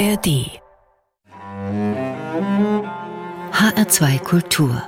ARD 0.00 0.48
HR2 3.52 4.18
Kultur 4.20 4.82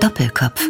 Doppelkopf 0.00 0.68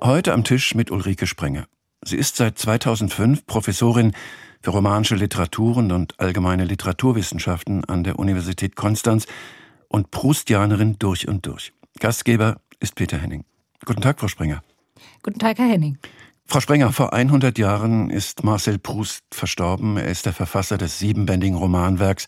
Heute 0.00 0.32
am 0.32 0.44
Tisch 0.44 0.76
mit 0.76 0.92
Ulrike 0.92 1.26
Sprenger. 1.26 1.66
Sie 2.04 2.16
ist 2.16 2.36
seit 2.36 2.56
2005 2.56 3.44
Professorin 3.46 4.12
für 4.60 4.70
romanische 4.70 5.16
Literaturen 5.16 5.90
und 5.90 6.20
allgemeine 6.20 6.64
Literaturwissenschaften 6.64 7.84
an 7.86 8.04
der 8.04 8.20
Universität 8.20 8.76
Konstanz 8.76 9.26
und 9.88 10.12
Proustianerin 10.12 11.00
durch 11.00 11.26
und 11.26 11.46
durch. 11.46 11.72
Gastgeber 11.98 12.60
ist 12.78 12.94
Peter 12.94 13.18
Henning. 13.18 13.44
Guten 13.84 14.02
Tag, 14.02 14.20
Frau 14.20 14.28
Sprenger. 14.28 14.62
Guten 15.22 15.38
Tag, 15.38 15.58
Herr 15.58 15.68
Henning. 15.68 15.98
Frau 16.46 16.60
Sprenger, 16.60 16.92
vor 16.92 17.12
100 17.12 17.56
Jahren 17.58 18.10
ist 18.10 18.44
Marcel 18.44 18.78
Proust 18.78 19.22
verstorben. 19.32 19.96
Er 19.96 20.10
ist 20.10 20.26
der 20.26 20.32
Verfasser 20.32 20.76
des 20.76 20.98
siebenbändigen 20.98 21.56
Romanwerks 21.56 22.26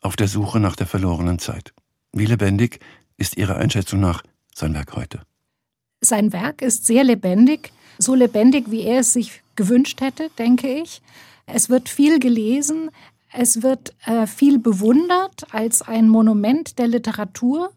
Auf 0.00 0.16
der 0.16 0.28
Suche 0.28 0.60
nach 0.60 0.76
der 0.76 0.86
verlorenen 0.86 1.38
Zeit. 1.38 1.72
Wie 2.12 2.26
lebendig 2.26 2.78
ist 3.16 3.36
Ihrer 3.36 3.56
Einschätzung 3.56 4.00
nach 4.00 4.22
sein 4.54 4.74
Werk 4.74 4.94
heute? 4.94 5.22
Sein 6.00 6.32
Werk 6.32 6.62
ist 6.62 6.86
sehr 6.86 7.02
lebendig, 7.02 7.72
so 7.98 8.14
lebendig, 8.14 8.70
wie 8.70 8.82
er 8.82 9.00
es 9.00 9.12
sich 9.12 9.42
gewünscht 9.56 10.00
hätte, 10.00 10.30
denke 10.38 10.68
ich. 10.68 11.00
Es 11.46 11.68
wird 11.68 11.88
viel 11.88 12.18
gelesen, 12.18 12.90
es 13.32 13.62
wird 13.62 13.94
äh, 14.06 14.26
viel 14.26 14.58
bewundert 14.58 15.46
als 15.52 15.82
ein 15.82 16.08
Monument 16.08 16.78
der 16.78 16.86
Literatur. 16.86 17.72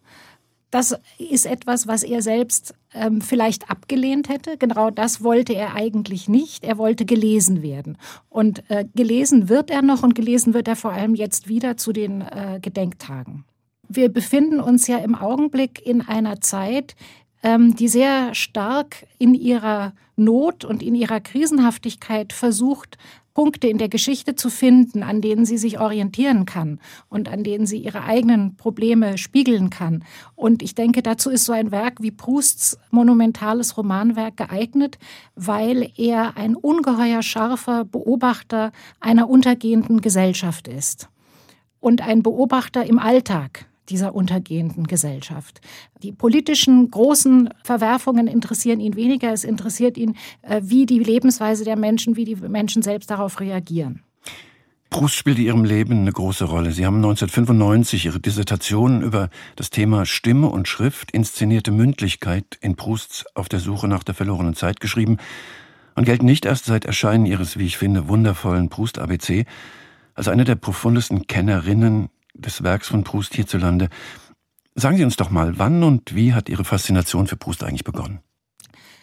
Das 0.77 0.95
ist 1.17 1.47
etwas, 1.47 1.87
was 1.87 2.03
er 2.03 2.21
selbst 2.21 2.75
ähm, 2.93 3.19
vielleicht 3.19 3.71
abgelehnt 3.71 4.29
hätte. 4.29 4.57
Genau 4.57 4.91
das 4.91 5.23
wollte 5.23 5.55
er 5.55 5.73
eigentlich 5.73 6.29
nicht. 6.29 6.63
Er 6.63 6.77
wollte 6.77 7.03
gelesen 7.03 7.63
werden. 7.63 7.97
Und 8.29 8.61
äh, 8.69 8.85
gelesen 8.93 9.49
wird 9.49 9.71
er 9.71 9.81
noch 9.81 10.03
und 10.03 10.13
gelesen 10.13 10.53
wird 10.53 10.67
er 10.67 10.75
vor 10.75 10.91
allem 10.91 11.15
jetzt 11.15 11.47
wieder 11.47 11.77
zu 11.77 11.93
den 11.93 12.21
äh, 12.21 12.59
Gedenktagen. 12.61 13.43
Wir 13.89 14.09
befinden 14.09 14.59
uns 14.59 14.85
ja 14.85 14.99
im 14.99 15.15
Augenblick 15.15 15.83
in 15.83 16.03
einer 16.03 16.41
Zeit, 16.41 16.95
ähm, 17.41 17.75
die 17.75 17.87
sehr 17.87 18.35
stark 18.35 19.07
in 19.17 19.33
ihrer 19.33 19.93
Not 20.15 20.63
und 20.63 20.83
in 20.83 20.93
ihrer 20.93 21.21
Krisenhaftigkeit 21.21 22.33
versucht, 22.33 22.99
Punkte 23.37 23.67
in 23.67 23.77
der 23.77 23.87
Geschichte 23.87 24.33
zu 24.33 24.49
finden, 24.49 25.03
an 25.03 25.21
denen 25.21 25.45
sie 25.45 25.59
sich 25.59 25.79
orientieren 25.79 26.47
kann 26.47 26.79
und 27.07 27.29
an 27.29 27.43
denen 27.43 27.67
sie 27.67 27.77
ihre 27.77 28.03
eigenen 28.03 28.55
Probleme 28.55 29.19
spiegeln 29.19 29.69
kann. 29.69 30.03
Und 30.33 30.63
ich 30.63 30.73
denke, 30.73 31.03
dazu 31.03 31.29
ist 31.29 31.45
so 31.45 31.53
ein 31.53 31.69
Werk 31.69 32.01
wie 32.01 32.09
Prousts 32.09 32.79
monumentales 32.89 33.77
Romanwerk 33.77 34.37
geeignet, 34.37 34.97
weil 35.35 35.91
er 35.97 36.35
ein 36.35 36.55
ungeheuer 36.55 37.21
scharfer 37.21 37.85
Beobachter 37.85 38.71
einer 39.01 39.29
untergehenden 39.29 40.01
Gesellschaft 40.01 40.67
ist 40.67 41.07
und 41.79 42.01
ein 42.01 42.23
Beobachter 42.23 42.87
im 42.87 42.97
Alltag 42.97 43.67
dieser 43.89 44.15
untergehenden 44.15 44.85
Gesellschaft. 44.87 45.61
Die 46.03 46.11
politischen 46.11 46.91
großen 46.91 47.49
Verwerfungen 47.63 48.27
interessieren 48.27 48.79
ihn 48.79 48.95
weniger. 48.95 49.33
Es 49.33 49.43
interessiert 49.43 49.97
ihn, 49.97 50.15
äh, 50.41 50.61
wie 50.63 50.85
die 50.85 50.99
Lebensweise 50.99 51.63
der 51.63 51.75
Menschen, 51.75 52.15
wie 52.15 52.25
die 52.25 52.35
Menschen 52.35 52.81
selbst 52.81 53.09
darauf 53.09 53.39
reagieren. 53.39 54.03
Proust 54.89 55.15
spielt 55.15 55.37
in 55.37 55.45
Ihrem 55.45 55.65
Leben 55.65 55.99
eine 55.99 56.11
große 56.11 56.45
Rolle. 56.45 56.71
Sie 56.71 56.85
haben 56.85 56.97
1995 56.97 58.05
Ihre 58.05 58.19
Dissertation 58.19 59.01
über 59.01 59.29
das 59.57 59.69
Thema 59.69 60.05
Stimme 60.05 60.47
und 60.47 60.67
Schrift, 60.67 61.11
inszenierte 61.11 61.71
Mündlichkeit 61.71 62.57
in 62.61 62.75
Prousts 62.75 63.25
Auf 63.35 63.49
der 63.49 63.59
Suche 63.59 63.87
nach 63.87 64.03
der 64.03 64.15
verlorenen 64.15 64.55
Zeit 64.55 64.79
geschrieben 64.79 65.17
und 65.95 66.05
gelten 66.05 66.25
nicht 66.25 66.45
erst 66.45 66.65
seit 66.65 66.85
Erscheinen 66.85 67.25
Ihres, 67.25 67.57
wie 67.57 67.65
ich 67.65 67.77
finde, 67.77 68.07
wundervollen 68.07 68.69
Proust-ABC 68.69 69.45
als 70.15 70.27
eine 70.29 70.45
der 70.45 70.55
profundesten 70.55 71.27
Kennerinnen 71.27 72.09
des 72.37 72.63
Werks 72.63 72.87
von 72.87 73.03
Proust 73.03 73.35
hierzulande. 73.35 73.89
Sagen 74.75 74.97
Sie 74.97 75.03
uns 75.03 75.15
doch 75.15 75.31
mal, 75.31 75.57
wann 75.57 75.83
und 75.83 76.13
wie 76.15 76.33
hat 76.33 76.49
Ihre 76.49 76.63
Faszination 76.63 77.27
für 77.27 77.35
Proust 77.35 77.63
eigentlich 77.63 77.83
begonnen? 77.83 78.19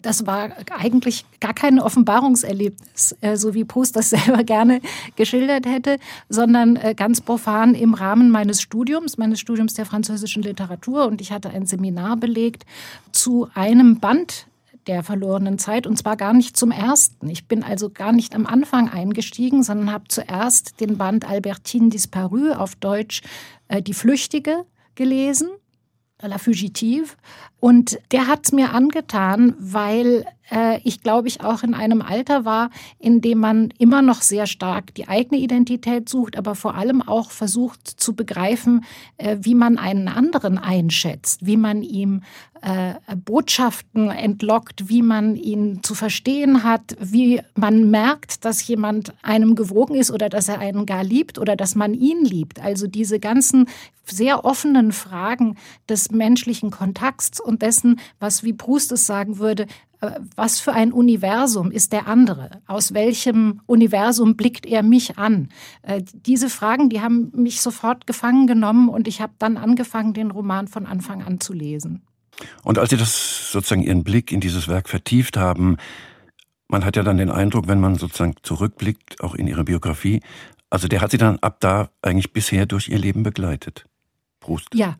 Das 0.05 0.27
war 0.27 0.51
eigentlich 0.69 1.25
gar 1.39 1.55
kein 1.55 1.79
Offenbarungserlebnis, 1.79 3.15
äh, 3.21 3.37
so 3.37 3.55
wie 3.55 3.65
Proust 3.65 3.95
das 3.95 4.09
selber 4.11 4.43
gerne 4.43 4.79
geschildert 5.15 5.65
hätte, 5.65 5.97
sondern 6.29 6.75
äh, 6.75 6.93
ganz 6.95 7.21
profan 7.21 7.73
im 7.73 7.95
Rahmen 7.95 8.29
meines 8.29 8.61
Studiums, 8.61 9.17
meines 9.17 9.39
Studiums 9.39 9.73
der 9.73 9.87
französischen 9.87 10.43
Literatur. 10.43 11.07
Und 11.07 11.21
ich 11.21 11.31
hatte 11.31 11.49
ein 11.49 11.65
Seminar 11.65 12.17
belegt 12.17 12.65
zu 13.11 13.49
einem 13.55 13.99
Band 13.99 14.47
der 14.87 15.03
verlorenen 15.03 15.57
Zeit 15.57 15.87
und 15.87 15.97
zwar 15.97 16.17
gar 16.17 16.33
nicht 16.33 16.55
zum 16.57 16.71
ersten. 16.71 17.29
Ich 17.29 17.47
bin 17.47 17.63
also 17.63 17.89
gar 17.89 18.11
nicht 18.11 18.35
am 18.35 18.45
Anfang 18.45 18.89
eingestiegen, 18.89 19.63
sondern 19.63 19.91
habe 19.91 20.05
zuerst 20.07 20.79
den 20.79 20.97
Band 20.97 21.27
Albertine 21.27 21.89
Disparu 21.89 22.51
auf 22.51 22.75
Deutsch 22.75 23.21
äh, 23.67 23.81
Die 23.81 23.93
Flüchtige 23.93 24.65
gelesen. 24.95 25.49
La 26.21 26.37
Fugitive. 26.37 27.09
Und 27.65 27.97
der 28.11 28.27
hat 28.27 28.41
es 28.43 28.51
mir 28.51 28.75
angetan, 28.75 29.55
weil 29.57 30.23
äh, 30.51 30.79
ich 30.83 31.01
glaube 31.01 31.27
ich 31.27 31.41
auch 31.41 31.63
in 31.63 31.73
einem 31.73 32.03
Alter 32.03 32.45
war, 32.45 32.69
in 32.99 33.21
dem 33.21 33.39
man 33.39 33.73
immer 33.79 34.03
noch 34.03 34.21
sehr 34.21 34.45
stark 34.45 34.93
die 34.93 35.07
eigene 35.07 35.41
Identität 35.41 36.07
sucht, 36.07 36.37
aber 36.37 36.53
vor 36.53 36.75
allem 36.75 37.01
auch 37.01 37.31
versucht 37.31 37.87
zu 37.87 38.13
begreifen, 38.13 38.85
äh, 39.17 39.37
wie 39.41 39.55
man 39.55 39.79
einen 39.79 40.07
anderen 40.09 40.59
einschätzt, 40.59 41.43
wie 41.43 41.57
man 41.57 41.81
ihm 41.81 42.21
äh, 42.61 42.93
Botschaften 43.15 44.09
entlockt, 44.09 44.87
wie 44.89 45.01
man 45.01 45.35
ihn 45.35 45.81
zu 45.83 45.95
verstehen 45.95 46.63
hat, 46.63 46.95
wie 46.99 47.41
man 47.55 47.89
merkt, 47.89 48.45
dass 48.45 48.65
jemand 48.67 49.13
einem 49.23 49.55
gewogen 49.55 49.95
ist 49.95 50.11
oder 50.11 50.29
dass 50.29 50.49
er 50.49 50.59
einen 50.59 50.85
gar 50.85 51.03
liebt 51.03 51.37
oder 51.37 51.55
dass 51.55 51.75
man 51.75 51.93
ihn 51.93 52.23
liebt. 52.25 52.59
Also 52.59 52.87
diese 52.87 53.19
ganzen 53.19 53.67
sehr 54.05 54.45
offenen 54.45 54.91
Fragen 54.91 55.57
des 55.89 56.11
menschlichen 56.11 56.71
Kontakts 56.71 57.39
und 57.39 57.54
dessen, 57.59 57.99
was 58.19 58.43
wie 58.43 58.53
Proust 58.53 58.91
es 58.91 59.05
sagen 59.05 59.37
würde, 59.37 59.67
was 60.35 60.59
für 60.59 60.73
ein 60.73 60.91
Universum 60.91 61.71
ist 61.71 61.93
der 61.93 62.07
andere? 62.07 62.61
Aus 62.67 62.93
welchem 62.93 63.61
Universum 63.65 64.35
blickt 64.35 64.65
er 64.65 64.83
mich 64.83 65.17
an? 65.17 65.49
Äh, 65.81 66.03
diese 66.13 66.49
Fragen, 66.49 66.89
die 66.89 67.01
haben 67.01 67.31
mich 67.35 67.61
sofort 67.61 68.07
gefangen 68.07 68.47
genommen 68.47 68.89
und 68.89 69.07
ich 69.07 69.21
habe 69.21 69.33
dann 69.39 69.57
angefangen, 69.57 70.13
den 70.13 70.31
Roman 70.31 70.67
von 70.67 70.85
Anfang 70.85 71.23
an 71.23 71.39
zu 71.39 71.53
lesen. 71.53 72.01
Und 72.63 72.77
als 72.77 72.89
Sie 72.89 72.97
das 72.97 73.51
sozusagen 73.51 73.83
Ihren 73.83 74.03
Blick 74.03 74.31
in 74.31 74.41
dieses 74.41 74.67
Werk 74.67 74.89
vertieft 74.89 75.37
haben, 75.37 75.77
man 76.67 76.83
hat 76.83 76.95
ja 76.95 77.03
dann 77.03 77.17
den 77.17 77.29
Eindruck, 77.29 77.67
wenn 77.67 77.79
man 77.79 77.95
sozusagen 77.95 78.35
zurückblickt, 78.43 79.21
auch 79.21 79.35
in 79.35 79.47
Ihre 79.47 79.63
Biografie, 79.63 80.21
also 80.69 80.87
der 80.87 81.01
hat 81.01 81.11
Sie 81.11 81.17
dann 81.17 81.39
ab 81.39 81.57
da 81.61 81.89
eigentlich 82.01 82.33
bisher 82.33 82.65
durch 82.65 82.89
Ihr 82.89 82.99
Leben 82.99 83.23
begleitet. 83.23 83.85
Proust. 84.39 84.67
Ja, 84.73 84.97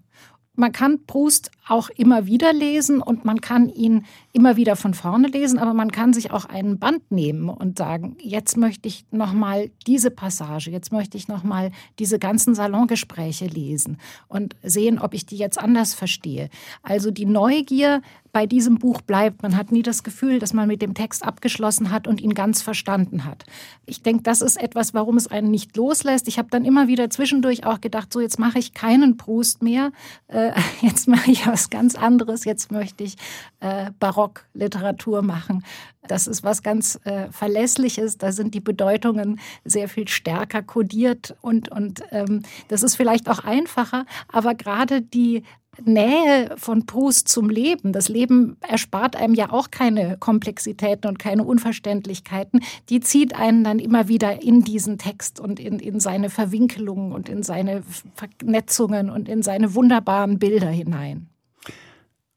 man 0.55 0.71
kann 0.71 1.05
Proust 1.05 1.51
auch 1.67 1.89
immer 1.89 2.25
wieder 2.25 2.53
lesen 2.53 3.01
und 3.01 3.25
man 3.25 3.41
kann 3.41 3.69
ihn 3.69 4.05
immer 4.33 4.55
wieder 4.55 4.75
von 4.75 4.93
vorne 4.93 5.27
lesen, 5.27 5.59
aber 5.59 5.73
man 5.73 5.91
kann 5.91 6.13
sich 6.13 6.31
auch 6.31 6.45
einen 6.45 6.79
Band 6.79 7.11
nehmen 7.11 7.49
und 7.49 7.77
sagen, 7.77 8.17
jetzt 8.19 8.57
möchte 8.57 8.87
ich 8.87 9.05
noch 9.11 9.33
mal 9.33 9.71
diese 9.87 10.11
Passage, 10.11 10.69
jetzt 10.71 10.91
möchte 10.91 11.17
ich 11.17 11.27
noch 11.27 11.43
mal 11.43 11.71
diese 11.99 12.19
ganzen 12.19 12.53
Salongespräche 12.53 13.47
lesen 13.47 13.97
und 14.27 14.55
sehen, 14.63 14.99
ob 14.99 15.13
ich 15.13 15.25
die 15.25 15.37
jetzt 15.37 15.59
anders 15.59 15.93
verstehe. 15.93 16.49
Also 16.83 17.11
die 17.11 17.25
Neugier 17.25 18.01
bei 18.35 18.45
diesem 18.45 18.79
Buch 18.79 18.99
bleibt. 18.99 19.43
Man 19.43 19.55
hat 19.55 19.71
nie 19.71 19.81
das 19.81 20.03
Gefühl, 20.03 20.39
dass 20.39 20.51
man 20.51 20.67
mit 20.67 20.81
dem 20.81 20.93
Text 20.93 21.23
abgeschlossen 21.23 21.89
hat 21.89 22.05
und 22.05 22.19
ihn 22.19 22.33
ganz 22.33 22.61
verstanden 22.61 23.23
hat. 23.23 23.45
Ich 23.85 24.03
denke, 24.03 24.23
das 24.23 24.41
ist 24.41 24.61
etwas, 24.61 24.93
warum 24.93 25.15
es 25.15 25.27
einen 25.27 25.49
nicht 25.49 25.77
loslässt. 25.77 26.27
Ich 26.27 26.37
habe 26.37 26.49
dann 26.51 26.65
immer 26.65 26.89
wieder 26.89 27.09
zwischendurch 27.09 27.65
auch 27.65 27.79
gedacht, 27.79 28.11
so 28.11 28.19
jetzt 28.19 28.37
mache 28.37 28.59
ich 28.59 28.73
keinen 28.73 29.15
Proust 29.15 29.63
mehr, 29.63 29.93
äh, 30.27 30.51
jetzt 30.81 31.07
mache 31.07 31.31
ich 31.31 31.47
was 31.55 31.69
ganz 31.69 31.95
anderes, 31.95 32.43
jetzt 32.43 32.69
möchte 32.69 33.05
ich 33.05 33.15
äh, 33.61 33.91
Barockliteratur 33.97 35.21
machen. 35.21 35.63
Das 36.05 36.27
ist 36.27 36.43
was 36.43 36.63
ganz 36.63 36.99
äh, 37.05 37.31
Verlässliches. 37.31 38.17
Da 38.17 38.33
sind 38.33 38.53
die 38.53 38.59
Bedeutungen 38.59 39.39
sehr 39.63 39.87
viel 39.87 40.09
stärker 40.09 40.61
kodiert 40.61 41.37
und, 41.39 41.71
und 41.71 42.03
ähm, 42.11 42.41
das 42.67 42.83
ist 42.83 42.97
vielleicht 42.97 43.29
auch 43.29 43.39
einfacher. 43.39 44.05
Aber 44.27 44.53
gerade 44.53 45.01
die 45.01 45.43
Nähe 45.83 46.55
von 46.57 46.85
Proust 46.85 47.27
zum 47.27 47.49
Leben. 47.49 47.91
Das 47.91 48.09
Leben 48.09 48.57
erspart 48.67 49.15
einem 49.15 49.33
ja 49.33 49.51
auch 49.51 49.71
keine 49.71 50.17
Komplexitäten 50.17 51.09
und 51.09 51.19
keine 51.19 51.43
Unverständlichkeiten. 51.43 52.61
Die 52.89 52.99
zieht 52.99 53.35
einen 53.35 53.63
dann 53.63 53.79
immer 53.79 54.07
wieder 54.07 54.41
in 54.41 54.61
diesen 54.61 54.97
Text 54.97 55.39
und 55.39 55.59
in, 55.59 55.79
in 55.79 55.99
seine 55.99 56.29
Verwinkelungen 56.29 57.11
und 57.11 57.29
in 57.29 57.43
seine 57.43 57.83
Vernetzungen 58.15 59.09
und 59.09 59.27
in 59.27 59.41
seine 59.41 59.75
wunderbaren 59.75 60.39
Bilder 60.39 60.69
hinein. 60.69 61.27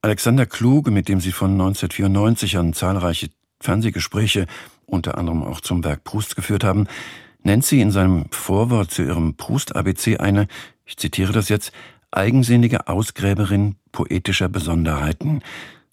Alexander 0.01 0.47
Kluge, 0.47 0.93
mit 0.93 1.09
dem 1.09 1.21
Sie 1.21 1.33
von 1.33 1.53
1994 1.53 2.57
an 2.57 2.73
zahlreiche 2.73 3.31
Fernsehgespräche, 3.61 4.47
unter 4.87 5.19
anderem 5.19 5.43
auch 5.43 5.61
zum 5.61 5.83
Werk 5.83 6.05
Proust 6.05 6.37
geführt 6.37 6.63
haben, 6.63 6.87
nennt 7.43 7.65
sie 7.65 7.81
in 7.81 7.91
seinem 7.91 8.27
Vorwort 8.31 8.91
zu 8.91 9.03
ihrem 9.03 9.35
Proust-ABC 9.35 10.19
eine, 10.19 10.47
ich 10.85 10.97
zitiere 10.97 11.33
das 11.33 11.49
jetzt, 11.49 11.73
eigensinnige 12.11 12.89
Ausgräberin 12.89 13.77
poetischer 13.93 14.49
Besonderheiten. 14.49 15.43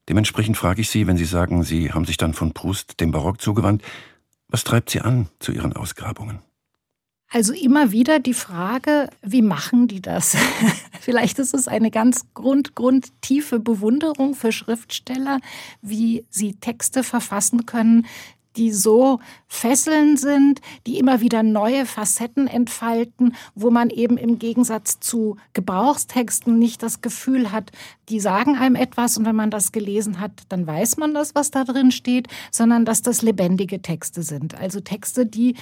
Dementsprechend 0.08 0.56
frage 0.56 0.82
ich 0.82 0.90
Sie, 0.90 1.08
wenn 1.08 1.18
Sie 1.18 1.26
sagen, 1.26 1.64
Sie 1.64 1.92
haben 1.92 2.06
sich 2.06 2.18
dann 2.18 2.34
von 2.34 2.54
Proust 2.54 3.00
dem 3.00 3.12
Barock 3.12 3.42
zugewandt, 3.42 3.84
was 4.48 4.64
treibt 4.64 4.92
Sie 4.92 5.02
an 5.02 5.30
zu 5.40 5.52
Ihren 5.52 5.74
Ausgrabungen? 5.74 6.40
Also 7.30 7.54
immer 7.54 7.92
wieder 7.92 8.20
die 8.20 8.34
Frage, 8.34 9.10
wie 9.22 9.42
machen 9.42 9.88
die 9.88 10.02
das? 10.02 10.38
Vielleicht 11.02 11.40
ist 11.40 11.54
es 11.54 11.68
eine 11.68 11.92
ganz 11.92 12.26
grund, 12.34 12.76
grundtiefe 12.76 13.60
Bewunderung 13.60 14.36
für 14.36 14.52
Schriftsteller, 14.52 15.40
wie 15.82 16.26
sie 16.30 16.54
Texte 16.54 17.04
verfassen 17.04 17.66
können, 17.66 18.06
die 18.58 18.72
so 18.72 19.20
fesselnd 19.48 20.20
sind, 20.20 20.62
die 20.88 20.98
immer 20.98 21.22
wieder 21.22 21.44
neue 21.44 21.86
Facetten 21.86 22.48
entfalten, 22.48 23.36
wo 23.54 23.70
man 23.70 23.90
eben 23.90 24.18
im 24.18 24.40
Gegensatz 24.40 25.00
zu 25.00 25.38
Gebrauchstexten 25.54 26.58
nicht 26.58 26.82
das 26.82 27.02
Gefühl 27.02 27.52
hat, 27.52 27.72
die 28.10 28.20
sagen 28.20 28.56
einem 28.56 28.76
etwas 28.76 29.18
und 29.18 29.26
wenn 29.26 29.36
man 29.36 29.52
das 29.52 29.72
gelesen 29.72 30.20
hat, 30.20 30.32
dann 30.50 30.66
weiß 30.66 30.98
man 30.98 31.14
das, 31.14 31.36
was 31.36 31.52
da 31.52 31.64
drin 31.64 31.92
steht, 31.92 32.28
sondern 32.52 32.86
dass 32.86 33.02
das 33.02 33.22
lebendige 33.22 33.82
Texte 33.82 34.24
sind. 34.24 34.56
Also 34.56 34.80
Texte, 34.80 35.26
die 35.26 35.56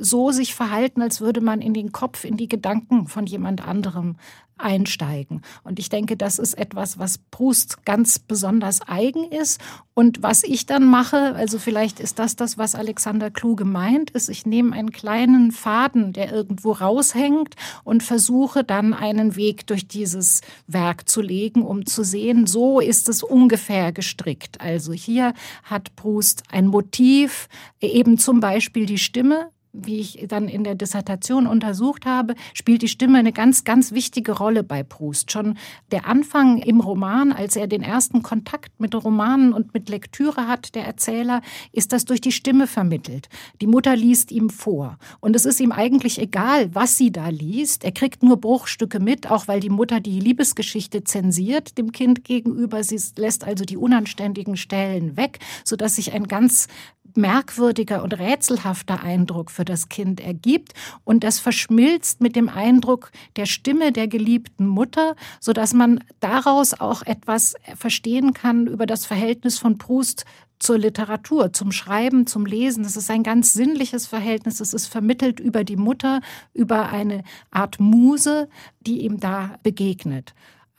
so 0.00 0.30
sich 0.30 0.54
verhalten, 0.54 1.02
als 1.02 1.20
würde 1.20 1.40
man 1.40 1.60
in 1.60 1.74
den 1.74 1.92
Kopf, 1.92 2.24
in 2.24 2.36
die 2.36 2.48
Gedanken 2.48 3.06
von 3.06 3.26
jemand 3.26 3.66
anderem 3.66 4.16
einsteigen. 4.56 5.42
Und 5.64 5.78
ich 5.78 5.88
denke, 5.88 6.16
das 6.16 6.38
ist 6.38 6.54
etwas, 6.54 6.98
was 6.98 7.18
Proust 7.18 7.84
ganz 7.84 8.18
besonders 8.18 8.80
eigen 8.86 9.24
ist. 9.24 9.60
Und 9.94 10.22
was 10.22 10.44
ich 10.44 10.66
dann 10.66 10.86
mache, 10.86 11.34
also 11.34 11.58
vielleicht 11.58 12.00
ist 12.00 12.18
das 12.18 12.36
das, 12.36 12.56
was 12.56 12.74
Alexander 12.74 13.30
Kluge 13.30 13.64
meint, 13.64 14.10
ist, 14.10 14.28
ich 14.28 14.46
nehme 14.46 14.72
einen 14.72 14.92
kleinen 14.92 15.52
Faden, 15.52 16.12
der 16.12 16.32
irgendwo 16.32 16.72
raushängt 16.72 17.54
und 17.82 18.02
versuche 18.02 18.64
dann 18.64 18.94
einen 18.94 19.36
Weg 19.36 19.66
durch 19.66 19.88
dieses 19.88 20.40
Werk 20.66 21.08
zu 21.08 21.20
legen, 21.20 21.62
um 21.62 21.86
zu 21.86 22.04
sehen, 22.04 22.46
so 22.46 22.80
ist 22.80 23.08
es 23.08 23.22
ungefähr 23.22 23.92
gestrickt. 23.92 24.60
Also 24.60 24.92
hier 24.92 25.34
hat 25.64 25.94
Proust 25.96 26.44
ein 26.50 26.66
Motiv, 26.68 27.48
eben 27.80 28.18
zum 28.18 28.40
Beispiel 28.40 28.86
die 28.86 28.98
Stimme, 28.98 29.50
wie 29.74 29.98
ich 29.98 30.24
dann 30.28 30.48
in 30.48 30.64
der 30.64 30.76
Dissertation 30.76 31.46
untersucht 31.46 32.06
habe, 32.06 32.34
spielt 32.54 32.82
die 32.82 32.88
Stimme 32.88 33.18
eine 33.18 33.32
ganz, 33.32 33.64
ganz 33.64 33.92
wichtige 33.92 34.32
Rolle 34.32 34.62
bei 34.62 34.82
Proust. 34.82 35.32
Schon 35.32 35.58
der 35.90 36.06
Anfang 36.06 36.58
im 36.58 36.80
Roman, 36.80 37.32
als 37.32 37.56
er 37.56 37.66
den 37.66 37.82
ersten 37.82 38.22
Kontakt 38.22 38.78
mit 38.78 38.94
Romanen 38.94 39.52
und 39.52 39.74
mit 39.74 39.88
Lektüre 39.88 40.46
hat, 40.46 40.74
der 40.76 40.86
Erzähler, 40.86 41.42
ist 41.72 41.92
das 41.92 42.04
durch 42.04 42.20
die 42.20 42.32
Stimme 42.32 42.66
vermittelt. 42.66 43.28
Die 43.60 43.66
Mutter 43.66 43.96
liest 43.96 44.30
ihm 44.30 44.48
vor. 44.48 44.96
Und 45.20 45.34
es 45.34 45.44
ist 45.44 45.60
ihm 45.60 45.72
eigentlich 45.72 46.20
egal, 46.20 46.72
was 46.74 46.96
sie 46.96 47.10
da 47.10 47.28
liest. 47.28 47.84
Er 47.84 47.92
kriegt 47.92 48.22
nur 48.22 48.36
Bruchstücke 48.36 49.00
mit, 49.00 49.30
auch 49.30 49.48
weil 49.48 49.58
die 49.58 49.70
Mutter 49.70 49.98
die 49.98 50.20
Liebesgeschichte 50.20 51.02
zensiert 51.02 51.76
dem 51.78 51.90
Kind 51.90 52.24
gegenüber. 52.24 52.84
Sie 52.84 53.00
lässt 53.16 53.44
also 53.44 53.64
die 53.64 53.76
unanständigen 53.76 54.56
Stellen 54.56 55.16
weg, 55.16 55.40
sodass 55.64 55.96
sich 55.96 56.12
ein 56.12 56.28
ganz 56.28 56.68
merkwürdiger 57.16 58.02
und 58.02 58.18
rätselhafter 58.18 59.02
Eindruck 59.02 59.50
für 59.50 59.63
das 59.64 59.88
Kind 59.88 60.20
ergibt 60.20 60.72
und 61.04 61.24
das 61.24 61.38
verschmilzt 61.38 62.20
mit 62.20 62.36
dem 62.36 62.48
Eindruck 62.48 63.10
der 63.36 63.46
Stimme 63.46 63.92
der 63.92 64.08
geliebten 64.08 64.66
Mutter, 64.66 65.16
so 65.40 65.52
dass 65.52 65.74
man 65.74 66.00
daraus 66.20 66.74
auch 66.74 67.02
etwas 67.02 67.54
verstehen 67.76 68.32
kann 68.32 68.66
über 68.66 68.86
das 68.86 69.06
Verhältnis 69.06 69.58
von 69.58 69.78
Proust 69.78 70.24
zur 70.58 70.78
Literatur, 70.78 71.52
zum 71.52 71.72
Schreiben, 71.72 72.26
zum 72.26 72.46
Lesen. 72.46 72.84
Es 72.84 72.96
ist 72.96 73.10
ein 73.10 73.22
ganz 73.22 73.52
sinnliches 73.52 74.06
Verhältnis. 74.06 74.60
Es 74.60 74.72
ist 74.72 74.86
vermittelt 74.86 75.38
über 75.40 75.62
die 75.62 75.76
Mutter, 75.76 76.20
über 76.52 76.88
eine 76.88 77.22
Art 77.50 77.80
Muse, 77.80 78.48
die 78.80 79.02
ihm 79.02 79.20
da 79.20 79.58
begegnet. 79.62 80.34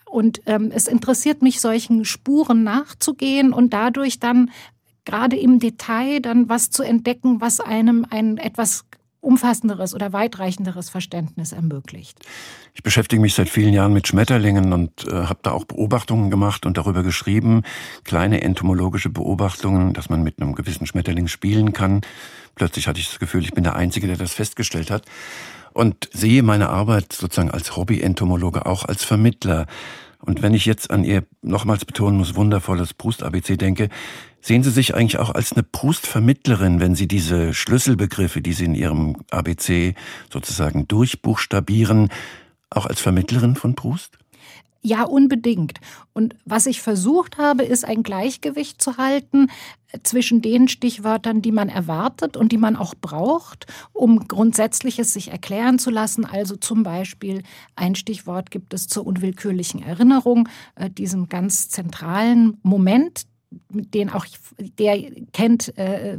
Und 0.06 0.42
ähm, 0.46 0.72
es 0.74 0.88
interessiert 0.88 1.42
mich, 1.42 1.60
solchen 1.60 2.06
Spuren 2.06 2.64
nachzugehen 2.64 3.54
und 3.54 3.74
dadurch 3.74 4.20
dann 4.20 4.50
gerade 5.06 5.38
im 5.38 5.60
Detail 5.60 6.20
dann 6.20 6.50
was 6.50 6.70
zu 6.70 6.84
entdecken, 6.84 7.42
was 7.42 7.60
einem 7.60 8.06
ein 8.10 8.38
etwas 8.38 8.86
umfassenderes 9.26 9.96
oder 9.96 10.14
weitreichenderes 10.14 10.90
Verständnis 10.90 11.52
ermöglicht. 11.52 12.20
Ich 12.76 12.84
beschäftige 12.84 13.22
mich 13.22 13.34
seit 13.34 13.50
vielen 13.50 13.74
Jahren 13.74 13.92
mit 13.92 14.08
Schmetterlingen 14.08 14.72
und 14.72 15.08
äh, 15.08 15.12
habe 15.12 15.40
da 15.42 15.52
auch 15.52 15.66
Beobachtungen 15.66 16.30
gemacht 16.30 16.66
und 16.66 16.78
darüber 16.78 17.02
geschrieben, 17.02 17.64
kleine 18.04 18.42
entomologische 18.42 19.10
Beobachtungen, 19.10 19.94
dass 19.94 20.10
man 20.10 20.24
mit 20.24 20.40
einem 20.40 20.54
gewissen 20.54 20.86
Schmetterling 20.86 21.28
spielen 21.28 21.74
kann. 21.74 22.02
Plötzlich 22.54 22.88
hatte 22.88 23.00
ich 23.00 23.10
das 23.10 23.20
Gefühl, 23.20 23.42
ich 23.42 23.54
bin 23.54 23.64
der 23.64 23.76
Einzige, 23.76 24.08
der 24.08 24.18
das 24.18 24.34
festgestellt 24.34 24.92
hat 24.92 25.06
und 25.74 26.10
sehe 26.14 26.44
meine 26.44 26.70
Arbeit 26.70 27.12
sozusagen 27.12 27.52
als 27.52 27.76
Hobby-Entomologe 27.76 28.66
auch 28.66 28.86
als 28.86 29.04
Vermittler. 29.04 29.66
Und 30.20 30.42
wenn 30.42 30.54
ich 30.54 30.66
jetzt 30.66 30.90
an 30.90 31.04
Ihr 31.04 31.24
nochmals 31.42 31.86
betonen 31.86 32.18
muss, 32.18 32.36
wundervolles 32.36 32.94
Brust-ABC 32.94 33.58
denke, 33.58 33.90
Sehen 34.46 34.62
Sie 34.62 34.70
sich 34.70 34.94
eigentlich 34.94 35.18
auch 35.18 35.32
als 35.32 35.54
eine 35.54 35.64
Proust-Vermittlerin, 35.64 36.80
wenn 36.80 36.94
Sie 36.94 37.08
diese 37.08 37.52
Schlüsselbegriffe, 37.52 38.44
die 38.44 38.54
Sie 38.54 38.66
in 38.66 38.76
Ihrem 38.76 39.18
ABC 39.32 39.96
sozusagen 40.32 40.88
durchbuchstabieren, 40.88 42.10
auch 42.70 42.86
als 42.86 43.02
Vermittlerin 43.02 43.56
von 43.56 43.74
Proust? 43.74 44.20
Ja, 44.84 45.02
unbedingt. 45.02 45.80
Und 46.14 46.36
was 46.46 46.68
ich 46.68 46.84
versucht 46.84 47.40
habe, 47.40 47.64
ist 47.64 47.86
ein 47.86 48.04
Gleichgewicht 48.04 48.80
zu 48.80 48.98
halten 48.98 49.48
zwischen 50.04 50.44
den 50.44 50.68
Stichwörtern, 50.68 51.42
die 51.42 51.52
man 51.52 51.70
erwartet 51.70 52.38
und 52.38 52.52
die 52.52 52.60
man 52.60 52.76
auch 52.76 52.94
braucht, 52.94 53.66
um 53.94 54.28
Grundsätzliches 54.28 55.12
sich 55.12 55.32
erklären 55.32 55.80
zu 55.80 55.90
lassen. 55.90 56.24
Also 56.24 56.56
zum 56.56 56.84
Beispiel 56.84 57.42
ein 57.76 57.96
Stichwort 57.96 58.52
gibt 58.52 58.76
es 58.76 58.86
zur 58.86 59.08
unwillkürlichen 59.08 59.82
Erinnerung, 59.82 60.48
äh, 60.76 60.92
diesem 60.92 61.30
ganz 61.30 61.70
zentralen 61.70 62.60
Moment, 62.62 63.26
den 63.70 64.10
auch 64.10 64.26
der 64.80 65.12
kennt, 65.34 65.78
äh, 65.78 66.18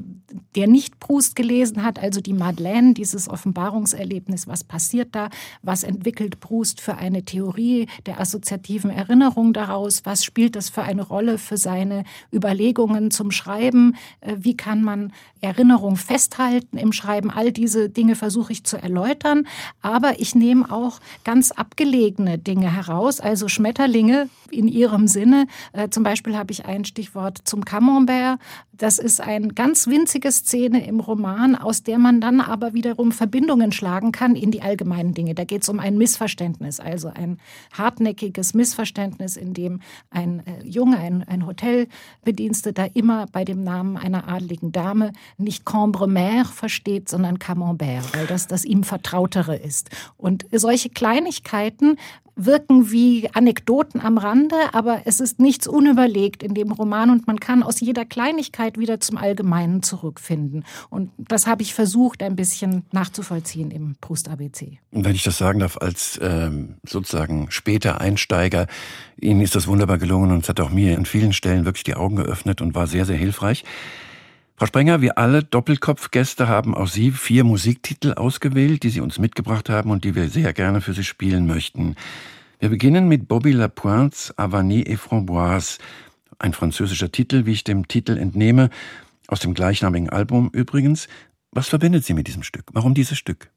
der 0.55 0.67
nicht 0.67 1.01
Proust 1.01 1.37
gelesen 1.37 1.83
hat, 1.83 1.99
also 1.99 2.21
die 2.21 2.33
Madeleine, 2.33 2.95
dieses 2.95 3.29
Offenbarungserlebnis, 3.29 4.47
was 4.47 4.65
passiert 4.65 5.15
da, 5.15 5.31
was 5.63 5.83
entwickelt 5.83 6.41
Proust 6.41 6.81
für 6.81 6.97
eine 6.97 7.25
Theorie 7.25 7.87
der 8.07 8.21
assoziativen 8.21 8.91
Erinnerung 8.91 9.53
daraus, 9.53 10.05
was 10.05 10.25
spielt 10.25 10.57
das 10.57 10.69
für 10.69 10.83
eine 10.83 11.03
Rolle 11.03 11.39
für 11.39 11.57
seine 11.57 12.05
Überlegungen 12.33 13.11
zum 13.11 13.31
Schreiben, 13.31 13.97
äh, 14.21 14.37
wie 14.39 14.57
kann 14.57 14.83
man 14.83 15.13
Erinnerung 15.41 15.97
festhalten 15.97 16.79
im 16.79 16.93
Schreiben, 16.93 17.31
all 17.31 17.53
diese 17.53 17.89
Dinge 17.89 18.17
versuche 18.17 18.53
ich 18.53 18.65
zu 18.65 18.77
erläutern, 18.77 19.47
aber 19.81 20.21
ich 20.21 20.35
nehme 20.35 20.71
auch 20.71 21.01
ganz 21.25 21.53
abgelegene 21.53 22.39
Dinge 22.39 22.75
heraus, 22.75 23.21
also 23.21 23.49
Schmetterlinge 23.49 24.29
in 24.51 24.69
ihrem 24.69 25.09
Sinne, 25.09 25.47
äh, 25.73 25.89
zum 25.89 26.03
Beispiel 26.03 26.37
habe 26.37 26.53
ich 26.53 26.67
ein 26.67 26.85
Stichwort 26.85 27.26
Stichwort 27.27 27.39
zum 27.45 27.65
Camembert. 27.65 28.39
Das 28.73 28.99
ist 28.99 29.23
eine 29.23 29.49
ganz 29.49 29.87
winzige 29.87 30.31
Szene 30.31 30.87
im 30.87 31.01
Roman, 31.01 31.55
aus 31.55 31.83
der 31.83 31.99
man 31.99 32.21
dann 32.21 32.43
aber 32.43 32.75
wiederum 32.75 33.11
Verbindungen 33.11 33.73
schlagen 33.73 34.13
kann 34.13 34.37
in 34.37 34.51
die 34.51 34.61
allgemeinen 34.61 35.15
Dinge. 35.15 35.35
Da 35.35 35.45
geht 35.45 35.63
es 35.63 35.69
um 35.71 35.81
ein 35.81 35.97
Missverständnis, 35.97 36.79
also 36.79 37.09
ein 37.09 37.39
hartnäckiges 37.73 38.53
Missverständnis, 38.53 39.39
in 39.39 39.55
dem 39.55 39.81
ein 40.11 40.43
äh, 40.47 40.63
Junge, 40.63 40.99
ein, 40.99 41.25
ein 41.27 41.47
Hotelbediensteter 41.47 42.95
immer 42.95 43.27
bei 43.33 43.47
dem 43.47 43.65
Namen 43.65 43.97
einer 43.97 44.29
adligen 44.29 44.73
Dame 44.73 45.13
nicht 45.39 45.65
Cambremer 45.65 46.45
versteht, 46.45 47.09
sondern 47.09 47.39
Camembert, 47.39 48.15
weil 48.15 48.27
das 48.27 48.47
das 48.47 48.67
ihm 48.67 48.85
Vertrautere 48.85 49.57
ist. 49.57 49.89
Und 50.19 50.45
solche 50.53 50.91
Kleinigkeiten 50.91 51.97
wirken 52.37 52.91
wie 52.91 53.29
Anekdoten 53.33 54.01
am 54.01 54.19
Rande, 54.19 54.57
aber 54.73 55.03
es 55.07 55.21
ist 55.21 55.41
nichts 55.41 55.67
unüberlegt 55.67 56.43
in 56.43 56.55
dem 56.55 56.71
Roman 56.71 57.11
und 57.11 57.27
man 57.27 57.41
kann 57.41 57.63
aus 57.63 57.81
jeder 57.81 58.05
Kleinigkeit 58.05 58.79
wieder 58.79 59.01
zum 59.01 59.17
Allgemeinen 59.17 59.83
zurückfinden. 59.83 60.65
Und 60.91 61.11
das 61.17 61.47
habe 61.47 61.63
ich 61.63 61.75
versucht, 61.75 62.23
ein 62.23 62.37
bisschen 62.37 62.85
nachzuvollziehen 62.93 63.71
im 63.71 63.97
Proust-ABC. 64.01 64.79
Wenn 64.91 65.15
ich 65.15 65.25
das 65.25 65.39
sagen 65.39 65.61
darf, 65.61 65.79
als 65.79 66.21
ähm, 66.23 66.77
sozusagen 66.87 67.51
später 67.51 68.01
Einsteiger, 68.01 68.67
Ihnen 69.19 69.41
ist 69.41 69.55
das 69.55 69.67
wunderbar 69.67 69.97
gelungen 69.97 70.31
und 70.31 70.43
es 70.43 70.49
hat 70.51 70.61
auch 70.61 70.71
mir 70.71 70.99
an 70.99 71.07
vielen 71.07 71.33
Stellen 71.33 71.65
wirklich 71.65 71.85
die 71.85 71.95
Augen 71.95 72.17
geöffnet 72.17 72.61
und 72.61 72.75
war 72.75 72.87
sehr, 72.87 73.07
sehr 73.07 73.17
hilfreich. 73.17 73.65
Frau 74.59 74.65
Sprenger, 74.65 75.03
wir 75.03 75.19
alle 75.19 75.45
Doppelkopfgäste 75.45 76.49
haben 76.49 76.75
auch 76.75 76.89
Sie 76.89 77.11
vier 77.11 77.45
Musiktitel 77.45 78.15
ausgewählt, 78.15 78.85
die 78.85 78.89
Sie 78.89 79.03
uns 79.03 79.19
mitgebracht 79.19 79.69
haben 79.69 79.91
und 79.91 80.03
die 80.03 80.15
wir 80.15 80.31
sehr 80.31 80.55
gerne 80.55 80.81
für 80.81 80.95
Sie 80.95 81.05
spielen 81.05 81.47
möchten. 81.47 81.95
Wir 82.59 82.71
beginnen 82.71 83.07
mit 83.07 83.29
Bobby 83.29 83.53
Lapointes 83.53 84.35
Avané 84.39 84.87
et 84.87 84.99
Framboise, 84.99 85.77
ein 86.39 86.55
französischer 86.55 87.13
Titel, 87.13 87.45
wie 87.45 87.53
ich 87.53 87.65
dem 87.65 87.87
Titel 87.87 88.17
entnehme, 88.17 88.71
aus 89.29 89.41
dem 89.41 89.53
gleichnamigen 89.53 90.09
Album 90.09 90.49
übrigens. 90.55 91.07
Was 91.51 91.69
verbindet 91.69 92.07
Sie 92.07 92.15
mit 92.15 92.27
diesem 92.27 92.43
Stück? 92.43 92.65
Warum 92.73 92.95
dieses 92.95 93.19
Stück? 93.19 93.51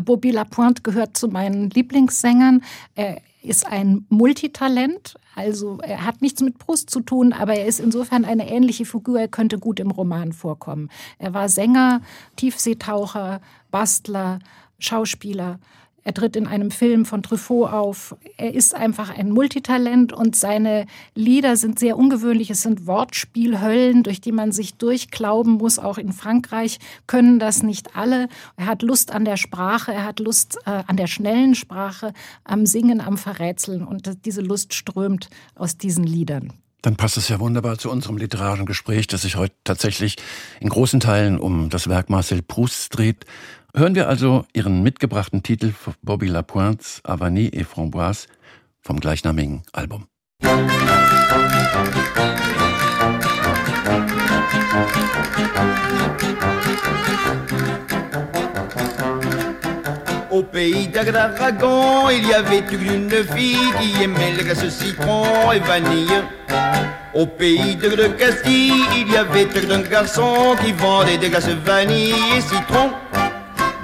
Bobby 0.00 0.30
Lapointe 0.30 0.82
gehört 0.82 1.16
zu 1.16 1.28
meinen 1.28 1.70
Lieblingssängern. 1.70 2.62
Er 2.94 3.20
ist 3.42 3.66
ein 3.66 4.06
Multitalent, 4.08 5.14
also 5.34 5.78
er 5.82 6.04
hat 6.04 6.22
nichts 6.22 6.42
mit 6.42 6.58
Brust 6.58 6.90
zu 6.90 7.00
tun, 7.00 7.32
aber 7.32 7.54
er 7.54 7.66
ist 7.66 7.78
insofern 7.78 8.24
eine 8.24 8.50
ähnliche 8.50 8.84
Figur, 8.84 9.20
er 9.20 9.28
könnte 9.28 9.58
gut 9.58 9.78
im 9.78 9.90
Roman 9.90 10.32
vorkommen. 10.32 10.90
Er 11.18 11.34
war 11.34 11.48
Sänger, 11.48 12.00
Tiefseetaucher, 12.36 13.40
Bastler, 13.70 14.40
Schauspieler. 14.78 15.58
Er 16.06 16.14
tritt 16.14 16.36
in 16.36 16.46
einem 16.46 16.70
Film 16.70 17.04
von 17.04 17.24
Truffaut 17.24 17.72
auf. 17.72 18.14
Er 18.36 18.54
ist 18.54 18.76
einfach 18.76 19.10
ein 19.10 19.32
Multitalent 19.32 20.12
und 20.12 20.36
seine 20.36 20.86
Lieder 21.16 21.56
sind 21.56 21.80
sehr 21.80 21.98
ungewöhnlich. 21.98 22.48
Es 22.48 22.62
sind 22.62 22.86
Wortspielhöllen, 22.86 24.04
durch 24.04 24.20
die 24.20 24.30
man 24.30 24.52
sich 24.52 24.74
durchklauben 24.74 25.54
muss. 25.54 25.80
Auch 25.80 25.98
in 25.98 26.12
Frankreich 26.12 26.78
können 27.08 27.40
das 27.40 27.64
nicht 27.64 27.96
alle. 27.96 28.28
Er 28.56 28.66
hat 28.66 28.82
Lust 28.82 29.10
an 29.10 29.24
der 29.24 29.36
Sprache, 29.36 29.92
er 29.92 30.04
hat 30.04 30.20
Lust 30.20 30.58
äh, 30.64 30.84
an 30.86 30.96
der 30.96 31.08
schnellen 31.08 31.56
Sprache, 31.56 32.12
am 32.44 32.66
Singen, 32.66 33.00
am 33.00 33.18
Verrätseln 33.18 33.82
und 33.82 34.24
diese 34.24 34.42
Lust 34.42 34.74
strömt 34.74 35.28
aus 35.56 35.76
diesen 35.76 36.04
Liedern. 36.04 36.52
Dann 36.82 36.94
passt 36.94 37.16
es 37.16 37.28
ja 37.28 37.40
wunderbar 37.40 37.78
zu 37.78 37.90
unserem 37.90 38.16
literarischen 38.16 38.64
Gespräch, 38.64 39.08
das 39.08 39.22
sich 39.22 39.34
heute 39.34 39.56
tatsächlich 39.64 40.14
in 40.60 40.68
großen 40.68 41.00
Teilen 41.00 41.40
um 41.40 41.68
das 41.68 41.88
Werk 41.88 42.10
Marcel 42.10 42.42
Proust 42.42 42.96
dreht. 42.96 43.26
Hören 43.78 43.94
wir 43.94 44.08
also 44.08 44.46
Ihren 44.54 44.82
mitgebrachten 44.82 45.42
Titel 45.42 45.74
Bobby 46.00 46.28
Lapointes 46.28 47.02
Avanie 47.04 47.50
et 47.52 47.66
Framboise 47.66 48.26
vom 48.80 48.98
gleichnamigen 48.98 49.64
Album. 49.74 50.06
Au 60.30 60.42
pays 60.42 60.88
d'Agragon, 60.88 62.08
il 62.08 62.28
y 62.28 62.32
avait 62.32 62.64
une 62.72 63.10
fille 63.10 63.58
qui 63.78 64.02
aimait 64.02 64.32
le 64.38 64.42
glace 64.42 64.66
citron 64.70 65.52
et 65.52 65.58
vanille. 65.58 66.22
Au 67.12 67.26
pays 67.26 67.76
de, 67.76 67.90
de 67.90 68.08
Castille, 68.08 68.72
il 68.96 69.12
y 69.12 69.18
avait 69.18 69.48
un 69.70 69.80
garçon 69.80 70.56
qui 70.64 70.72
vendait 70.72 71.18
des 71.18 71.28
glaces 71.28 71.50
vanille 71.50 72.14
et 72.34 72.40
citron. 72.40 72.90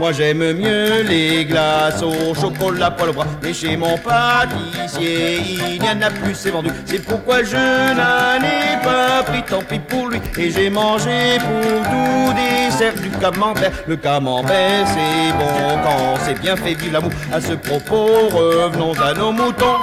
Moi 0.03 0.11
j'aime 0.11 0.55
mieux 0.55 1.03
les 1.03 1.45
glaces 1.45 2.03
au 2.03 2.35
chocolat 2.35 2.91
pour 2.91 3.07
le 3.07 3.13
bras. 3.13 3.25
Mais 3.41 3.55
chez 3.55 3.77
mon 3.77 3.97
pâtissier 3.97 5.39
il 5.75 5.81
n'y 5.81 5.89
en 5.89 6.03
a 6.03 6.11
plus 6.11 6.35
c'est 6.35 6.51
vendu. 6.51 6.71
C'est 6.87 6.99
pourquoi 7.05 7.45
je 7.45 7.55
n'en 7.55 8.43
ai 8.43 8.83
pas 8.83 9.23
pris. 9.23 9.45
Tant 9.45 9.63
pis 9.63 9.79
pour 9.79 10.09
lui. 10.09 10.21
Et 10.37 10.51
j'ai 10.51 10.71
mangé 10.71 11.39
pour 11.39 11.83
tout 11.85 12.35
dessert 12.35 12.95
du 12.95 13.11
camembert. 13.11 13.71
Le 13.87 13.95
camembert 13.95 14.89
c'est 14.89 15.33
bon 15.39 15.79
quand 15.85 16.17
c'est 16.27 16.41
bien 16.41 16.57
fait. 16.57 16.75
Vive 16.75 16.95
l'amour. 16.95 17.13
À 17.33 17.41
ce 17.41 17.53
propos 17.53 18.29
revenons 18.33 18.95
à 18.95 19.15
nos 19.15 19.31
moutons 19.31 19.77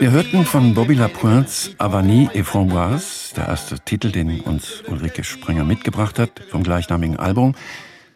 Wir 0.00 0.10
hörten 0.10 0.44
von 0.44 0.74
Bobby 0.74 0.92
Lapointes 0.92 1.70
Avanie 1.78 2.28
et 2.34 2.44
Framboise, 2.44 3.34
der 3.34 3.48
erste 3.48 3.80
Titel, 3.80 4.12
den 4.12 4.40
uns 4.40 4.82
Ulrike 4.86 5.24
Sprenger 5.24 5.64
mitgebracht 5.64 6.18
hat, 6.18 6.42
vom 6.50 6.62
gleichnamigen 6.62 7.16
Album. 7.16 7.54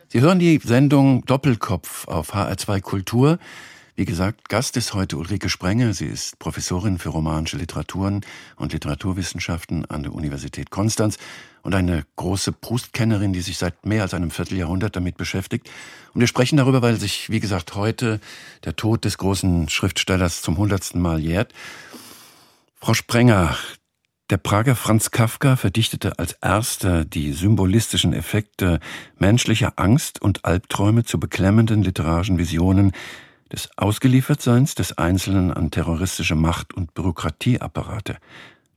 Sie 0.08 0.20
hören 0.20 0.38
die 0.38 0.60
Sendung 0.62 1.24
Doppelkopf 1.24 2.08
auf 2.08 2.34
HR2 2.34 2.82
Kultur. 2.82 3.38
Wie 4.00 4.06
gesagt, 4.06 4.48
Gast 4.48 4.78
ist 4.78 4.94
heute 4.94 5.18
Ulrike 5.18 5.50
Sprenger. 5.50 5.92
Sie 5.92 6.06
ist 6.06 6.38
Professorin 6.38 6.96
für 6.96 7.10
romanische 7.10 7.58
Literaturen 7.58 8.22
und 8.56 8.72
Literaturwissenschaften 8.72 9.84
an 9.90 10.04
der 10.04 10.14
Universität 10.14 10.70
Konstanz 10.70 11.18
und 11.60 11.74
eine 11.74 12.06
große 12.16 12.52
Proust-Kennerin, 12.52 13.34
die 13.34 13.42
sich 13.42 13.58
seit 13.58 13.84
mehr 13.84 14.00
als 14.00 14.14
einem 14.14 14.30
Vierteljahrhundert 14.30 14.96
damit 14.96 15.18
beschäftigt. 15.18 15.68
Und 16.14 16.20
wir 16.22 16.28
sprechen 16.28 16.56
darüber, 16.56 16.80
weil 16.80 16.96
sich, 16.96 17.28
wie 17.28 17.40
gesagt, 17.40 17.74
heute 17.74 18.20
der 18.64 18.74
Tod 18.74 19.04
des 19.04 19.18
großen 19.18 19.68
Schriftstellers 19.68 20.40
zum 20.40 20.56
hundertsten 20.56 21.02
Mal 21.02 21.20
jährt. 21.20 21.52
Frau 22.76 22.94
Sprenger, 22.94 23.54
der 24.30 24.38
Prager 24.38 24.76
Franz 24.76 25.10
Kafka 25.10 25.56
verdichtete 25.56 26.18
als 26.18 26.32
erster 26.40 27.04
die 27.04 27.34
symbolistischen 27.34 28.14
Effekte 28.14 28.80
menschlicher 29.18 29.74
Angst 29.76 30.22
und 30.22 30.46
Albträume 30.46 31.04
zu 31.04 31.20
beklemmenden 31.20 31.82
literarischen 31.82 32.38
Visionen 32.38 32.92
des 33.52 33.68
Ausgeliefertseins 33.76 34.74
des 34.74 34.96
Einzelnen 34.98 35.52
an 35.52 35.70
terroristische 35.70 36.34
Macht- 36.34 36.74
und 36.74 36.94
Bürokratieapparate. 36.94 38.18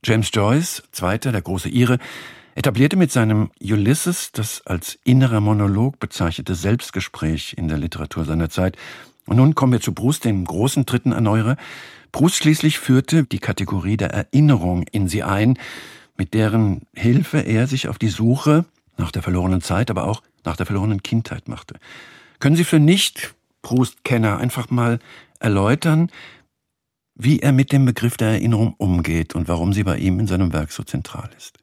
James 0.04 0.30
Joyce, 0.32 0.82
zweiter, 0.92 1.32
der 1.32 1.42
große 1.42 1.68
Ire, 1.68 1.98
etablierte 2.54 2.96
mit 2.96 3.10
seinem 3.10 3.50
Ulysses 3.60 4.32
das 4.32 4.66
als 4.66 4.98
innerer 5.04 5.40
Monolog 5.40 5.98
bezeichnete 5.98 6.54
Selbstgespräch 6.54 7.54
in 7.56 7.68
der 7.68 7.78
Literatur 7.78 8.24
seiner 8.24 8.50
Zeit. 8.50 8.76
Und 9.26 9.36
nun 9.36 9.54
kommen 9.54 9.72
wir 9.72 9.80
zu 9.80 9.92
Proust, 9.92 10.24
dem 10.24 10.44
großen 10.44 10.86
dritten 10.86 11.12
Erneuerer. 11.12 11.56
Proust 12.12 12.36
schließlich 12.36 12.78
führte 12.78 13.24
die 13.24 13.38
Kategorie 13.38 13.96
der 13.96 14.10
Erinnerung 14.10 14.84
in 14.92 15.08
sie 15.08 15.22
ein, 15.22 15.58
mit 16.16 16.34
deren 16.34 16.82
Hilfe 16.94 17.40
er 17.40 17.66
sich 17.66 17.88
auf 17.88 17.98
die 17.98 18.08
Suche 18.08 18.64
nach 18.96 19.10
der 19.10 19.22
verlorenen 19.22 19.60
Zeit, 19.60 19.90
aber 19.90 20.04
auch 20.04 20.22
nach 20.44 20.56
der 20.56 20.66
verlorenen 20.66 21.02
Kindheit 21.02 21.48
machte. 21.48 21.74
Können 22.38 22.56
Sie 22.56 22.64
für 22.64 22.78
nicht 22.78 23.34
Proust-Kenner 23.64 24.38
einfach 24.38 24.70
mal 24.70 25.00
erläutern, 25.40 26.10
wie 27.16 27.40
er 27.40 27.52
mit 27.52 27.72
dem 27.72 27.84
Begriff 27.84 28.16
der 28.16 28.28
Erinnerung 28.28 28.74
umgeht 28.78 29.34
und 29.34 29.48
warum 29.48 29.72
sie 29.72 29.82
bei 29.82 29.98
ihm 29.98 30.20
in 30.20 30.28
seinem 30.28 30.52
Werk 30.52 30.70
so 30.70 30.84
zentral 30.84 31.30
ist. 31.36 31.58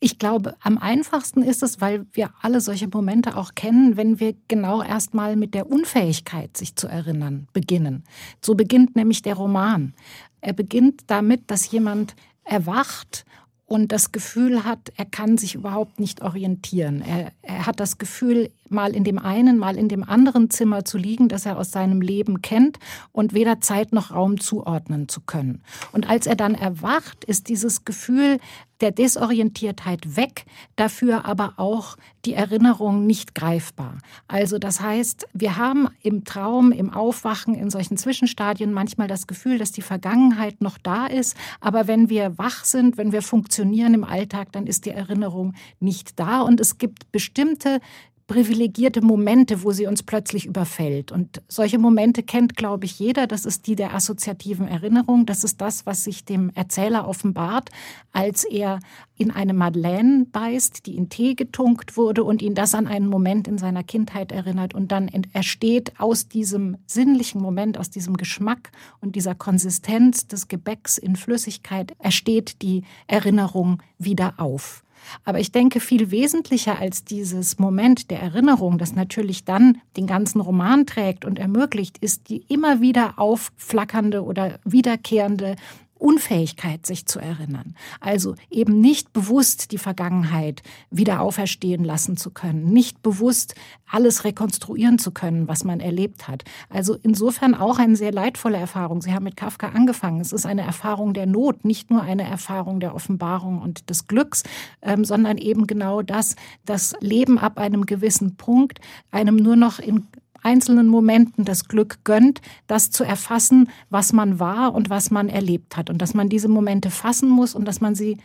Ich 0.00 0.20
glaube, 0.20 0.54
am 0.60 0.78
einfachsten 0.78 1.42
ist 1.42 1.64
es, 1.64 1.80
weil 1.80 2.06
wir 2.12 2.30
alle 2.40 2.60
solche 2.60 2.86
Momente 2.86 3.36
auch 3.36 3.56
kennen, 3.56 3.96
wenn 3.96 4.20
wir 4.20 4.34
genau 4.46 4.80
erstmal 4.80 5.34
mit 5.34 5.54
der 5.54 5.68
Unfähigkeit, 5.68 6.56
sich 6.56 6.76
zu 6.76 6.86
erinnern, 6.86 7.48
beginnen. 7.52 8.04
So 8.40 8.54
beginnt 8.54 8.94
nämlich 8.94 9.22
der 9.22 9.34
Roman. 9.34 9.94
Er 10.40 10.52
beginnt 10.52 11.02
damit, 11.08 11.50
dass 11.50 11.72
jemand 11.72 12.14
erwacht 12.44 13.24
und 13.68 13.92
das 13.92 14.12
Gefühl 14.12 14.64
hat, 14.64 14.92
er 14.96 15.04
kann 15.04 15.36
sich 15.36 15.54
überhaupt 15.54 16.00
nicht 16.00 16.22
orientieren. 16.22 17.02
Er, 17.02 17.32
er, 17.42 17.66
hat 17.66 17.80
das 17.80 17.98
Gefühl, 17.98 18.50
mal 18.70 18.94
in 18.94 19.04
dem 19.04 19.18
einen, 19.18 19.58
mal 19.58 19.76
in 19.76 19.88
dem 19.88 20.04
anderen 20.04 20.50
Zimmer 20.50 20.84
zu 20.84 20.98
liegen, 20.98 21.28
das 21.28 21.46
er 21.46 21.58
aus 21.58 21.70
seinem 21.70 22.00
Leben 22.00 22.42
kennt 22.42 22.78
und 23.12 23.34
weder 23.34 23.60
Zeit 23.60 23.92
noch 23.92 24.12
Raum 24.12 24.40
zuordnen 24.40 25.08
zu 25.08 25.20
können. 25.20 25.62
Und 25.92 26.08
als 26.08 26.26
er 26.26 26.36
dann 26.36 26.54
erwacht, 26.54 27.24
ist 27.24 27.48
dieses 27.48 27.84
Gefühl 27.84 28.38
der 28.80 28.92
Desorientiertheit 28.92 30.16
weg, 30.16 30.44
dafür 30.76 31.24
aber 31.24 31.54
auch 31.56 31.96
die 32.24 32.34
Erinnerung 32.34 33.06
nicht 33.06 33.34
greifbar. 33.34 33.98
Also 34.28 34.58
das 34.58 34.80
heißt, 34.80 35.26
wir 35.32 35.56
haben 35.56 35.88
im 36.02 36.24
Traum, 36.24 36.72
im 36.72 36.90
Aufwachen, 36.92 37.54
in 37.54 37.70
solchen 37.70 37.96
Zwischenstadien 37.96 38.72
manchmal 38.72 39.08
das 39.08 39.26
Gefühl, 39.26 39.58
dass 39.58 39.72
die 39.72 39.82
Vergangenheit 39.82 40.60
noch 40.60 40.78
da 40.78 41.06
ist, 41.06 41.36
aber 41.60 41.88
wenn 41.88 42.08
wir 42.08 42.38
wach 42.38 42.64
sind, 42.64 42.98
wenn 42.98 43.12
wir 43.12 43.22
funktionieren 43.22 43.94
im 43.94 44.04
Alltag, 44.04 44.52
dann 44.52 44.66
ist 44.66 44.86
die 44.86 44.90
Erinnerung 44.90 45.54
nicht 45.80 46.18
da 46.18 46.40
und 46.42 46.60
es 46.60 46.78
gibt 46.78 47.10
bestimmte 47.10 47.80
privilegierte 48.28 49.00
Momente, 49.00 49.64
wo 49.64 49.72
sie 49.72 49.86
uns 49.86 50.02
plötzlich 50.02 50.44
überfällt. 50.44 51.10
Und 51.10 51.42
solche 51.48 51.78
Momente 51.78 52.22
kennt, 52.22 52.56
glaube 52.56 52.84
ich, 52.84 52.98
jeder. 52.98 53.26
Das 53.26 53.46
ist 53.46 53.66
die 53.66 53.74
der 53.74 53.94
assoziativen 53.94 54.68
Erinnerung. 54.68 55.24
Das 55.24 55.44
ist 55.44 55.60
das, 55.62 55.86
was 55.86 56.04
sich 56.04 56.26
dem 56.26 56.50
Erzähler 56.54 57.08
offenbart, 57.08 57.70
als 58.12 58.44
er 58.44 58.80
in 59.16 59.30
eine 59.30 59.54
Madeleine 59.54 60.26
beißt, 60.30 60.84
die 60.84 60.96
in 60.96 61.08
Tee 61.08 61.34
getunkt 61.34 61.96
wurde 61.96 62.22
und 62.22 62.42
ihn 62.42 62.54
das 62.54 62.74
an 62.74 62.86
einen 62.86 63.08
Moment 63.08 63.48
in 63.48 63.56
seiner 63.56 63.82
Kindheit 63.82 64.30
erinnert. 64.30 64.74
Und 64.74 64.92
dann 64.92 65.08
entsteht 65.08 65.98
aus 65.98 66.28
diesem 66.28 66.76
sinnlichen 66.86 67.40
Moment, 67.40 67.78
aus 67.78 67.88
diesem 67.88 68.18
Geschmack 68.18 68.72
und 69.00 69.16
dieser 69.16 69.34
Konsistenz 69.34 70.28
des 70.28 70.48
Gebäcks 70.48 70.98
in 70.98 71.16
Flüssigkeit, 71.16 71.96
ersteht 71.98 72.60
die 72.60 72.82
Erinnerung 73.06 73.82
wieder 73.98 74.34
auf. 74.36 74.84
Aber 75.24 75.40
ich 75.40 75.52
denke, 75.52 75.80
viel 75.80 76.10
wesentlicher 76.10 76.78
als 76.78 77.04
dieses 77.04 77.58
Moment 77.58 78.10
der 78.10 78.20
Erinnerung, 78.20 78.78
das 78.78 78.94
natürlich 78.94 79.44
dann 79.44 79.80
den 79.96 80.06
ganzen 80.06 80.40
Roman 80.40 80.86
trägt 80.86 81.24
und 81.24 81.38
ermöglicht, 81.38 81.98
ist 81.98 82.28
die 82.28 82.44
immer 82.48 82.80
wieder 82.80 83.14
aufflackernde 83.18 84.24
oder 84.24 84.58
wiederkehrende 84.64 85.56
Unfähigkeit, 85.98 86.86
sich 86.86 87.06
zu 87.06 87.18
erinnern. 87.18 87.74
Also 88.00 88.34
eben 88.50 88.80
nicht 88.80 89.12
bewusst 89.12 89.72
die 89.72 89.78
Vergangenheit 89.78 90.62
wieder 90.90 91.20
auferstehen 91.20 91.84
lassen 91.84 92.16
zu 92.16 92.30
können, 92.30 92.64
nicht 92.72 93.02
bewusst 93.02 93.54
alles 93.90 94.24
rekonstruieren 94.24 94.98
zu 94.98 95.10
können, 95.10 95.48
was 95.48 95.64
man 95.64 95.80
erlebt 95.80 96.28
hat. 96.28 96.44
Also 96.68 96.96
insofern 97.02 97.54
auch 97.54 97.78
eine 97.78 97.96
sehr 97.96 98.12
leidvolle 98.12 98.58
Erfahrung. 98.58 99.00
Sie 99.00 99.12
haben 99.12 99.24
mit 99.24 99.36
Kafka 99.36 99.68
angefangen. 99.68 100.20
Es 100.20 100.32
ist 100.32 100.46
eine 100.46 100.62
Erfahrung 100.62 101.14
der 101.14 101.26
Not, 101.26 101.64
nicht 101.64 101.90
nur 101.90 102.02
eine 102.02 102.24
Erfahrung 102.24 102.80
der 102.80 102.94
Offenbarung 102.94 103.60
und 103.60 103.90
des 103.90 104.06
Glücks, 104.06 104.42
ähm, 104.82 105.04
sondern 105.04 105.38
eben 105.38 105.66
genau 105.66 106.02
das, 106.02 106.36
das 106.64 106.94
Leben 107.00 107.38
ab 107.38 107.58
einem 107.58 107.86
gewissen 107.86 108.36
Punkt 108.36 108.80
einem 109.10 109.36
nur 109.36 109.56
noch 109.56 109.78
in 109.78 110.06
einzelnen 110.42 110.88
Momenten 110.88 111.44
das 111.44 111.68
Glück 111.68 112.04
gönnt, 112.04 112.40
das 112.66 112.90
zu 112.90 113.04
erfassen, 113.04 113.68
was 113.90 114.12
man 114.12 114.38
war 114.38 114.74
und 114.74 114.90
was 114.90 115.10
man 115.10 115.28
erlebt 115.28 115.76
hat. 115.76 115.90
Und 115.90 115.98
dass 116.02 116.14
man 116.14 116.28
diese 116.28 116.48
Momente 116.48 116.90
fassen 116.90 117.28
muss 117.28 117.54
und 117.54 117.64
dass 117.64 117.80
man 117.80 117.94
sie 117.94 118.18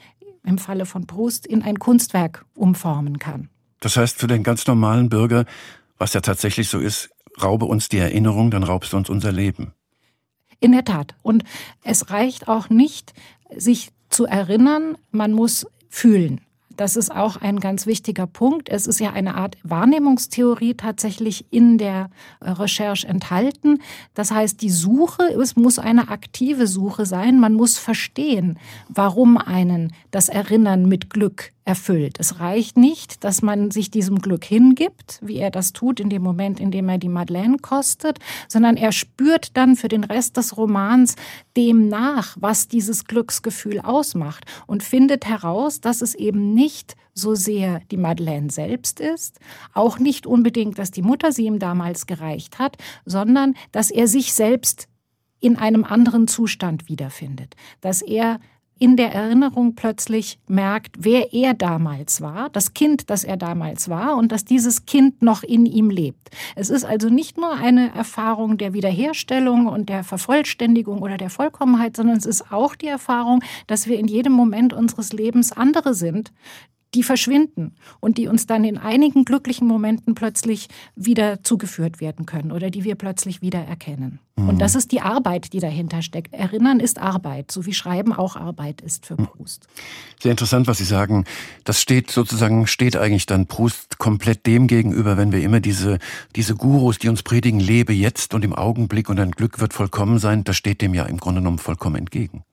im 0.46 0.58
Falle 0.58 0.86
von 0.86 1.08
Proust 1.08 1.46
in 1.46 1.62
ein 1.62 1.80
Kunstwerk 1.80 2.46
umformen 2.56 3.20
kann. 3.20 3.50
Das 3.80 3.98
heißt 3.98 4.18
für 4.18 4.28
den 4.28 4.44
ganz 4.44 4.68
normalen 4.68 5.10
Bürger, 5.10 5.46
was 5.98 6.14
ja 6.14 6.22
tatsächlich 6.22 6.70
so 6.70 6.80
ist, 6.80 7.10
raube 7.42 7.66
uns 7.66 7.90
die 7.90 7.98
Erinnerung, 7.98 8.52
dann 8.52 8.64
raubst 8.64 8.94
du 8.94 8.98
uns 8.98 9.10
unser 9.10 9.32
Leben. 9.32 9.74
In 10.60 10.72
der 10.72 10.86
Tat. 10.86 11.16
Und 11.22 11.44
es 11.84 12.10
reicht 12.10 12.48
auch 12.48 12.70
nicht, 12.70 13.14
sich 13.56 13.90
zu 14.10 14.26
erinnern, 14.26 14.98
man 15.12 15.34
muss 15.34 15.68
fühlen. 15.90 16.42
Das 16.76 16.96
ist 16.96 17.14
auch 17.14 17.38
ein 17.38 17.60
ganz 17.60 17.86
wichtiger 17.86 18.26
Punkt. 18.26 18.70
Es 18.70 18.88
ist 18.88 19.00
ja 19.00 19.12
eine 19.12 19.36
Art 19.36 19.58
Wahrnehmungstheorie 19.64 20.74
tatsächlich 20.74 21.46
in 21.52 21.78
der 21.78 22.10
äh, 22.40 22.50
Recherche 22.50 23.08
enthalten. 23.08 23.80
Das 24.14 24.32
heißt, 24.32 24.62
die 24.62 24.70
Suche, 24.70 25.24
es 25.24 25.56
muss 25.56 25.78
eine 25.80 26.10
aktive 26.10 26.68
Suche 26.68 27.06
sein. 27.06 27.40
Man 27.40 27.54
muss 27.54 27.78
verstehen, 27.78 28.58
warum 28.90 29.38
einen 29.38 29.94
das 30.12 30.30
Erinnern 30.30 30.88
mit 30.88 31.10
Glück 31.10 31.52
erfüllt. 31.66 32.18
Es 32.20 32.40
reicht 32.40 32.78
nicht, 32.78 33.24
dass 33.24 33.42
man 33.42 33.72
sich 33.72 33.90
diesem 33.90 34.20
Glück 34.20 34.44
hingibt, 34.44 35.20
wie 35.22 35.38
er 35.38 35.52
das 35.52 35.74
tut 35.74 36.00
in 36.00 36.10
dem 36.10 36.22
Moment, 36.22 36.60
in 36.60 36.72
dem 36.72 36.90
er 36.90 36.98
die 36.98 37.10
Madeleine 37.10 37.58
kostet, 37.58 38.20
sondern 38.48 38.78
er 38.78 38.92
spürt 38.92 39.56
dann 39.56 39.76
für 39.76 39.88
den 39.88 40.04
Rest 40.04 40.38
des 40.38 40.58
Romans 40.58 41.16
dem 41.56 41.88
nach, 41.88 42.36
was 42.40 42.68
dieses 42.68 43.06
Glücksgefühl 43.06 43.80
ausmacht 43.80 44.46
und 44.68 44.84
findet 44.84 45.26
heraus, 45.26 45.80
dass 45.80 46.02
es 46.02 46.16
eben 46.16 46.54
nicht 46.54 46.96
so 47.14 47.36
sehr 47.36 47.82
die 47.92 47.98
Madeleine 47.98 48.50
selbst 48.50 49.00
ist, 49.00 49.40
auch 49.74 50.00
nicht 50.00 50.26
unbedingt, 50.26 50.80
dass 50.80 50.92
die 50.92 51.04
Mutter 51.04 51.32
sie 51.32 51.46
ihm 51.46 51.60
damals 51.60 52.08
gereicht 52.08 52.60
hat, 52.60 52.78
sondern 53.06 53.54
dass 53.72 53.92
er 53.92 54.08
sich 54.08 54.34
selbst 54.34 54.88
in 55.40 55.58
einem 55.58 55.84
anderen 55.84 56.28
Zustand 56.28 56.88
wiederfindet, 56.88 57.56
dass 57.82 58.02
er 58.02 58.40
in 58.84 58.98
der 58.98 59.14
Erinnerung 59.14 59.76
plötzlich 59.76 60.40
merkt, 60.50 60.98
wer 61.00 61.32
er 61.32 61.54
damals 61.54 62.20
war, 62.20 62.50
das 62.50 62.74
Kind, 62.74 63.10
das 63.10 63.24
er 63.24 63.38
damals 63.38 63.88
war 63.88 64.18
und 64.18 64.34
dass 64.34 64.44
dieses 64.44 64.86
Kind 64.86 65.22
noch 65.22 65.42
in 65.42 65.66
ihm 65.66 65.90
lebt. 65.90 66.32
Es 66.58 66.70
ist 66.70 66.84
also 66.84 67.08
nicht 67.08 67.38
nur 67.38 67.54
eine 67.54 67.96
Erfahrung 67.96 68.58
der 68.58 68.74
Wiederherstellung 68.74 69.68
und 69.68 69.88
der 69.88 70.04
Vervollständigung 70.04 71.02
oder 71.02 71.16
der 71.16 71.30
Vollkommenheit, 71.30 71.96
sondern 71.96 72.18
es 72.18 72.26
ist 72.26 72.52
auch 72.52 72.76
die 72.76 72.88
Erfahrung, 72.88 73.42
dass 73.68 73.88
wir 73.88 73.98
in 73.98 74.08
jedem 74.08 74.34
Moment 74.34 74.74
unseres 74.74 75.14
Lebens 75.14 75.54
andere 75.54 75.94
sind, 75.94 76.34
die 76.96 77.04
verschwinden 77.04 77.76
und 78.00 78.18
die 78.18 78.28
uns 78.28 78.46
dann 78.46 78.64
in 78.64 78.78
einigen 78.78 79.26
glücklichen 79.26 79.68
Momenten 79.68 80.16
plötzlich 80.16 80.68
wieder 80.96 81.44
zugeführt 81.44 82.02
werden 82.02 82.26
können 82.26 82.52
oder 82.52 82.70
die 82.70 82.84
wir 82.84 82.96
plötzlich 82.96 83.42
wieder 83.42 83.60
erkennen. 83.60 84.20
Mhm. 84.36 84.50
Und 84.50 84.60
das 84.60 84.76
ist 84.76 84.92
die 84.92 85.02
Arbeit, 85.02 85.54
die 85.54 85.60
dahinter 85.60 86.02
steckt. 86.02 86.34
Erinnern 86.34 86.80
ist 86.80 87.00
Arbeit, 87.00 87.52
so 87.52 87.66
wie 87.66 87.74
Schreiben 87.74 88.14
auch 88.14 88.36
Arbeit 88.36 88.82
ist 88.82 89.06
für 89.06 89.20
mhm. 89.20 89.28
Proust. 89.28 89.68
Sehr 90.22 90.32
interessant, 90.32 90.68
was 90.68 90.78
Sie 90.78 90.86
sagen. 90.86 91.26
Das 91.64 91.82
steht 91.82 92.12
sozusagen, 92.12 92.68
steht 92.68 92.96
eigentlich 92.96 93.26
dann 93.26 93.48
Proust 93.48 93.98
komplett 93.98 94.46
dem 94.46 94.68
gegenüber, 94.68 95.18
wenn 95.18 95.32
wir 95.32 95.42
immer 95.42 95.60
diese, 95.60 96.00
diese 96.36 96.56
Gurus, 96.56 97.00
die 97.00 97.10
uns 97.10 97.24
predigen, 97.24 97.60
lebe 97.60 97.94
jetzt 97.94 98.34
und 98.34 98.44
im 98.44 98.54
Augenblick 98.54 99.10
und 99.10 99.18
dein 99.18 99.32
Glück 99.32 99.60
wird 99.60 99.74
vollkommen 99.74 100.20
sein, 100.20 100.44
das 100.44 100.58
steht 100.58 100.82
dem 100.82 100.94
ja 100.94 101.06
im 101.06 101.18
Grunde 101.18 101.42
genommen 101.42 101.60
vollkommen 101.60 101.96
entgegen. 101.96 102.44